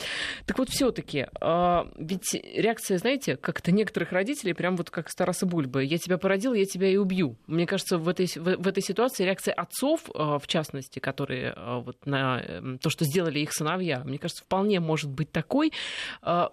Так 0.46 0.58
вот, 0.58 0.68
все-таки, 0.68 1.26
а, 1.40 1.88
ведь 1.96 2.34
реакция, 2.34 2.98
знаете, 2.98 3.36
как-то 3.36 3.72
некоторых 3.72 4.12
родителей, 4.12 4.52
прям 4.54 4.76
вот 4.76 4.90
как 4.90 5.10
Стараса 5.10 5.44
Бульбы. 5.44 5.84
Я 5.84 5.98
тебя 5.98 6.18
породил, 6.18 6.54
я 6.54 6.66
тебя 6.66 6.88
и 6.88 6.96
убью. 6.96 7.34
Мне 7.48 7.66
кажется, 7.66 7.98
в 7.98 8.08
этой, 8.08 8.26
в, 8.26 8.62
в 8.62 8.68
этой 8.68 8.82
ситуации 8.82 9.24
реакция 9.24 9.54
отцов, 9.54 10.02
а, 10.14 10.38
в 10.38 10.46
частности, 10.46 11.00
которые 11.00 11.52
вот 11.84 11.96
на 12.06 12.40
эм, 12.40 12.78
то, 12.78 12.90
что 12.90 13.04
сделали 13.04 13.40
их 13.40 13.52
сыновья, 13.52 14.04
мне 14.04 14.18
кажется, 14.18 14.44
вполне 14.44 14.78
может 14.78 15.10
быть 15.10 15.32
такой. 15.32 15.72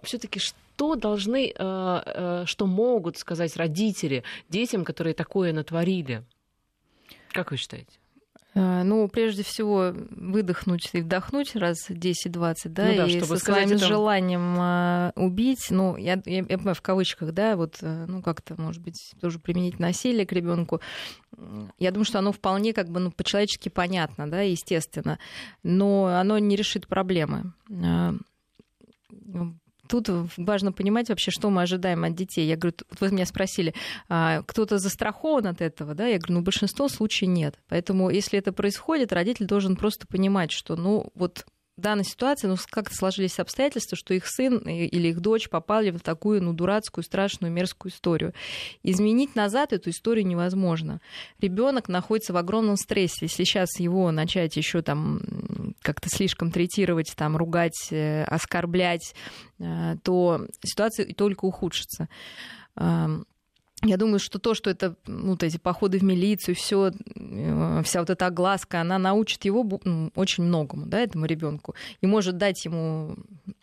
Все-таки 0.02 0.40
что 0.40 0.56
что 0.80 0.96
должны, 0.96 1.48
э, 1.48 1.54
э, 1.58 2.44
что 2.46 2.66
могут 2.66 3.18
сказать 3.18 3.58
родители 3.58 4.24
детям, 4.48 4.86
которые 4.86 5.14
такое 5.14 5.52
натворили? 5.52 6.24
Как 7.34 7.52
вы 7.52 7.58
считаете? 7.58 8.00
Э, 8.56 8.84
ну, 8.84 9.10
прежде 9.10 9.44
всего, 9.44 9.92
выдохнуть 9.94 10.90
и 10.94 11.02
вдохнуть 11.02 11.58
раз 11.58 11.90
10-20, 11.90 12.70
да, 12.70 12.86
ну, 12.86 12.96
да 12.96 13.06
и 13.08 13.20
со 13.20 13.36
своим 13.36 13.72
это... 13.72 13.86
желанием 13.86 15.12
убить, 15.22 15.68
ну, 15.70 15.98
я, 15.98 16.22
я, 16.26 16.38
я 16.38 16.58
понимаю, 16.58 16.76
в 16.76 16.82
кавычках, 16.82 17.34
да, 17.34 17.58
вот, 17.58 17.80
ну, 17.82 18.22
как-то, 18.22 18.56
может 18.60 18.82
быть, 18.82 19.14
тоже 19.20 19.38
применить 19.38 19.80
насилие 19.80 20.26
к 20.26 20.32
ребенку. 20.32 20.80
Я 21.78 21.92
думаю, 21.92 22.06
что 22.06 22.20
оно 22.20 22.32
вполне 22.32 22.72
как 22.72 22.88
бы, 22.88 23.02
ну, 23.02 23.12
по-человечески 23.12 23.68
понятно, 23.68 24.32
да, 24.32 24.44
естественно, 24.44 25.20
но 25.62 26.06
оно 26.06 26.40
не 26.40 26.56
решит 26.56 26.88
проблемы 26.88 27.52
тут 29.90 30.10
важно 30.38 30.72
понимать 30.72 31.10
вообще, 31.10 31.32
что 31.32 31.50
мы 31.50 31.64
ожидаем 31.64 32.04
от 32.04 32.16
детей. 32.16 32.48
Я 32.48 32.56
говорю, 32.56 32.78
вы 33.00 33.12
меня 33.12 33.26
спросили, 33.26 33.74
а, 34.08 34.44
кто-то 34.44 34.78
застрахован 34.78 35.48
от 35.48 35.62
этого, 35.62 35.96
да? 35.96 36.08
Я 36.08 36.20
говорю, 36.20 36.36
ну, 36.36 36.42
большинство 36.42 36.88
случаев 36.88 37.32
нет. 37.32 37.60
Поэтому, 37.68 38.10
если 38.10 38.40
это 38.40 38.54
происходит, 38.54 39.12
родитель 39.12 39.48
должен 39.48 39.76
просто 39.76 40.08
понимать, 40.08 40.52
что, 40.52 40.76
ну, 40.76 41.12
вот 41.16 41.46
данной 41.80 42.04
ситуации 42.04 42.48
ну, 42.48 42.56
как-то 42.70 42.96
сложились 42.96 43.40
обстоятельства, 43.40 43.98
что 43.98 44.14
их 44.14 44.28
сын 44.28 44.58
или 44.58 45.10
их 45.10 45.20
дочь 45.20 45.50
попали 45.50 45.92
в 45.92 46.00
такую 46.00 46.44
ну, 46.44 46.54
дурацкую, 46.54 47.04
страшную, 47.04 47.52
мерзкую 47.52 47.92
историю. 47.92 48.34
Изменить 48.84 49.36
назад 49.36 49.74
эту 49.74 49.90
историю 49.90 50.26
невозможно. 50.26 51.02
Ребенок 51.40 51.90
находится 51.90 52.34
в 52.34 52.38
огромном 52.38 52.78
стрессе. 52.78 53.26
Если 53.26 53.44
сейчас 53.44 53.80
его 53.80 54.12
начать 54.12 54.56
еще 54.58 54.82
там 54.82 55.22
как-то 55.82 56.10
слишком 56.10 56.52
третировать, 56.52 57.14
там, 57.16 57.38
ругать, 57.38 57.88
э, 57.92 58.24
оскорблять, 58.24 59.14
э, 59.60 59.96
то 60.04 60.48
ситуация 60.64 61.06
только 61.14 61.46
ухудшится. 61.46 62.08
Я 63.82 63.96
думаю, 63.96 64.20
что 64.20 64.40
то, 64.40 64.54
что 64.54 64.70
это 64.70 64.96
ну, 65.08 65.32
вот 65.32 65.44
эти 65.44 65.58
походы 65.58 66.00
в 66.00 66.04
милицию, 66.04 66.56
все, 66.56 66.92
э, 67.16 67.82
вся 67.86 68.00
вот 68.02 68.10
эта 68.10 68.26
огласка, 68.26 68.82
она 68.82 68.98
научит 68.98 69.46
его 69.46 69.66
очень 70.16 70.44
многому, 70.44 70.86
да, 70.86 71.00
этому 71.00 71.26
ребенку, 71.26 71.76
и 72.02 72.08
может 72.08 72.38
дать 72.38 72.66
ему 72.66 73.16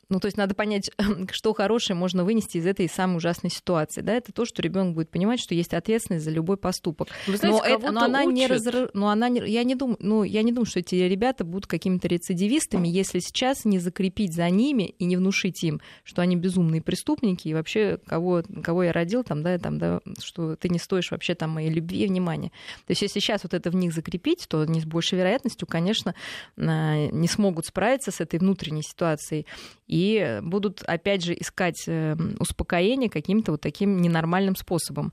ну, 0.09 0.21
то 0.21 0.27
есть 0.27 0.37
надо 0.37 0.55
понять, 0.55 0.91
что 1.33 1.53
хорошее 1.53 1.97
можно 1.97 2.25
вынести 2.25 2.59
из 2.59 2.67
этой 2.67 2.89
самой 2.89 3.17
ужасной 3.17 3.51
ситуации. 3.51 4.03
Да? 4.03 4.15
Это 4.15 4.33
то, 4.33 4.45
что 4.45 4.63
ребенок 4.63 4.95
будет 4.95 5.11
понимать, 5.11 5.41
что 5.41 5.55
есть 5.55 5.75
ответственность 5.75 6.25
за 6.25 6.31
любой 6.31 6.57
поступок. 6.57 7.09
Вы 7.27 7.37
знаете, 7.37 7.59
но, 7.59 7.65
это, 7.65 7.93
но 7.93 8.05
она 8.05 8.23
учат. 8.23 8.35
не 8.35 8.47
разр... 8.47 8.91
но 8.95 9.09
она 9.09 9.29
не... 9.29 9.41
я 9.51 9.65
не 9.65 9.75
думаю, 9.75 9.97
ну, 10.01 10.23
я 10.23 10.43
не 10.43 10.53
думаю, 10.53 10.67
что 10.67 10.79
эти 10.79 10.95
ребята 10.95 11.45
будут 11.45 11.67
какими-то 11.67 12.07
рецидивистами, 12.07 12.87
если 12.87 13.19
сейчас 13.19 13.65
не 13.65 13.81
закрепить 13.81 14.33
за 14.33 14.49
ними 14.49 14.95
и 14.99 15.05
не 15.05 15.17
внушить 15.17 15.63
им, 15.65 15.81
что 16.05 16.23
они 16.23 16.37
безумные 16.37 16.83
преступники 16.83 17.49
и 17.49 17.55
вообще 17.55 17.99
кого, 18.07 18.45
кого 18.63 18.85
я 18.85 18.93
родил 18.93 19.25
там, 19.25 19.43
да, 19.43 19.59
там, 19.59 19.79
да, 19.79 20.01
что 20.23 20.55
ты 20.55 20.69
не 20.69 20.79
стоишь 20.79 21.11
вообще 21.11 21.35
там 21.35 21.51
моей 21.51 21.71
любви 21.71 22.05
и 22.05 22.07
внимания. 22.07 22.51
То 22.87 22.93
есть 22.93 23.03
если 23.03 23.19
сейчас 23.19 23.43
вот 23.43 23.55
это 23.55 23.71
в 23.71 23.75
них 23.75 23.93
закрепить, 23.93 24.47
то 24.49 24.61
они 24.61 24.81
с 24.81 24.85
большей 24.85 25.19
вероятностью, 25.19 25.67
конечно, 25.67 26.15
а, 26.57 27.09
не 27.09 27.27
смогут 27.27 27.67
справиться 27.67 28.13
с 28.13 28.21
этой 28.21 28.39
внутренней 28.39 28.83
ситуацией 28.83 29.47
и 29.89 29.96
будут, 30.43 30.83
опять 30.83 31.25
же, 31.25 31.35
искать 31.35 31.85
э, 31.87 32.17
успокоение 32.39 33.11
каким-то 33.11 33.53
вот 33.53 33.61
таким 33.61 34.01
ненормальным 34.01 34.57
способом. 34.57 35.13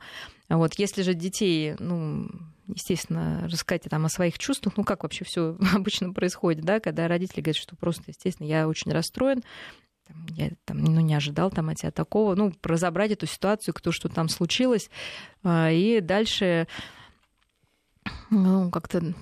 Вот, 0.50 0.74
если 0.76 1.02
же 1.02 1.14
детей, 1.14 1.76
ну, 1.80 2.30
естественно, 2.68 3.48
рассказать 3.50 3.84
там 3.84 4.06
о 4.06 4.10
своих 4.10 4.38
чувствах, 4.38 4.76
ну, 4.78 4.84
как 4.84 5.04
вообще 5.04 5.26
все 5.26 5.58
обычно 5.74 6.14
происходит, 6.14 6.64
да, 6.64 6.80
когда 6.80 7.08
родители 7.08 7.42
говорят, 7.42 7.58
что 7.58 7.76
просто, 7.76 8.04
естественно, 8.08 8.48
я 8.48 8.68
очень 8.68 8.92
расстроен, 8.92 9.44
я 10.32 10.52
там, 10.66 10.84
ну, 10.84 11.02
не 11.02 11.16
ожидал 11.16 11.50
там 11.50 11.70
от 11.70 11.78
тебя 11.78 11.92
такого, 11.92 12.36
ну, 12.36 12.54
разобрать 12.62 13.12
эту 13.12 13.26
ситуацию, 13.26 13.74
кто 13.74 13.92
что 13.92 14.10
там 14.10 14.30
случилось, 14.30 14.90
а, 15.44 15.72
и 15.72 16.02
дальше 16.02 16.68
ну, 18.30 18.70
как-то 18.70 19.14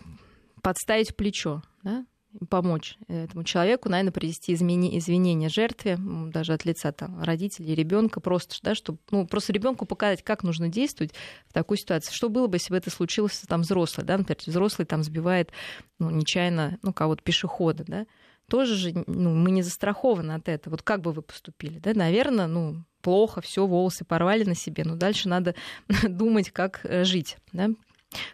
подставить 0.62 1.16
плечо, 1.16 1.62
да, 1.84 2.06
помочь 2.50 2.98
этому 3.08 3.44
человеку, 3.44 3.90
наверное, 3.90 4.12
привести 4.12 4.54
измени, 4.54 4.98
извинения 4.98 5.50
жертве, 5.50 5.98
даже 6.00 6.54
от 6.54 6.66
лица 6.66 6.92
там, 6.92 7.22
родителей, 7.22 7.76
ребенка, 7.76 8.20
просто, 8.20 8.56
да, 8.62 8.76
чтобы, 8.76 9.00
ну, 9.12 9.28
просто 9.28 9.54
ребенку 9.54 9.86
показать, 9.86 10.24
как 10.24 10.44
нужно 10.44 10.70
действовать 10.70 11.14
в 11.48 11.54
такой 11.54 11.78
ситуации. 11.78 12.14
Что 12.14 12.30
было 12.30 12.48
бы, 12.48 12.56
если 12.56 12.72
бы 12.72 12.78
это 12.78 12.90
случилось 12.90 13.42
там 13.48 13.62
взрослый, 13.62 14.06
да, 14.06 14.18
например, 14.18 14.40
взрослый 14.46 14.86
там 14.86 15.04
сбивает 15.04 15.52
ну, 16.00 16.10
нечаянно 16.10 16.80
ну, 16.82 16.94
кого-то 16.94 17.24
пешехода, 17.24 17.84
да, 17.86 18.06
тоже 18.48 18.76
же 18.76 19.04
ну, 19.08 19.34
мы 19.34 19.52
не 19.52 19.62
застрахованы 19.62 20.34
от 20.34 20.50
этого. 20.50 20.74
Вот 20.74 20.82
как 20.84 21.02
бы 21.02 21.12
вы 21.14 21.22
поступили, 21.22 21.80
да, 21.80 21.94
наверное, 21.94 22.48
ну, 22.48 22.84
плохо, 23.02 23.42
все, 23.42 23.66
волосы 23.66 24.06
порвали 24.06 24.44
на 24.44 24.56
себе, 24.56 24.84
но 24.84 24.96
дальше 24.96 25.30
надо 25.30 25.56
думать, 26.04 26.52
как 26.52 26.82
э, 26.84 27.04
жить, 27.04 27.38
да, 27.52 27.70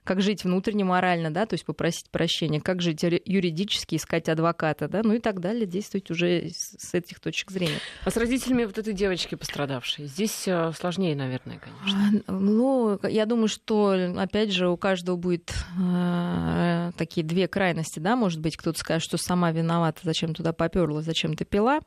как 0.03 0.21
жить 0.21 0.43
внутренне 0.43 0.83
морально, 0.83 1.31
да, 1.31 1.45
то 1.45 1.53
есть 1.53 1.65
попросить 1.65 2.09
прощения, 2.09 2.59
как 2.61 2.81
жить 2.81 3.03
юридически, 3.03 3.95
искать 3.95 4.29
адвоката, 4.29 4.87
да, 4.87 5.01
ну 5.03 5.13
и 5.13 5.19
так 5.19 5.39
далее, 5.39 5.65
действовать 5.65 6.09
уже 6.11 6.49
с 6.51 6.93
этих 6.93 7.19
точек 7.19 7.51
зрения. 7.51 7.79
А 8.03 8.11
с 8.11 8.17
родителями 8.17 8.65
вот 8.65 8.77
этой 8.77 8.93
девочки 8.93 9.35
пострадавшей? 9.35 10.05
Здесь 10.05 10.47
э, 10.47 10.71
сложнее, 10.77 11.15
наверное, 11.15 11.59
конечно. 11.59 12.23
А, 12.27 12.31
ну, 12.31 12.99
я 13.03 13.25
думаю, 13.25 13.47
что, 13.47 13.95
опять 14.17 14.51
же, 14.51 14.69
у 14.69 14.77
каждого 14.77 15.15
будет 15.15 15.53
э, 15.79 16.91
такие 16.97 17.25
две 17.25 17.47
крайности, 17.47 17.99
да, 17.99 18.15
может 18.15 18.39
быть, 18.41 18.57
кто-то 18.57 18.79
скажет, 18.79 19.03
что 19.03 19.17
сама 19.17 19.51
виновата, 19.51 20.01
зачем 20.03 20.33
туда 20.33 20.53
поперла, 20.53 21.01
зачем 21.01 21.35
ты 21.35 21.45
пила, 21.45 21.79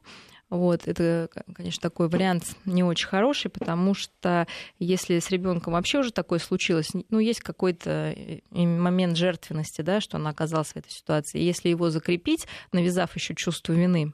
вот, 0.51 0.88
это, 0.88 1.28
конечно, 1.55 1.80
такой 1.80 2.09
вариант 2.09 2.57
не 2.64 2.82
очень 2.82 3.07
хороший, 3.07 3.51
потому 3.51 3.94
что 3.94 4.48
если 4.80 5.18
с 5.20 5.30
ребенком 5.30 5.74
вообще 5.74 5.98
уже 5.98 6.12
такое 6.12 6.40
случилось, 6.40 6.88
ну, 7.09 7.20
есть 7.20 7.40
какой-то 7.40 8.14
э, 8.16 8.40
момент 8.51 9.16
жертвенности, 9.16 9.82
да, 9.82 10.01
что 10.01 10.16
она 10.16 10.30
оказалась 10.30 10.72
в 10.72 10.76
этой 10.76 10.90
ситуации. 10.90 11.40
Если 11.40 11.68
его 11.68 11.90
закрепить, 11.90 12.48
навязав 12.72 13.14
еще 13.14 13.36
чувство 13.36 13.72
вины, 13.72 14.12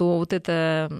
то 0.00 0.16
вот 0.16 0.32
эта 0.32 0.90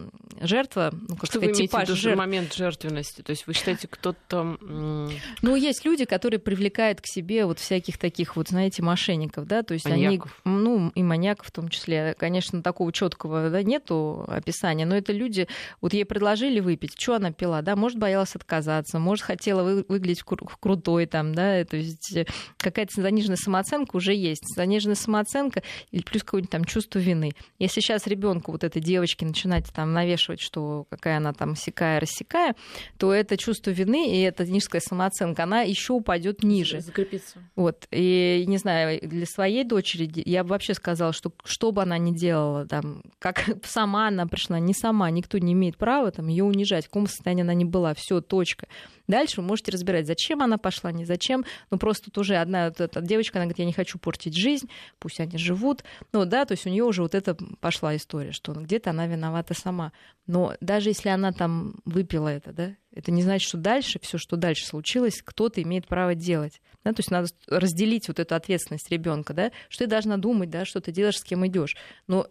жертва, 0.43 0.91
ну, 0.93 1.17
как 1.17 1.25
что 1.31 1.39
сказать, 1.39 1.57
вы 1.57 1.63
типаж 1.63 1.89
жертв... 1.89 2.19
момент 2.19 2.53
жертвенности? 2.53 3.23
То 3.23 3.31
есть 3.31 3.47
вы 3.47 3.55
считаете, 3.55 3.89
кто-то... 3.89 4.59
Ну, 4.61 5.57
есть 5.57 5.87
люди, 5.87 6.05
которые 6.05 6.39
привлекают 6.39 7.01
к 7.01 7.07
себе 7.07 7.47
вот 7.47 7.61
всяких 7.61 7.97
таких 7.97 8.37
вот, 8.37 8.49
знаете, 8.49 8.83
мошенников, 8.83 9.47
да, 9.47 9.63
то 9.63 9.73
есть 9.73 9.89
маньяков. 9.89 10.39
они, 10.45 10.55
ну, 10.55 10.93
и 10.95 11.03
маньяков 11.03 11.47
в 11.47 11.51
том 11.51 11.71
числе. 11.71 12.15
Конечно, 12.19 12.63
такого 12.63 12.93
четкого 12.93 13.49
да, 13.49 13.63
нету 13.63 14.27
описания, 14.29 14.85
но 14.85 14.95
это 14.95 15.15
люди, 15.15 15.49
вот 15.81 15.95
ей 15.95 16.05
предложили 16.05 16.61
выпить, 16.61 17.01
что 17.01 17.15
она 17.15 17.33
пила, 17.33 17.63
да, 17.63 17.77
может, 17.77 17.99
боялась 17.99 18.37
отказаться, 18.37 18.99
может, 18.99 19.25
хотела 19.25 19.63
вы, 19.63 19.87
выглядеть 19.89 20.25
кру- 20.27 20.47
крутой 20.61 21.07
там, 21.07 21.35
да, 21.35 21.65
то 21.65 21.79
есть 21.79 22.19
какая-то 22.59 23.01
заниженная 23.01 23.39
самооценка 23.39 23.97
уже 23.97 24.13
есть. 24.15 24.45
Заниженная 24.55 24.95
самооценка 24.95 25.63
или 25.91 26.03
плюс 26.03 26.23
какое-нибудь 26.23 26.51
там 26.51 26.67
чувство 26.67 26.99
вины. 26.99 27.33
Если 27.59 27.81
сейчас 27.81 28.07
ребенку 28.07 28.53
вот 28.53 28.63
это 28.63 28.79
девочки 28.91 29.25
начинать 29.25 29.67
там 29.73 29.93
навешивать, 29.93 30.41
что 30.41 30.87
какая 30.91 31.19
она 31.19 31.33
там 31.33 31.55
сякая, 31.55 32.01
рассекая, 32.01 32.57
то 32.99 33.13
это 33.13 33.37
чувство 33.37 33.71
вины 33.71 34.11
и 34.17 34.21
эта 34.21 34.45
низкая 34.45 34.81
самооценка, 34.81 35.45
она 35.45 35.63
еще 35.63 35.93
упадет 35.93 36.43
ниже. 36.43 36.81
Закрепится. 36.81 37.39
Вот. 37.55 37.87
И 37.93 38.45
не 38.49 38.59
знаю, 38.59 39.01
для 39.03 39.27
своей 39.27 39.65
дочери 39.65 40.11
я 40.27 40.43
бы 40.43 40.51
вообще 40.51 40.75
сказала, 40.75 41.13
что 41.13 41.33
что 41.45 41.71
бы 41.71 41.83
она 41.83 41.99
ни 41.99 42.13
делала, 42.13 42.67
там, 42.67 43.03
как 43.21 43.45
сама 43.65 44.09
она 44.09 44.27
пришла, 44.27 44.59
не 44.59 44.75
сама, 44.75 45.09
никто 45.11 45.39
не 45.39 45.53
имеет 45.53 45.77
права 45.77 46.11
там, 46.11 46.27
ее 46.27 46.45
унижать, 46.45 46.87
в 46.87 46.89
каком 46.89 47.07
состоянии 47.07 47.43
она 47.43 47.55
не 47.55 47.65
была, 47.65 47.95
все, 47.95 48.21
точка. 48.21 48.67
Дальше 49.11 49.41
вы 49.41 49.47
можете 49.49 49.73
разбирать, 49.73 50.07
зачем 50.07 50.41
она 50.41 50.57
пошла, 50.57 50.93
не 50.93 51.05
зачем. 51.05 51.45
Ну, 51.71 51.79
просто 51.79 52.07
тут 52.07 52.19
уже 52.19 52.37
одна 52.37 52.69
вот 52.69 52.81
эта 52.81 53.01
девочка, 53.01 53.39
она 53.39 53.47
говорит, 53.47 53.59
я 53.59 53.65
не 53.65 53.73
хочу 53.73 53.99
портить 53.99 54.37
жизнь, 54.37 54.71
пусть 55.01 55.19
они 55.19 55.37
живут. 55.37 55.83
Ну, 56.13 56.25
да, 56.25 56.45
то 56.45 56.53
есть 56.53 56.65
у 56.65 56.71
нее 56.71 56.85
уже 56.85 57.03
вот 57.03 57.17
это 57.17 57.37
пошла 57.61 57.97
история, 57.97 58.31
что 58.31 58.53
где-то 58.81 58.91
она 58.91 59.07
виновата 59.07 59.55
сама. 59.55 59.93
Но 60.27 60.55
даже 60.61 60.91
если 60.91 61.11
она 61.11 61.33
там 61.33 61.81
выпила 61.85 62.29
это, 62.29 62.53
да, 62.53 62.77
это 62.93 63.11
не 63.11 63.23
значит, 63.23 63.47
что 63.47 63.59
дальше, 63.59 63.99
все, 64.01 64.19
что 64.19 64.37
дальше 64.37 64.67
случилось, 64.67 65.23
кто-то 65.23 65.63
имеет 65.63 65.87
право 65.87 66.15
делать. 66.15 66.61
Да? 66.83 66.93
То 66.93 67.01
есть 67.01 67.11
надо 67.11 67.29
разделить 67.47 68.09
вот 68.09 68.19
эту 68.19 68.35
ответственность 68.35 68.91
ребенка, 68.91 69.35
да, 69.35 69.53
что 69.69 69.85
ты 69.85 69.91
должна 69.91 70.17
думать, 70.17 70.51
да, 70.51 70.65
что 70.65 70.81
ты 70.81 70.93
делаешь, 70.93 71.19
с 71.19 71.25
кем 71.25 71.47
идешь. 71.47 71.77
Но 72.07 72.27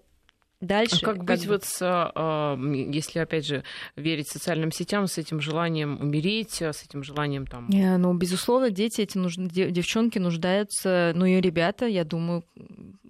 Дальше. 0.62 0.98
А 1.04 1.06
как 1.06 1.24
быть 1.24 1.42
как 1.42 1.50
вот 1.50 1.64
с, 1.64 1.80
а, 1.82 2.58
если 2.58 3.20
опять 3.20 3.48
же 3.48 3.64
верить 3.96 4.30
социальным 4.30 4.72
сетям, 4.72 5.08
с 5.08 5.18
этим 5.18 5.40
желанием 5.40 5.98
умереть, 6.02 6.62
с 6.62 6.84
этим 6.84 7.04
желанием 7.04 7.48
там? 7.48 7.68
Не, 7.70 7.98
ну 7.98 8.14
безусловно, 8.14 8.70
дети 8.70 9.02
эти 9.02 9.18
нужны, 9.18 9.48
девчонки 9.48 10.20
нуждаются, 10.20 11.14
ну 11.16 11.26
и 11.26 11.40
ребята, 11.40 11.86
я 11.86 12.04
думаю, 12.04 12.44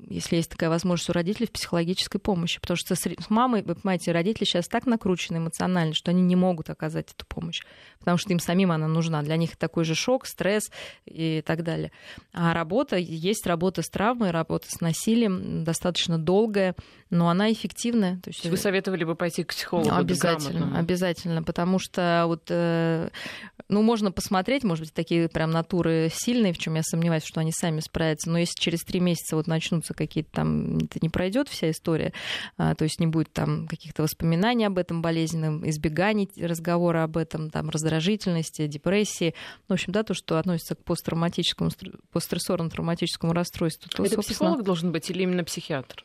если 0.10 0.38
есть 0.38 0.50
такая 0.50 0.70
возможность 0.70 1.10
у 1.10 1.14
родителей, 1.14 1.48
в 1.48 1.52
психологической 1.52 2.20
помощи. 2.20 2.60
Потому 2.60 2.78
что 2.78 2.96
с 2.96 3.30
мамой, 3.30 3.62
вы 3.64 3.76
понимаете, 3.76 4.12
родители 4.12 4.46
сейчас 4.46 4.68
так 4.68 4.86
накручены 4.86 5.38
эмоционально, 5.38 5.94
что 5.94 6.12
они 6.12 6.22
не 6.22 6.36
могут 6.36 6.70
оказать 6.70 7.12
эту 7.12 7.26
помощь, 7.26 7.62
потому 8.00 8.18
что 8.18 8.32
им 8.32 8.40
самим 8.40 8.72
она 8.72 8.88
нужна. 8.88 9.22
Для 9.22 9.38
них 9.38 9.56
такой 9.56 9.86
же 9.86 9.96
шок, 9.96 10.26
стресс 10.26 10.72
и 11.06 11.42
так 11.46 11.64
далее. 11.64 11.92
А 12.34 12.54
работа, 12.54 12.98
есть 12.98 13.46
работа 13.46 13.82
с 13.82 13.90
травмой, 13.90 14.32
работа 14.32 14.68
с 14.70 14.82
насилием, 14.82 15.64
достаточно 15.64 16.18
долгая, 16.18 16.76
но 17.10 17.30
она 17.30 17.52
эффективная. 17.52 18.20
То 18.24 18.30
есть 18.30 18.46
вы 18.46 18.58
советовали 18.58 19.04
бы 19.04 19.16
пойти 19.16 19.44
к 19.44 19.50
психологу? 19.50 19.92
Обязательно, 19.92 20.78
обязательно, 20.78 21.44
потому 21.44 21.80
что 21.80 22.24
вот, 22.28 22.44
э, 22.50 23.10
ну, 23.68 23.82
можно 23.82 24.12
посмотреть, 24.12 24.64
может 24.64 24.86
быть, 24.86 24.94
такие 24.94 25.28
прям 25.28 25.52
натуры 25.52 26.12
сильные, 26.14 26.54
в 26.54 26.58
чем 26.58 26.76
я 26.76 26.84
сомневаюсь, 26.84 27.24
что 27.24 27.40
они 27.40 27.52
сами 27.52 27.80
справятся, 27.80 28.30
но 28.30 28.38
если 28.38 28.60
через 28.60 28.84
три 28.84 29.00
месяца 29.00 29.36
вот 29.36 29.48
начнутся 29.48 29.94
какие-то 29.94 30.30
там, 30.32 30.78
это 30.78 31.00
не 31.02 31.10
пройдет 31.10 31.50
вся 31.50 31.72
история, 31.72 32.14
а, 32.58 32.76
то 32.76 32.84
есть 32.84 33.00
не 33.00 33.08
будет 33.08 33.32
там 33.34 33.68
каких-то 33.68 34.04
воспоминаний 34.04 34.66
об 34.66 34.78
этом 34.78 35.02
болезненном, 35.02 35.68
избеганий 35.70 36.30
разговора 36.40 37.04
об 37.04 37.18
этом, 37.18 37.50
там, 37.50 37.70
раздражительности, 37.70 38.68
депрессии, 38.68 39.34
ну, 39.68 39.74
в 39.76 39.80
общем, 39.80 39.94
да, 39.94 40.04
то, 40.04 40.14
что 40.14 40.38
относится 40.38 40.76
к 40.76 40.84
посттравматическому, 40.84 41.72
постстрессорно-травматическому 42.14 43.34
расстройству. 43.34 43.90
То, 43.90 44.04
это 44.04 44.16
собственно... 44.16 44.36
психолог 44.36 44.64
должен 44.64 44.92
быть 44.92 45.10
или 45.10 45.24
именно 45.24 45.44
психиатр? 45.44 46.04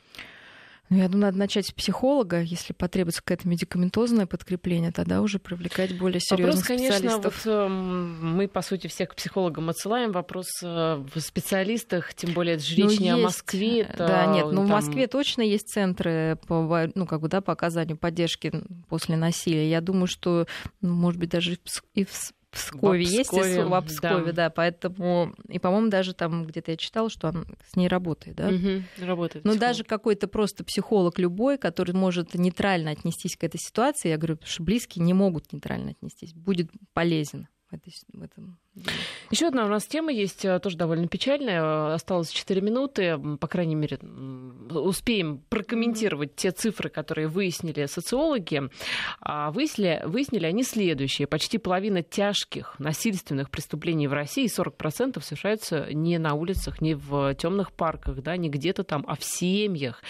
Ну, 0.90 0.98
я 0.98 1.08
думаю, 1.08 1.26
надо 1.26 1.38
начать 1.38 1.66
с 1.66 1.72
психолога. 1.72 2.42
Если 2.42 2.74
потребуется 2.74 3.22
какое-то 3.22 3.48
медикаментозное 3.48 4.26
подкрепление, 4.26 4.92
тогда 4.92 5.22
уже 5.22 5.38
привлекать 5.38 5.96
более 5.96 6.20
серьезных 6.20 6.56
Вопрос, 6.56 6.66
конечно, 6.66 6.98
специалистов. 6.98 7.44
вот 7.44 7.52
э, 7.52 7.68
мы, 7.68 8.48
по 8.48 8.60
сути, 8.60 8.86
всех 8.86 9.08
к 9.10 9.14
психологам 9.14 9.70
отсылаем. 9.70 10.12
Вопрос 10.12 10.46
э, 10.62 10.66
в 11.14 11.20
специалистах, 11.20 12.12
тем 12.14 12.32
более 12.34 12.56
это 12.56 12.64
же 12.64 12.76
речь 12.76 12.98
Ну, 12.98 13.02
не 13.02 13.10
о 13.10 13.16
есть. 13.16 13.24
Москве. 13.24 13.80
Это, 13.80 14.06
Да, 14.06 14.26
нет, 14.26 14.46
ну 14.52 14.62
в 14.64 14.68
Москве 14.68 15.06
точно 15.06 15.40
есть 15.42 15.68
центры 15.68 16.38
по, 16.46 16.88
ну, 16.94 17.06
как 17.06 17.20
бы, 17.22 17.28
да, 17.28 17.40
по 17.40 17.52
оказанию 17.54 17.96
поддержки 17.96 18.52
после 18.88 19.16
насилия. 19.16 19.70
Я 19.70 19.80
думаю, 19.80 20.06
что, 20.06 20.46
ну, 20.82 20.92
может 20.94 21.18
быть, 21.18 21.30
даже 21.30 21.58
и 21.94 22.04
в 22.04 22.10
Пскове 22.54 23.02
есть, 23.02 23.30
Пскове, 23.30 23.62
с- 23.64 23.66
в 23.66 23.80
Пскове, 23.82 24.32
да. 24.32 24.44
да. 24.44 24.50
поэтому, 24.50 25.34
и, 25.48 25.58
по-моему, 25.58 25.88
даже 25.88 26.14
там 26.14 26.44
где-то 26.44 26.70
я 26.70 26.76
читала, 26.76 27.10
что 27.10 27.28
он 27.28 27.46
с 27.70 27.76
ней 27.76 27.88
работает, 27.88 28.36
да. 28.36 28.50
мгм, 28.50 28.84
работает. 28.98 29.44
Но 29.44 29.52
психолог. 29.52 29.60
даже 29.60 29.84
какой-то 29.84 30.28
просто 30.28 30.64
психолог 30.64 31.18
любой, 31.18 31.58
который 31.58 31.92
может 31.94 32.34
нейтрально 32.34 32.90
отнестись 32.90 33.36
к 33.36 33.44
этой 33.44 33.58
ситуации, 33.58 34.08
я 34.08 34.16
говорю, 34.16 34.38
что 34.44 34.62
близкие 34.62 35.04
не 35.04 35.14
могут 35.14 35.52
нейтрально 35.52 35.90
отнестись, 35.90 36.32
будет 36.32 36.70
полезен 36.92 37.48
в, 37.70 37.74
этой 37.74 37.92
в 38.12 38.22
этом. 38.22 38.58
Еще 39.30 39.46
одна 39.46 39.64
у 39.64 39.68
нас 39.68 39.86
тема 39.86 40.12
есть, 40.12 40.44
э, 40.44 40.58
тоже 40.58 40.76
довольно 40.76 41.06
печальная. 41.06 41.62
Э, 41.62 41.94
Осталось 41.94 42.30
4 42.30 42.60
минуты. 42.60 43.18
По 43.40 43.46
крайней 43.46 43.74
мере, 43.76 43.98
успеем 44.70 45.42
прокомментировать 45.48 46.34
те 46.34 46.50
цифры, 46.50 46.88
которые 46.90 47.28
выяснили 47.28 47.86
социологи. 47.86 48.62
А 49.20 49.50
Выяснили, 49.50 50.02
выяснили 50.04 50.46
они 50.46 50.64
следующее. 50.64 51.26
Почти 51.28 51.58
половина 51.58 52.02
тяжких 52.02 52.74
насильственных 52.78 53.50
преступлений 53.50 54.08
в 54.08 54.12
России, 54.12 54.46
40% 54.46 55.20
совершаются 55.22 55.92
не 55.92 56.18
на 56.18 56.34
улицах, 56.34 56.80
не 56.80 56.94
в 56.94 57.34
темных 57.34 57.72
парках, 57.72 58.22
да, 58.22 58.36
не 58.36 58.48
где-то 58.48 58.82
там, 58.82 59.04
а 59.06 59.14
в 59.14 59.24
семьях. 59.24 60.02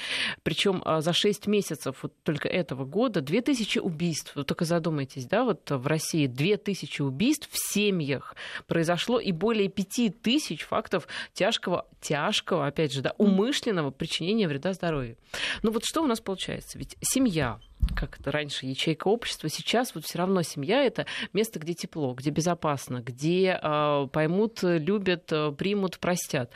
Причем 0.42 0.82
за 1.00 1.12
6 1.12 1.46
месяцев 1.46 1.96
вот 2.02 2.14
только 2.22 2.48
этого 2.48 2.84
года 2.84 3.20
2000 3.20 3.78
убийств. 3.78 4.34
Вы 4.34 4.44
только 4.44 4.64
задумайтесь, 4.64 5.26
да, 5.26 5.44
вот 5.44 5.70
в 5.70 5.86
России 5.86 6.26
2000 6.26 7.02
убийств 7.02 7.48
в 7.50 7.72
семьях 7.72 8.34
произошло 8.66 9.18
и 9.18 9.32
более 9.32 9.68
5000 9.68 10.62
фактов 10.62 11.08
тяжкого, 11.32 11.86
тяжкого, 12.00 12.66
опять 12.66 12.92
же, 12.92 13.02
да, 13.02 13.14
умышленного 13.18 13.90
причинения 13.90 14.48
вреда 14.48 14.72
здоровью. 14.72 15.16
Ну 15.62 15.70
вот 15.70 15.84
что 15.84 16.02
у 16.02 16.06
нас 16.06 16.20
получается? 16.20 16.78
Ведь 16.78 16.96
семья, 17.00 17.58
как 17.96 18.18
это 18.20 18.30
раньше 18.30 18.66
ячейка 18.66 19.08
общества, 19.08 19.48
сейчас 19.48 19.94
вот 19.94 20.04
все 20.04 20.18
равно 20.18 20.42
семья 20.42 20.82
это 20.84 21.06
место, 21.32 21.58
где 21.58 21.74
тепло, 21.74 22.14
где 22.14 22.30
безопасно, 22.30 23.00
где 23.00 23.58
э, 23.60 24.08
поймут, 24.12 24.60
любят, 24.62 25.32
э, 25.32 25.52
примут, 25.52 25.98
простят. 25.98 26.50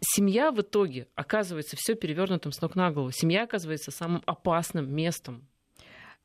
Семья 0.00 0.50
в 0.50 0.60
итоге 0.60 1.06
оказывается 1.14 1.76
все 1.78 1.94
перевернутым 1.94 2.50
с 2.50 2.60
ног 2.60 2.74
на 2.74 2.90
голову. 2.90 3.12
Семья 3.12 3.44
оказывается 3.44 3.92
самым 3.92 4.22
опасным 4.26 4.92
местом. 4.92 5.46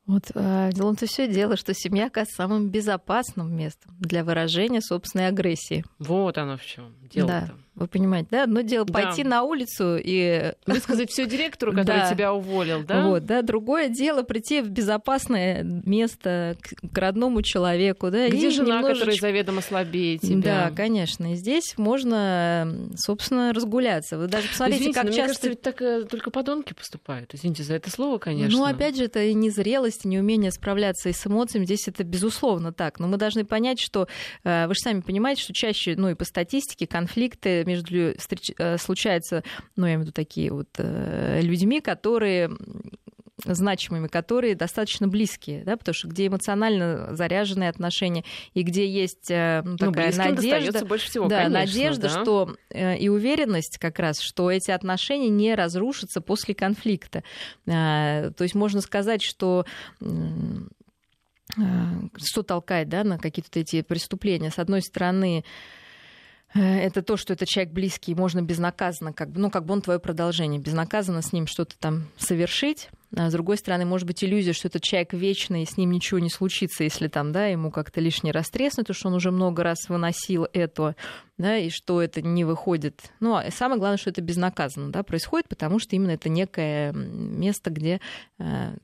Вот 0.08 0.30
э, 0.34 0.70
дело-то 0.72 1.04
все 1.06 1.28
дело, 1.28 1.58
что 1.58 1.74
семья 1.74 2.06
оказывается 2.06 2.36
самым 2.36 2.70
безопасным 2.70 3.54
местом 3.54 3.94
для 4.00 4.24
выражения 4.24 4.80
собственной 4.80 5.28
агрессии. 5.28 5.84
Вот 5.98 6.38
оно 6.38 6.56
в 6.56 6.64
чем 6.64 6.94
дело-то. 7.12 7.46
Да, 7.46 7.54
вы 7.78 7.88
понимаете, 7.88 8.28
да? 8.30 8.42
Одно 8.44 8.60
дело 8.60 8.84
Да. 8.84 8.92
пойти 8.92 9.24
на 9.24 9.42
улицу 9.42 9.96
и 10.02 10.52
Высказать 10.66 11.10
все 11.10 11.26
директору, 11.26 11.72
который 11.76 11.98
Да. 12.00 12.10
тебя 12.10 12.32
уволил, 12.32 12.82
да? 12.84 13.06
Вот, 13.08 13.24
да, 13.24 13.42
другое 13.42 13.88
дело 13.88 14.22
прийти 14.22 14.60
в 14.60 14.68
безопасное 14.70 15.62
место 15.62 16.56
к, 16.60 16.92
к 16.92 16.98
родному 16.98 17.42
человеку, 17.42 18.10
да, 18.10 18.28
Где 18.28 18.48
и 18.48 18.50
жена, 18.50 18.82
которая 18.82 19.16
заведомо 19.16 19.60
слабее 19.62 20.18
тебя? 20.18 20.68
Да, 20.68 20.76
конечно. 20.76 21.32
И 21.32 21.36
здесь 21.36 21.74
можно, 21.76 22.88
собственно, 22.96 23.52
разгуляться. 23.52 24.18
Вы 24.18 24.26
даже 24.28 24.48
посмотрите, 24.48 24.78
Извините, 24.80 24.94
как 24.94 25.04
но 25.04 25.08
мне 25.10 25.16
часто... 25.16 25.28
кажется, 25.28 25.48
ведь 25.48 25.62
так 25.62 25.82
э, 25.82 26.04
только 26.04 26.30
подонки 26.30 26.72
поступают. 26.72 27.34
Извините 27.34 27.62
за 27.62 27.74
это 27.74 27.90
слово, 27.90 28.18
конечно. 28.18 28.58
Ну, 28.58 28.64
опять 28.64 28.96
же, 28.96 29.04
это 29.04 29.22
и 29.22 29.34
незрелость, 29.34 30.04
и 30.04 30.08
неумение 30.08 30.50
справляться 30.50 31.08
и 31.08 31.12
с 31.12 31.26
эмоциями. 31.26 31.64
Здесь 31.64 31.88
это 31.88 32.04
безусловно 32.04 32.72
так. 32.72 32.98
Но 32.98 33.08
мы 33.08 33.16
должны 33.16 33.44
понять, 33.44 33.80
что 33.80 34.08
э, 34.44 34.66
вы 34.66 34.74
же 34.74 34.80
сами 34.80 35.00
понимаете, 35.00 35.42
что 35.42 35.52
чаще, 35.52 35.94
ну 35.96 36.08
и 36.10 36.14
по 36.14 36.24
статистике, 36.24 36.86
конфликты 36.86 37.64
между 37.68 38.12
встреч- 38.18 38.54
э, 38.58 38.78
случаются, 38.78 39.44
ну, 39.76 39.86
я 39.86 39.92
имею 39.92 40.00
в 40.00 40.02
виду 40.04 40.12
такие 40.12 40.50
вот 40.52 40.68
э, 40.78 41.40
людьми, 41.42 41.80
которые 41.80 42.50
значимыми, 43.44 44.08
которые 44.08 44.56
достаточно 44.56 45.06
близкие, 45.06 45.62
да, 45.62 45.76
потому 45.76 45.94
что 45.94 46.08
где 46.08 46.26
эмоционально 46.26 47.14
заряженные 47.14 47.70
отношения 47.70 48.24
и 48.52 48.62
где 48.62 48.84
есть 48.88 49.30
э, 49.30 49.62
ну, 49.64 49.72
Ну, 49.72 49.78
такая 49.78 50.06
близким 50.06 50.34
надежда, 50.34 50.84
больше 50.84 51.06
всего, 51.08 51.28
да, 51.28 51.44
конечно, 51.44 51.60
надежда, 51.60 52.02
да. 52.02 52.08
что 52.08 52.56
и 52.74 53.08
уверенность 53.08 53.78
как 53.78 54.00
раз, 54.00 54.20
что 54.20 54.50
эти 54.50 54.72
отношения 54.72 55.28
не 55.28 55.54
разрушатся 55.54 56.20
после 56.20 56.54
конфликта. 56.54 57.22
То 57.64 58.34
есть 58.40 58.56
можно 58.56 58.80
сказать, 58.80 59.22
что 59.22 59.64
что 62.16 62.42
толкает 62.42 62.88
да, 62.88 63.04
на 63.04 63.18
какие-то 63.18 63.60
эти 63.60 63.82
преступления. 63.82 64.50
С 64.50 64.58
одной 64.58 64.82
стороны, 64.82 65.44
это 66.54 67.02
то, 67.02 67.16
что 67.16 67.34
этот 67.34 67.48
человек 67.48 67.72
близкий, 67.72 68.14
можно 68.14 68.40
безнаказанно, 68.42 69.12
как 69.12 69.30
бы, 69.30 69.40
ну, 69.40 69.50
как 69.50 69.64
бы 69.64 69.74
он 69.74 69.82
твое 69.82 69.98
продолжение, 69.98 70.60
безнаказанно 70.60 71.22
с 71.22 71.32
ним 71.32 71.46
что-то 71.46 71.76
там 71.78 72.08
совершить. 72.16 72.88
А 73.16 73.30
с 73.30 73.32
другой 73.32 73.56
стороны, 73.56 73.86
может 73.86 74.06
быть 74.06 74.22
иллюзия, 74.22 74.52
что 74.52 74.68
этот 74.68 74.82
человек 74.82 75.14
вечный, 75.14 75.62
и 75.62 75.66
с 75.66 75.78
ним 75.78 75.90
ничего 75.90 76.18
не 76.18 76.28
случится, 76.28 76.84
если 76.84 77.08
там, 77.08 77.32
да, 77.32 77.46
ему 77.46 77.70
как-то 77.70 78.00
лишний 78.00 78.32
раз 78.32 78.50
треснуть, 78.50 78.86
потому 78.86 78.98
что 78.98 79.08
он 79.08 79.14
уже 79.14 79.30
много 79.30 79.62
раз 79.62 79.88
выносил 79.88 80.46
это, 80.52 80.94
да, 81.38 81.56
и 81.56 81.70
что 81.70 82.02
это 82.02 82.20
не 82.20 82.44
выходит. 82.44 83.10
Ну, 83.20 83.34
а 83.34 83.50
самое 83.50 83.78
главное, 83.78 83.98
что 83.98 84.10
это 84.10 84.20
безнаказанно, 84.20 84.92
да, 84.92 85.02
происходит, 85.02 85.48
потому 85.48 85.78
что 85.78 85.96
именно 85.96 86.10
это 86.10 86.28
некое 86.28 86.92
место, 86.92 87.70
где 87.70 88.00
э, 88.38 88.74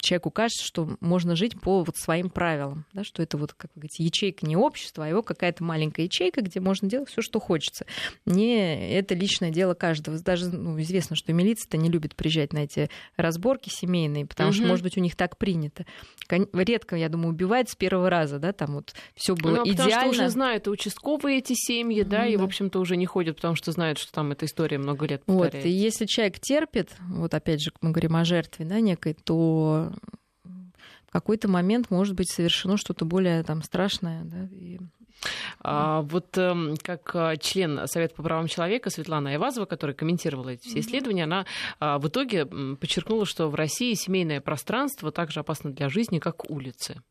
человеку 0.00 0.30
кажется, 0.30 0.64
что 0.64 0.96
можно 1.00 1.34
жить 1.36 1.60
по 1.60 1.82
вот 1.82 1.96
своим 1.96 2.30
правилам, 2.30 2.84
да, 2.92 3.04
что 3.04 3.22
это 3.22 3.36
вот, 3.36 3.52
как 3.52 3.70
вы 3.74 3.80
говорите, 3.80 4.04
ячейка 4.04 4.46
не 4.46 4.56
общества, 4.56 5.04
а 5.04 5.08
его 5.08 5.22
какая-то 5.22 5.64
маленькая 5.64 6.04
ячейка, 6.04 6.40
где 6.40 6.60
можно 6.60 6.88
делать 6.88 7.08
все, 7.10 7.20
что 7.20 7.40
хочется. 7.40 7.86
Не 8.24 8.92
это 8.92 9.14
личное 9.14 9.50
дело 9.50 9.74
каждого. 9.74 10.18
Даже 10.18 10.48
ну, 10.48 10.80
известно, 10.80 11.16
что 11.16 11.32
милиция-то 11.32 11.76
не 11.76 11.88
любит 11.90 12.14
приезжать 12.14 12.52
на 12.52 12.58
эти 12.58 12.88
разборки 13.16 13.68
семейные, 13.70 14.26
потому 14.26 14.52
что, 14.52 14.62
Мгм. 14.62 14.70
может 14.70 14.82
быть, 14.84 14.96
у 14.96 15.00
них 15.00 15.16
так 15.16 15.36
принято. 15.36 15.84
Редко, 16.52 16.94
я 16.96 17.08
думаю, 17.08 17.30
убивают 17.30 17.70
с 17.70 17.74
первого 17.74 18.10
раза, 18.10 18.38
да, 18.38 18.52
там 18.52 18.74
вот 18.74 18.94
все 19.14 19.34
было 19.34 19.56
Ну, 19.56 19.62
а 19.62 19.64
потому 19.64 19.88
идеально. 19.88 20.12
что 20.12 20.22
уже 20.24 20.28
знают 20.30 20.66
и 20.66 20.70
участковые 20.70 21.38
эти 21.38 21.54
семьи, 21.54 22.02
да, 22.02 22.24
Ну 22.24 22.30
и, 22.30 22.36
в 22.36 22.40
да. 22.40 22.44
общем-то, 22.44 22.78
уже 22.80 22.96
не 22.96 23.06
ходят, 23.06 23.36
потому 23.36 23.54
что 23.54 23.72
знают, 23.72 23.98
что 23.98 24.12
там 24.12 24.32
эта 24.32 24.44
история 24.46 24.78
много 24.78 25.06
лет 25.06 25.22
Вот, 25.26 25.42
повторяется. 25.44 25.68
и 25.68 25.72
если 25.72 26.04
человек 26.06 26.38
терпит, 26.38 26.90
вот 27.08 27.32
опять 27.34 27.62
же, 27.62 27.72
мы 27.80 27.90
говорим 27.90 28.14
о 28.16 28.24
жертве, 28.24 28.64
да, 28.66 28.80
некой, 28.80 29.14
то 29.14 29.87
в 31.08 31.10
какой-то 31.10 31.48
момент 31.48 31.90
может 31.90 32.14
быть 32.14 32.30
совершено 32.30 32.76
что-то 32.76 33.04
более 33.04 33.42
там 33.42 33.62
страшное, 33.62 34.24
да, 34.24 34.48
и 34.50 34.78
А, 35.60 36.02
вот 36.02 36.38
эм, 36.38 36.76
как 36.76 37.10
э, 37.14 37.36
член 37.40 37.86
Совета 37.86 38.14
по 38.14 38.22
правам 38.22 38.46
человека 38.46 38.90
Светлана 38.90 39.30
Айвазова, 39.30 39.66
которая 39.66 39.94
комментировала 39.94 40.50
эти 40.50 40.68
все 40.68 40.80
исследования, 40.80 41.24
она 41.24 41.44
а, 41.80 41.98
в 41.98 42.06
итоге 42.08 42.46
подчеркнула, 42.46 43.26
что 43.26 43.48
в 43.48 43.54
России 43.54 43.94
семейное 43.94 44.40
пространство 44.40 45.10
так 45.10 45.32
же 45.32 45.40
опасно 45.40 45.72
для 45.72 45.88
жизни, 45.88 46.18
как 46.20 46.48
улицы. 46.48 47.02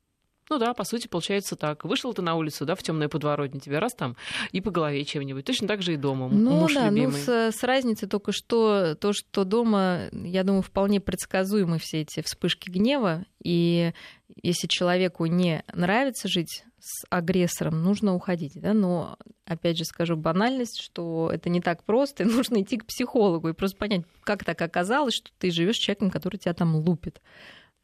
Ну 0.49 0.57
да, 0.59 0.73
по 0.73 0.83
сути, 0.83 1.07
получается 1.07 1.55
так. 1.55 1.83
Вышел 1.83 2.13
ты 2.13 2.21
на 2.21 2.35
улицу, 2.35 2.65
да, 2.65 2.75
в 2.75 2.83
темное 2.83 3.09
подворотне, 3.09 3.59
тебе 3.59 3.79
раз 3.79 3.93
там 3.93 4.15
и 4.51 4.61
по 4.61 4.71
голове 4.71 5.03
чем-нибудь. 5.03 5.45
Точно 5.45 5.67
так 5.67 5.81
же 5.81 5.93
и 5.93 5.97
дома. 5.97 6.29
Ну 6.29 6.51
Муж 6.51 6.73
да, 6.73 6.89
любимый. 6.89 7.11
ну 7.11 7.17
с, 7.17 7.51
с 7.57 7.63
разницей 7.63 8.07
только 8.07 8.31
что 8.31 8.95
то, 8.95 9.13
что 9.13 9.43
дома, 9.43 10.09
я 10.11 10.43
думаю, 10.43 10.61
вполне 10.61 11.01
предсказуемы 11.01 11.79
все 11.79 12.01
эти 12.01 12.21
вспышки 12.21 12.69
гнева, 12.69 13.25
и 13.43 13.93
если 14.41 14.67
человеку 14.67 15.25
не 15.25 15.63
нравится 15.73 16.27
жить 16.27 16.63
с 16.79 17.05
агрессором, 17.09 17.83
нужно 17.83 18.13
уходить, 18.13 18.53
да, 18.55 18.73
но 18.73 19.17
опять 19.45 19.77
же 19.77 19.83
скажу 19.83 20.15
банальность, 20.15 20.79
что 20.79 21.29
это 21.33 21.49
не 21.49 21.59
так 21.59 21.83
просто, 21.83 22.23
и 22.23 22.27
нужно 22.27 22.61
идти 22.61 22.77
к 22.77 22.85
психологу 22.85 23.49
и 23.49 23.53
просто 23.53 23.77
понять, 23.77 24.03
как 24.23 24.43
так 24.43 24.61
оказалось, 24.61 25.15
что 25.15 25.31
ты 25.37 25.51
живешь 25.51 25.75
с 25.75 25.79
человеком, 25.79 26.11
который 26.11 26.37
тебя 26.37 26.53
там 26.53 26.75
лупит. 26.75 27.21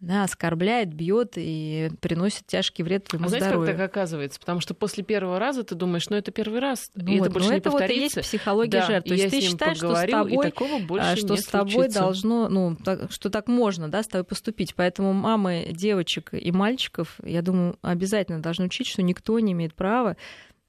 Да, 0.04 0.24
оскорбляет, 0.26 0.94
бьет 0.94 1.36
и 1.38 1.90
приносит 2.02 2.46
тяжкий 2.46 2.84
вред 2.84 3.06
твоему 3.06 3.28
А 3.28 3.30
знаете, 3.30 3.46
здоровью. 3.48 3.68
как 3.72 3.78
так 3.78 3.90
оказывается? 3.90 4.38
Потому 4.38 4.60
что 4.60 4.74
после 4.74 5.02
первого 5.02 5.40
раза 5.40 5.64
ты 5.64 5.76
думаешь, 5.76 6.10
ну 6.10 6.18
это 6.18 6.32
первый 6.32 6.60
раз, 6.60 6.92
Ну 6.94 7.10
и 7.10 7.20
вот, 7.20 7.28
это 7.28 7.34
больше 7.34 7.48
но 7.48 7.54
не 7.54 7.60
это 7.60 7.70
вот 7.70 7.78
и 7.78 7.80
повторится. 7.84 8.20
есть 8.20 8.30
психология 8.30 8.80
Да, 8.82 8.86
жертвы. 8.86 9.16
и 9.16 9.18
То 9.18 9.24
есть 9.24 9.30
ты 9.38 9.42
считаешь, 9.42 9.78
что 9.78 9.96
с 9.96 10.06
тобой 10.06 10.52
а, 11.00 11.16
что 11.16 11.38
с 11.38 11.46
тобой 11.46 11.72
случится. 11.72 12.00
должно, 12.02 12.50
ну, 12.50 12.76
так- 12.76 13.14
что 13.14 13.30
так 13.30 13.48
можно, 13.48 13.88
да, 13.90 14.04
с 14.04 14.08
тобой 14.08 14.26
поступить. 14.26 14.76
Поэтому 14.76 15.14
мамы 15.14 15.70
девочек 15.72 16.32
и 16.34 16.52
мальчиков, 16.52 17.18
я 17.24 17.42
думаю, 17.42 17.78
обязательно 17.82 18.42
должны 18.42 18.66
учить, 18.66 18.88
что 18.88 19.02
никто 19.04 19.40
не 19.40 19.54
имеет 19.54 19.74
права 19.74 20.18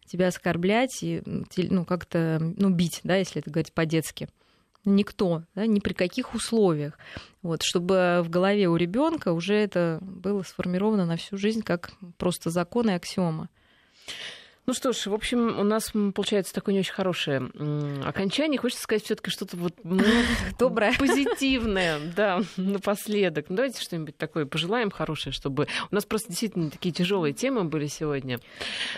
тебя 0.06 0.28
оскорблять 0.28 0.96
и 1.02 1.22
ну, 1.56 1.84
как-то 1.84 2.38
ну, 2.56 2.70
бить, 2.70 3.00
да, 3.02 3.16
если 3.16 3.40
это 3.40 3.50
говорить 3.50 3.72
по-детски. 3.72 4.28
Никто, 4.84 5.42
да, 5.54 5.66
ни 5.66 5.80
при 5.80 5.94
каких 5.94 6.34
условиях. 6.34 6.98
Вот, 7.42 7.62
чтобы 7.62 8.20
в 8.22 8.28
голове 8.28 8.68
у 8.68 8.76
ребенка 8.76 9.32
уже 9.32 9.54
это 9.54 9.98
было 10.02 10.42
сформировано 10.42 11.06
на 11.06 11.16
всю 11.16 11.38
жизнь 11.38 11.62
как 11.62 11.92
просто 12.18 12.50
закон 12.50 12.90
и 12.90 12.92
аксиома. 12.92 13.48
Ну 14.66 14.72
что 14.72 14.92
ж, 14.92 15.06
в 15.06 15.14
общем, 15.14 15.58
у 15.58 15.62
нас 15.62 15.92
получается 16.14 16.54
такое 16.54 16.72
не 16.72 16.80
очень 16.80 16.94
хорошее 16.94 17.50
окончание. 18.02 18.58
Хочется 18.58 18.82
сказать 18.82 19.04
все-таки 19.04 19.30
что-то 19.30 19.58
вот 19.58 19.74
ну, 19.84 20.02
доброе, 20.58 20.94
позитивное, 20.98 22.00
да, 22.16 22.40
напоследок. 22.56 23.46
Ну, 23.50 23.56
давайте 23.56 23.82
что-нибудь 23.82 24.16
такое 24.16 24.46
пожелаем 24.46 24.90
хорошее, 24.90 25.34
чтобы 25.34 25.68
у 25.90 25.94
нас 25.94 26.06
просто 26.06 26.28
действительно 26.28 26.70
такие 26.70 26.92
тяжелые 26.94 27.34
темы 27.34 27.64
были 27.64 27.88
сегодня. 27.88 28.40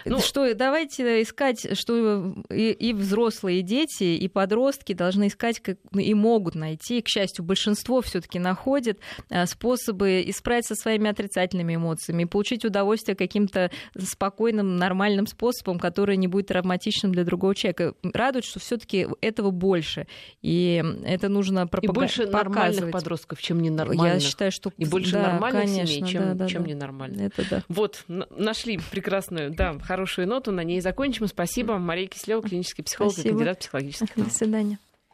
Ну, 0.04 0.20
что 0.20 0.54
давайте 0.54 1.22
искать, 1.22 1.76
что 1.76 2.32
и, 2.48 2.70
и 2.70 2.92
взрослые, 2.92 3.58
и 3.58 3.62
дети, 3.62 4.04
и 4.04 4.28
подростки 4.28 4.92
должны 4.92 5.26
искать 5.26 5.58
как, 5.58 5.78
и 5.92 6.14
могут 6.14 6.54
найти. 6.54 7.02
К 7.02 7.08
счастью, 7.08 7.44
большинство 7.44 8.02
все-таки 8.02 8.38
находит 8.38 9.00
а, 9.30 9.46
способы 9.46 10.22
исправиться 10.28 10.76
со 10.76 10.82
своими 10.82 11.10
отрицательными 11.10 11.74
эмоциями, 11.74 12.24
получить 12.24 12.64
удовольствие 12.64 13.16
каким-то 13.16 13.72
спокойным, 13.98 14.76
нормальным 14.76 15.26
способом 15.26 15.55
способом, 15.56 15.78
который 15.78 16.16
не 16.16 16.28
будет 16.28 16.48
травматичным 16.48 17.12
для 17.12 17.24
другого 17.24 17.54
человека. 17.54 17.94
Радует, 18.02 18.44
что 18.44 18.60
все-таки 18.60 19.06
этого 19.20 19.50
больше. 19.50 20.06
И 20.42 20.82
это 21.04 21.28
нужно 21.28 21.66
пропаг... 21.66 21.90
И 21.90 21.92
больше 21.92 22.26
нормальных 22.26 22.90
подростков, 22.90 23.40
чем 23.40 23.60
ненормальных. 23.60 24.14
Я 24.14 24.20
считаю, 24.20 24.52
что... 24.52 24.72
И 24.76 24.84
больше 24.84 25.12
да, 25.12 25.32
нормальных 25.32 25.64
конечно, 25.64 25.86
семей, 25.86 26.10
чем, 26.10 26.22
да, 26.22 26.34
да, 26.34 26.48
чем 26.48 26.62
да. 26.62 26.68
ненормальных. 26.70 27.20
Это 27.20 27.50
да. 27.50 27.62
Вот, 27.68 28.04
нашли 28.06 28.78
прекрасную, 28.90 29.50
да, 29.50 29.78
хорошую 29.78 30.28
ноту, 30.28 30.52
на 30.52 30.62
ней 30.62 30.80
закончим. 30.80 31.26
Спасибо. 31.26 31.78
Мария 31.78 32.06
Кислева, 32.06 32.42
клинический 32.42 32.84
психолог 32.84 33.12
Спасибо. 33.12 33.28
и 33.28 33.32
кандидат 33.32 33.58
психологических 33.60 34.16
наук. 34.16 34.28
До 34.28 34.34
свидания. 34.34 34.78